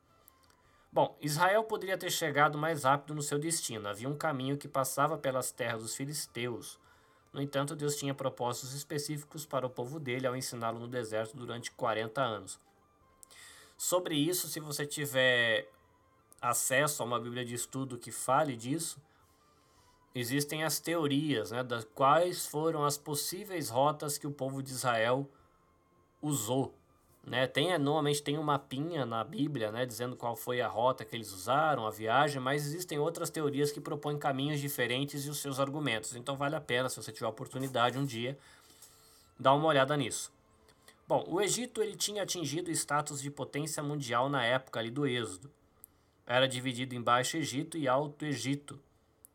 Bom, 0.91 1.15
Israel 1.21 1.63
poderia 1.63 1.97
ter 1.97 2.11
chegado 2.11 2.57
mais 2.57 2.83
rápido 2.83 3.15
no 3.15 3.21
seu 3.21 3.39
destino. 3.39 3.87
Havia 3.87 4.09
um 4.09 4.17
caminho 4.17 4.57
que 4.57 4.67
passava 4.67 5.17
pelas 5.17 5.49
terras 5.49 5.81
dos 5.81 5.95
filisteus. 5.95 6.77
No 7.31 7.41
entanto, 7.41 7.73
Deus 7.73 7.95
tinha 7.95 8.13
propósitos 8.13 8.73
específicos 8.73 9.45
para 9.45 9.65
o 9.65 9.69
povo 9.69 9.97
dele 9.97 10.27
ao 10.27 10.35
ensiná-lo 10.35 10.79
no 10.79 10.87
deserto 10.87 11.37
durante 11.37 11.71
40 11.71 12.21
anos. 12.21 12.59
Sobre 13.77 14.15
isso, 14.15 14.49
se 14.49 14.59
você 14.59 14.85
tiver 14.85 15.71
acesso 16.41 17.01
a 17.01 17.05
uma 17.05 17.19
Bíblia 17.19 17.45
de 17.45 17.55
estudo 17.55 17.97
que 17.97 18.11
fale 18.11 18.57
disso, 18.57 18.99
existem 20.13 20.63
as 20.63 20.79
teorias 20.79 21.51
né, 21.51 21.63
das 21.63 21.83
quais 21.83 22.45
foram 22.45 22.83
as 22.83 22.97
possíveis 22.97 23.69
rotas 23.69 24.17
que 24.17 24.27
o 24.27 24.31
povo 24.31 24.61
de 24.61 24.71
Israel 24.71 25.29
usou 26.21 26.73
né? 27.29 27.45
Tem, 27.45 27.77
normalmente 27.77 28.23
tem 28.23 28.37
um 28.37 28.43
mapinha 28.43 29.05
na 29.05 29.23
Bíblia 29.23 29.71
né, 29.71 29.85
dizendo 29.85 30.15
qual 30.15 30.35
foi 30.35 30.61
a 30.61 30.67
rota 30.67 31.05
que 31.05 31.15
eles 31.15 31.31
usaram, 31.31 31.85
a 31.85 31.91
viagem, 31.91 32.41
mas 32.41 32.65
existem 32.65 32.97
outras 32.97 33.29
teorias 33.29 33.71
que 33.71 33.79
propõem 33.79 34.17
caminhos 34.17 34.59
diferentes 34.59 35.25
e 35.25 35.29
os 35.29 35.39
seus 35.39 35.59
argumentos. 35.59 36.15
Então 36.15 36.35
vale 36.35 36.55
a 36.55 36.61
pena, 36.61 36.89
se 36.89 36.95
você 36.95 37.11
tiver 37.11 37.27
a 37.27 37.29
oportunidade 37.29 37.97
um 37.97 38.05
dia, 38.05 38.37
dar 39.37 39.53
uma 39.53 39.67
olhada 39.67 39.95
nisso. 39.95 40.31
Bom, 41.07 41.23
o 41.27 41.41
Egito 41.41 41.81
ele 41.81 41.95
tinha 41.95 42.23
atingido 42.23 42.69
o 42.69 42.73
status 42.73 43.21
de 43.21 43.29
potência 43.29 43.81
mundial 43.83 44.29
na 44.29 44.43
época 44.43 44.79
ali 44.79 44.89
do 44.89 45.05
Êxodo. 45.05 45.51
Era 46.25 46.47
dividido 46.47 46.95
em 46.95 47.01
Baixo 47.01 47.37
Egito 47.37 47.77
e 47.77 47.87
Alto 47.87 48.25
Egito. 48.25 48.79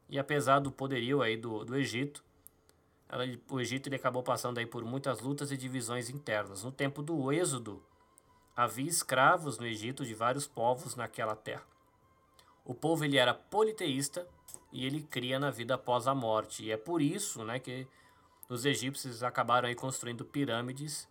E 0.09 0.19
apesar 0.19 0.59
do 0.59 0.71
poderio 0.71 1.23
aí 1.23 1.37
do, 1.37 1.65
do 1.65 1.77
Egito, 1.77 2.23
ela, 3.09 3.25
o 3.49 3.61
Egito 3.61 3.89
ele 3.89 3.97
acabou 3.97 4.23
passando 4.23 4.59
aí 4.59 4.67
por 4.67 4.85
muitas 4.85 5.21
lutas 5.21 5.51
e 5.51 5.57
divisões 5.57 6.11
internas. 6.11 6.63
No 6.63 6.73
tempo 6.73 7.03
do 7.03 7.33
Êxodo, 7.33 7.83
havia 8.57 8.89
escravos 8.89 9.59
no 9.59 9.67
Egito 9.67 10.05
de 10.05 10.15
vários 10.15 10.47
povos 10.47 10.95
naquela 10.97 11.35
terra. 11.35 11.67
O 12.65 12.75
povo 12.75 13.05
ele 13.05 13.19
era 13.19 13.35
politeísta 13.35 14.27
e 14.73 14.85
ele 14.85 15.03
cria 15.03 15.39
na 15.39 15.51
vida 15.51 15.75
após 15.75 16.07
a 16.07 16.15
morte. 16.15 16.65
E 16.65 16.73
é 16.73 16.77
por 16.77 17.01
isso 17.01 17.45
né, 17.45 17.59
que 17.59 17.87
os 18.49 18.65
egípcios 18.65 19.23
acabaram 19.23 19.69
aí 19.69 19.75
construindo 19.75 20.25
pirâmides 20.25 21.09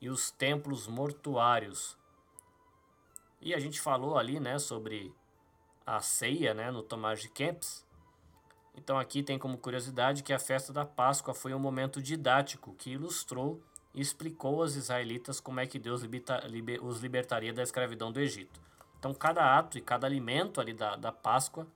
e 0.00 0.08
os 0.08 0.30
templos 0.30 0.86
mortuários. 0.86 1.96
E 3.40 3.54
a 3.54 3.60
gente 3.60 3.80
falou 3.80 4.18
ali 4.18 4.40
né, 4.40 4.58
sobre 4.58 5.14
a 5.86 6.00
ceia 6.00 6.52
né, 6.52 6.70
no 6.70 6.82
Tomás 6.82 7.20
de 7.20 7.28
Kempis. 7.28 7.85
Então 8.76 8.98
aqui 8.98 9.22
tem 9.22 9.38
como 9.38 9.56
curiosidade 9.56 10.22
que 10.22 10.32
a 10.32 10.38
festa 10.38 10.72
da 10.72 10.84
Páscoa 10.84 11.32
foi 11.32 11.54
um 11.54 11.58
momento 11.58 12.02
didático 12.02 12.74
que 12.74 12.90
ilustrou 12.90 13.60
e 13.94 14.00
explicou 14.00 14.60
aos 14.60 14.76
israelitas 14.76 15.40
como 15.40 15.60
é 15.60 15.66
que 15.66 15.78
Deus 15.78 16.02
os 16.82 17.00
libertaria 17.00 17.52
da 17.52 17.62
escravidão 17.62 18.12
do 18.12 18.20
Egito. 18.20 18.60
Então 18.98 19.14
cada 19.14 19.58
ato 19.58 19.78
e 19.78 19.80
cada 19.80 20.06
alimento 20.06 20.60
ali 20.60 20.74
da, 20.74 20.96
da 20.96 21.10
Páscoa 21.10 21.66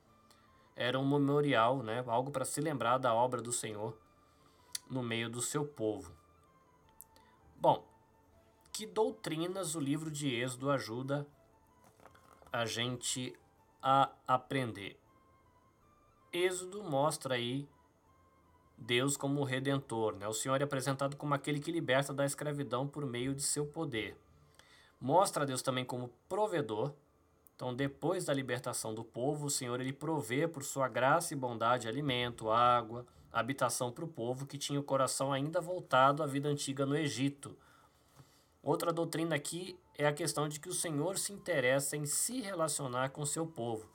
era 0.77 0.99
um 0.99 1.09
memorial, 1.09 1.83
né, 1.83 2.05
algo 2.07 2.31
para 2.31 2.45
se 2.45 2.61
lembrar 2.61 2.99
da 2.99 3.13
obra 3.15 3.43
do 3.43 3.53
Senhor 3.53 3.97
no 4.89 5.03
meio 5.03 5.31
do 5.31 5.41
seu 5.41 5.65
povo. 5.65 6.13
Bom, 7.57 7.87
que 8.73 8.87
doutrinas 8.87 9.75
o 9.75 9.81
livro 9.81 10.11
de 10.11 10.35
Êxodo 10.35 10.71
ajuda 10.71 11.27
a 12.53 12.65
gente 12.65 13.35
a 13.83 14.11
aprender? 14.27 14.99
Êxodo 16.33 16.83
mostra 16.85 17.35
aí 17.35 17.69
Deus 18.79 19.17
como 19.17 19.45
redentor, 19.45 20.17
né? 20.17 20.29
O 20.29 20.33
Senhor 20.33 20.61
é 20.61 20.65
apresentado 20.65 21.17
como 21.17 21.35
aquele 21.35 21.61
que 21.61 21.73
liberta 21.73 22.15
da 22.15 22.25
escravidão 22.25 22.87
por 22.87 23.05
meio 23.05 23.35
de 23.35 23.43
seu 23.43 23.67
poder. 23.67 24.17
Mostra 25.01 25.45
Deus 25.45 25.61
também 25.61 25.85
como 25.85 26.11
provedor. 26.29 26.93
Então, 27.57 27.75
depois 27.75 28.25
da 28.25 28.33
libertação 28.33 28.95
do 28.95 29.05
povo, 29.05 29.47
o 29.47 29.51
Senhor 29.51 29.81
ele 29.81 29.93
provê 29.93 30.49
por 30.49 30.63
sua 30.63 30.89
graça 30.89 31.35
e 31.35 31.37
bondade 31.37 31.89
alimento, 31.89 32.51
água, 32.51 33.07
habitação 33.33 33.93
para 33.93 34.05
o 34.05 34.09
povo 34.09 34.47
que 34.47 34.57
tinha 34.57 34.81
o 34.81 34.85
coração 34.85 35.33
ainda 35.33 35.61
voltado 35.61 36.23
à 36.23 36.27
vida 36.27 36.49
antiga 36.49 36.87
no 36.87 36.97
Egito. 36.97 37.57
Outra 38.63 38.93
doutrina 38.93 39.35
aqui 39.35 39.79
é 39.99 40.07
a 40.07 40.13
questão 40.13 40.49
de 40.49 40.61
que 40.61 40.69
o 40.69 40.75
Senhor 40.75 41.19
se 41.19 41.33
interessa 41.33 41.97
em 41.97 42.07
se 42.07 42.41
relacionar 42.41 43.11
com 43.11 43.27
seu 43.27 43.47
povo. 43.47 43.87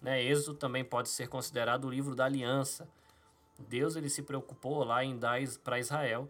Né? 0.00 0.22
Êxodo 0.22 0.56
também 0.56 0.84
pode 0.84 1.08
ser 1.08 1.28
considerado 1.28 1.84
o 1.84 1.90
livro 1.90 2.14
da 2.14 2.24
aliança. 2.24 2.88
Deus 3.58 3.96
ele 3.96 4.08
se 4.08 4.22
preocupou 4.22 4.82
lá 4.84 5.04
em 5.04 5.18
dar 5.18 5.40
para 5.62 5.78
Israel 5.78 6.28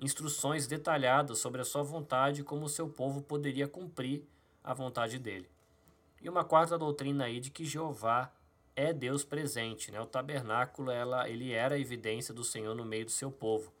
instruções 0.00 0.66
detalhadas 0.66 1.38
sobre 1.38 1.60
a 1.60 1.64
sua 1.64 1.82
vontade 1.82 2.40
e 2.40 2.44
como 2.44 2.66
o 2.66 2.68
seu 2.68 2.88
povo 2.88 3.22
poderia 3.22 3.68
cumprir 3.68 4.24
a 4.62 4.74
vontade 4.74 5.18
dele. 5.18 5.48
E 6.20 6.28
uma 6.28 6.44
quarta 6.44 6.78
doutrina 6.78 7.24
aí 7.24 7.38
de 7.38 7.50
que 7.50 7.64
Jeová 7.64 8.32
é 8.74 8.92
Deus 8.92 9.24
presente, 9.24 9.92
né? 9.92 10.00
O 10.00 10.06
tabernáculo, 10.06 10.90
ela, 10.90 11.28
ele 11.28 11.52
era 11.52 11.76
a 11.76 11.78
evidência 11.78 12.34
do 12.34 12.42
Senhor 12.42 12.74
no 12.74 12.84
meio 12.84 13.04
do 13.04 13.10
seu 13.10 13.30
povo. 13.30 13.72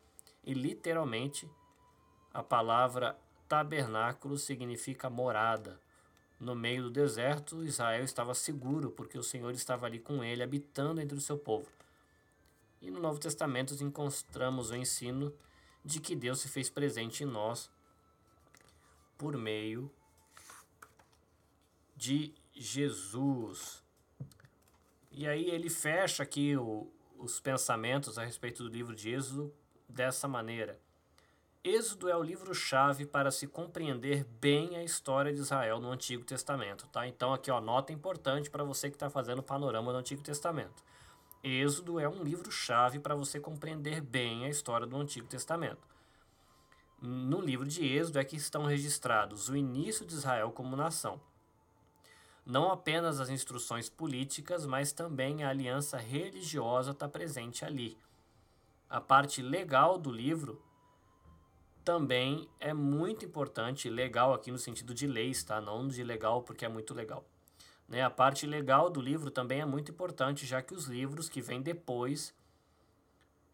E 0.44 0.54
literalmente, 0.54 1.48
a 2.32 2.42
palavra 2.42 3.18
tabernáculo 3.48 4.36
significa 4.36 5.10
morada. 5.10 5.80
No 6.38 6.54
meio 6.54 6.84
do 6.84 6.90
deserto, 6.90 7.64
Israel 7.64 8.04
estava 8.04 8.34
seguro, 8.34 8.90
porque 8.90 9.18
o 9.18 9.22
Senhor 9.22 9.52
estava 9.52 9.86
ali 9.86 9.98
com 9.98 10.22
ele, 10.22 10.42
habitando 10.42 11.00
entre 11.00 11.16
o 11.16 11.20
seu 11.20 11.38
povo. 11.38 11.68
E 12.80 12.90
no 12.90 13.00
Novo 13.00 13.18
Testamento 13.18 13.74
encontramos 13.82 14.70
o 14.70 14.76
ensino 14.76 15.32
de 15.84 16.00
que 16.00 16.14
Deus 16.14 16.40
se 16.40 16.48
fez 16.48 16.68
presente 16.68 17.22
em 17.22 17.26
nós 17.26 17.70
por 19.16 19.36
meio 19.36 19.90
de 21.96 22.34
Jesus. 22.52 23.82
E 25.10 25.26
aí 25.26 25.48
ele 25.48 25.70
fecha 25.70 26.22
aqui 26.22 26.56
o, 26.56 26.90
os 27.18 27.40
pensamentos 27.40 28.18
a 28.18 28.24
respeito 28.24 28.62
do 28.64 28.68
livro 28.68 28.94
de 28.94 29.10
Êxodo 29.10 29.54
dessa 29.88 30.26
maneira. 30.26 30.78
Êxodo 31.66 32.10
é 32.10 32.14
o 32.14 32.22
livro-chave 32.22 33.06
para 33.06 33.30
se 33.30 33.46
compreender 33.46 34.22
bem 34.38 34.76
a 34.76 34.84
história 34.84 35.32
de 35.32 35.40
Israel 35.40 35.80
no 35.80 35.90
Antigo 35.90 36.22
Testamento, 36.22 36.86
tá? 36.88 37.08
Então 37.08 37.32
aqui, 37.32 37.50
ó, 37.50 37.58
nota 37.58 37.90
importante 37.90 38.50
para 38.50 38.62
você 38.62 38.90
que 38.90 38.96
está 38.96 39.08
fazendo 39.08 39.38
o 39.38 39.42
panorama 39.42 39.90
do 39.90 39.96
Antigo 39.96 40.22
Testamento. 40.22 40.84
Êxodo 41.42 41.98
é 41.98 42.06
um 42.06 42.22
livro-chave 42.22 42.98
para 42.98 43.14
você 43.14 43.40
compreender 43.40 44.02
bem 44.02 44.44
a 44.44 44.50
história 44.50 44.86
do 44.86 44.94
Antigo 44.94 45.26
Testamento. 45.26 45.80
No 47.00 47.40
livro 47.40 47.66
de 47.66 47.82
Êxodo 47.82 48.18
é 48.18 48.24
que 48.24 48.36
estão 48.36 48.66
registrados 48.66 49.48
o 49.48 49.56
início 49.56 50.04
de 50.04 50.12
Israel 50.12 50.52
como 50.52 50.76
nação. 50.76 51.18
Não 52.44 52.70
apenas 52.70 53.20
as 53.20 53.30
instruções 53.30 53.88
políticas, 53.88 54.66
mas 54.66 54.92
também 54.92 55.42
a 55.42 55.48
aliança 55.48 55.96
religiosa 55.96 56.90
está 56.90 57.08
presente 57.08 57.64
ali. 57.64 57.96
A 58.86 59.00
parte 59.00 59.40
legal 59.40 59.96
do 59.96 60.12
livro 60.12 60.62
também 61.84 62.48
é 62.58 62.72
muito 62.72 63.24
importante, 63.24 63.90
legal 63.90 64.32
aqui 64.32 64.50
no 64.50 64.58
sentido 64.58 64.94
de 64.94 65.06
leis, 65.06 65.44
tá? 65.44 65.60
Não 65.60 65.86
de 65.86 66.02
legal 66.02 66.42
porque 66.42 66.64
é 66.64 66.68
muito 66.68 66.94
legal. 66.94 67.24
Né? 67.88 68.02
A 68.02 68.10
parte 68.10 68.46
legal 68.46 68.88
do 68.88 69.00
livro 69.00 69.30
também 69.30 69.60
é 69.60 69.66
muito 69.66 69.90
importante, 69.90 70.46
já 70.46 70.62
que 70.62 70.74
os 70.74 70.86
livros 70.86 71.28
que 71.28 71.42
vêm 71.42 71.60
depois 71.60 72.34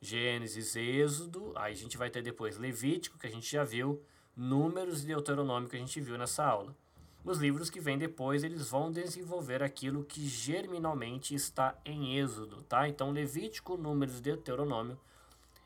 Gênesis, 0.01 0.77
Êxodo, 0.77 1.53
aí 1.57 1.73
a 1.73 1.77
gente 1.77 1.99
vai 1.99 2.09
ter 2.09 2.23
depois 2.23 2.57
Levítico, 2.57 3.19
que 3.19 3.27
a 3.27 3.31
gente 3.31 3.51
já 3.51 3.65
viu, 3.65 4.03
Números 4.35 5.03
e 5.03 5.07
Deuteronômio, 5.07 5.69
que 5.69 5.77
a 5.77 5.79
gente 5.79 6.01
viu 6.01 6.17
nessa 6.17 6.45
aula. 6.45 6.75
Os 7.23 7.39
livros 7.39 7.69
que 7.69 7.81
vêm 7.81 7.99
depois, 7.99 8.43
eles 8.43 8.71
vão 8.71 8.91
desenvolver 8.91 9.63
aquilo 9.63 10.05
que 10.05 10.27
germinalmente 10.27 11.35
está 11.35 11.79
em 11.85 12.17
Êxodo, 12.17 12.63
tá? 12.63 12.89
Então, 12.89 13.11
Levítico, 13.11 13.77
Números 13.77 14.19
e 14.19 14.23
Deuteronômio, 14.23 14.99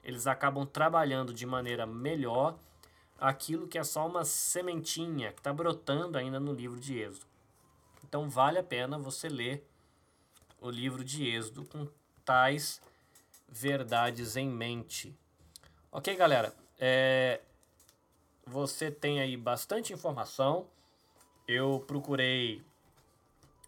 eles 0.04 0.26
acabam 0.26 0.66
trabalhando 0.66 1.32
de 1.32 1.46
maneira 1.46 1.86
melhor 1.86 2.56
aquilo 3.18 3.66
que 3.66 3.78
é 3.78 3.84
só 3.84 4.06
uma 4.06 4.24
sementinha 4.24 5.32
que 5.32 5.40
está 5.40 5.52
brotando 5.52 6.18
ainda 6.18 6.38
no 6.38 6.52
livro 6.52 6.78
de 6.78 6.98
Êxodo. 6.98 7.26
Então, 8.06 8.28
vale 8.28 8.58
a 8.58 8.62
pena 8.62 8.98
você 8.98 9.28
ler 9.28 9.66
o 10.60 10.70
livro 10.70 11.02
de 11.02 11.26
Êxodo 11.26 11.64
com 11.64 11.88
tais 12.24 12.82
verdades 13.48 14.36
em 14.36 14.48
mente. 14.48 15.16
Ok, 15.90 16.14
galera? 16.16 16.54
É, 16.78 17.40
você 18.46 18.90
tem 18.90 19.20
aí 19.20 19.36
bastante 19.36 19.92
informação. 19.92 20.66
Eu 21.46 21.82
procurei 21.86 22.62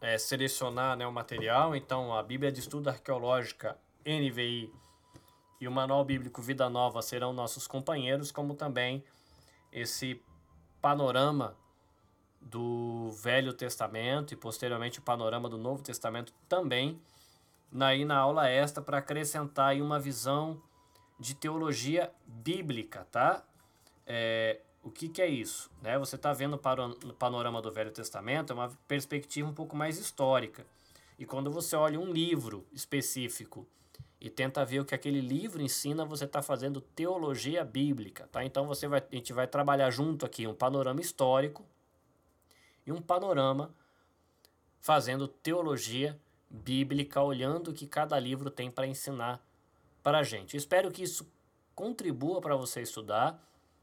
é, 0.00 0.18
selecionar 0.18 0.96
né, 0.96 1.06
o 1.06 1.12
material, 1.12 1.74
então 1.74 2.14
a 2.14 2.22
Bíblia 2.22 2.52
de 2.52 2.60
Estudo 2.60 2.88
Arqueológica 2.88 3.78
NVI 4.04 4.72
e 5.60 5.66
o 5.66 5.72
Manual 5.72 6.04
Bíblico 6.04 6.42
Vida 6.42 6.68
Nova 6.68 7.02
serão 7.02 7.32
nossos 7.32 7.66
companheiros, 7.66 8.30
como 8.30 8.54
também 8.54 9.02
esse 9.72 10.20
panorama 10.80 11.56
do 12.40 13.10
Velho 13.22 13.52
Testamento 13.52 14.32
e 14.32 14.36
posteriormente 14.36 14.98
o 14.98 15.02
panorama 15.02 15.48
do 15.48 15.58
Novo 15.58 15.82
Testamento 15.82 16.32
também 16.48 17.00
aí 17.84 18.04
na 18.04 18.16
aula 18.16 18.48
extra 18.48 18.82
para 18.82 18.98
acrescentar 18.98 19.70
aí 19.70 19.82
uma 19.82 19.98
visão 19.98 20.60
de 21.18 21.34
teologia 21.34 22.12
bíblica, 22.26 23.06
tá? 23.10 23.42
É, 24.06 24.60
o 24.82 24.90
que, 24.90 25.08
que 25.08 25.20
é 25.20 25.26
isso? 25.26 25.70
Né? 25.82 25.98
Você 25.98 26.16
está 26.16 26.32
vendo 26.32 26.54
o 26.54 27.12
panorama 27.14 27.60
do 27.60 27.72
Velho 27.72 27.90
Testamento, 27.90 28.52
é 28.52 28.54
uma 28.54 28.70
perspectiva 28.86 29.48
um 29.48 29.54
pouco 29.54 29.74
mais 29.74 29.98
histórica. 29.98 30.64
E 31.18 31.24
quando 31.24 31.50
você 31.50 31.74
olha 31.74 31.98
um 31.98 32.12
livro 32.12 32.64
específico 32.72 33.66
e 34.20 34.30
tenta 34.30 34.64
ver 34.64 34.80
o 34.80 34.84
que 34.84 34.94
aquele 34.94 35.20
livro 35.20 35.62
ensina, 35.62 36.04
você 36.04 36.24
está 36.24 36.40
fazendo 36.40 36.80
teologia 36.80 37.64
bíblica, 37.64 38.28
tá? 38.28 38.44
Então 38.44 38.66
você 38.66 38.88
vai, 38.88 39.00
a 39.00 39.14
gente 39.14 39.32
vai 39.32 39.46
trabalhar 39.46 39.90
junto 39.90 40.24
aqui 40.24 40.46
um 40.46 40.54
panorama 40.54 41.00
histórico 41.00 41.64
e 42.86 42.92
um 42.92 43.00
panorama 43.00 43.74
fazendo 44.80 45.28
teologia 45.28 46.18
bíblica, 46.48 47.20
olhando 47.20 47.70
o 47.70 47.74
que 47.74 47.86
cada 47.86 48.18
livro 48.18 48.50
tem 48.50 48.70
para 48.70 48.86
ensinar 48.86 49.44
para 50.02 50.18
a 50.18 50.22
gente. 50.22 50.56
Espero 50.56 50.90
que 50.90 51.02
isso 51.02 51.30
contribua 51.74 52.40
para 52.40 52.56
você 52.56 52.80
estudar. 52.80 53.42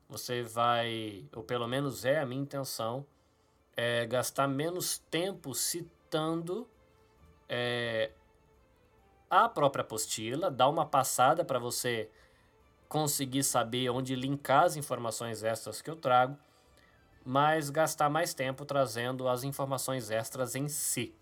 Você 0.09 0.41
vai, 0.41 1.25
ou 1.35 1.43
pelo 1.43 1.67
menos 1.67 2.05
é 2.05 2.19
a 2.19 2.25
minha 2.25 2.41
intenção, 2.41 3.05
é 3.75 4.05
gastar 4.05 4.47
menos 4.47 4.97
tempo 4.97 5.53
citando 5.53 6.67
é, 7.49 8.11
a 9.41 9.49
própria 9.49 9.81
apostila, 9.81 10.49
dar 10.49 10.69
uma 10.69 10.85
passada 10.85 11.43
para 11.43 11.59
você 11.59 12.09
conseguir 12.87 13.43
saber 13.43 13.89
onde 13.89 14.15
linkar 14.15 14.65
as 14.65 14.75
informações 14.75 15.43
extras 15.43 15.81
que 15.81 15.89
eu 15.89 15.95
trago, 15.95 16.37
mas 17.25 17.69
gastar 17.69 18.09
mais 18.09 18.33
tempo 18.33 18.65
trazendo 18.65 19.27
as 19.27 19.43
informações 19.43 20.11
extras 20.11 20.55
em 20.55 20.67
si, 20.67 21.15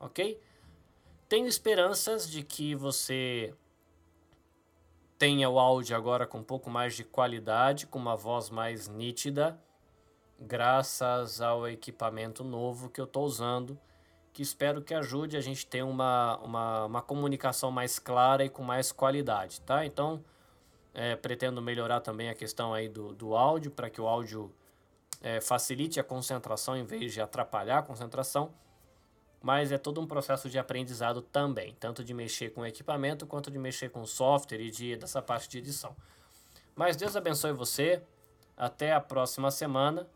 ok? 0.00 0.40
Tenho 1.28 1.46
esperanças 1.46 2.28
de 2.28 2.42
que 2.42 2.74
você 2.74 3.54
tenha 5.18 5.48
o 5.48 5.58
áudio 5.58 5.96
agora 5.96 6.26
com 6.26 6.38
um 6.38 6.44
pouco 6.44 6.68
mais 6.68 6.94
de 6.94 7.04
qualidade, 7.04 7.86
com 7.86 7.98
uma 7.98 8.16
voz 8.16 8.50
mais 8.50 8.88
nítida, 8.88 9.58
graças 10.38 11.40
ao 11.40 11.68
equipamento 11.68 12.42
novo 12.42 12.90
que 12.90 13.00
eu 13.00 13.04
estou 13.04 13.24
usando, 13.24 13.78
que 14.34 14.42
espero 14.42 14.82
que 14.82 14.92
ajude 14.92 15.36
a 15.36 15.40
gente 15.40 15.66
ter 15.66 15.82
uma, 15.82 16.36
uma, 16.38 16.84
uma 16.84 17.02
comunicação 17.02 17.70
mais 17.70 17.98
clara 17.98 18.44
e 18.44 18.50
com 18.50 18.62
mais 18.62 18.92
qualidade, 18.92 19.62
tá? 19.62 19.86
Então, 19.86 20.22
é, 20.92 21.16
pretendo 21.16 21.62
melhorar 21.62 22.00
também 22.00 22.28
a 22.28 22.34
questão 22.34 22.74
aí 22.74 22.88
do, 22.88 23.14
do 23.14 23.34
áudio, 23.34 23.70
para 23.70 23.88
que 23.88 24.00
o 24.00 24.06
áudio 24.06 24.52
é, 25.22 25.40
facilite 25.40 25.98
a 25.98 26.04
concentração 26.04 26.76
em 26.76 26.84
vez 26.84 27.14
de 27.14 27.22
atrapalhar 27.22 27.78
a 27.78 27.82
concentração 27.82 28.52
mas 29.44 29.70
é 29.70 29.76
todo 29.76 30.00
um 30.00 30.06
processo 30.06 30.48
de 30.48 30.58
aprendizado 30.58 31.20
também, 31.20 31.76
tanto 31.78 32.02
de 32.02 32.14
mexer 32.14 32.48
com 32.48 32.64
equipamento 32.64 33.26
quanto 33.26 33.50
de 33.50 33.58
mexer 33.58 33.90
com 33.90 34.06
software 34.06 34.58
e 34.58 34.70
de, 34.70 34.96
dessa 34.96 35.20
parte 35.20 35.50
de 35.50 35.58
edição. 35.58 35.94
Mas 36.74 36.96
Deus 36.96 37.14
abençoe 37.14 37.52
você, 37.52 38.02
até 38.56 38.94
a 38.94 39.00
próxima 39.02 39.50
semana. 39.50 40.08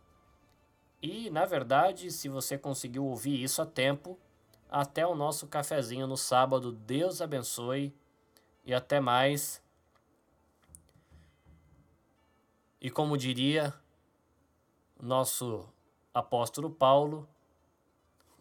E, 1.01 1.31
na 1.31 1.45
verdade, 1.45 2.11
se 2.11 2.29
você 2.29 2.59
conseguiu 2.59 3.05
ouvir 3.05 3.43
isso 3.43 3.63
a 3.63 3.67
tempo, 3.67 4.19
até 4.71 5.07
o 5.07 5.15
nosso 5.15 5.47
cafezinho 5.47 6.07
no 6.07 6.17
sábado. 6.17 6.73
Deus 6.73 7.21
abençoe 7.21 7.95
e 8.65 8.75
até 8.75 9.01
mais. 9.01 9.63
E 12.81 12.91
como 12.91 13.17
diria 13.17 13.75
nosso 15.01 15.69
apóstolo 16.13 16.71
Paulo, 16.71 17.29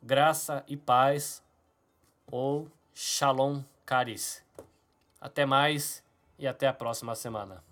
graça 0.02 0.64
e 0.68 0.76
paz, 0.76 1.44
ou 2.30 2.68
Shalom 2.94 3.62
Caris. 3.86 4.44
Até 5.20 5.46
mais 5.46 6.04
e 6.38 6.48
até 6.48 6.68
a 6.68 6.74
próxima 6.74 7.16
semana. 7.16 7.67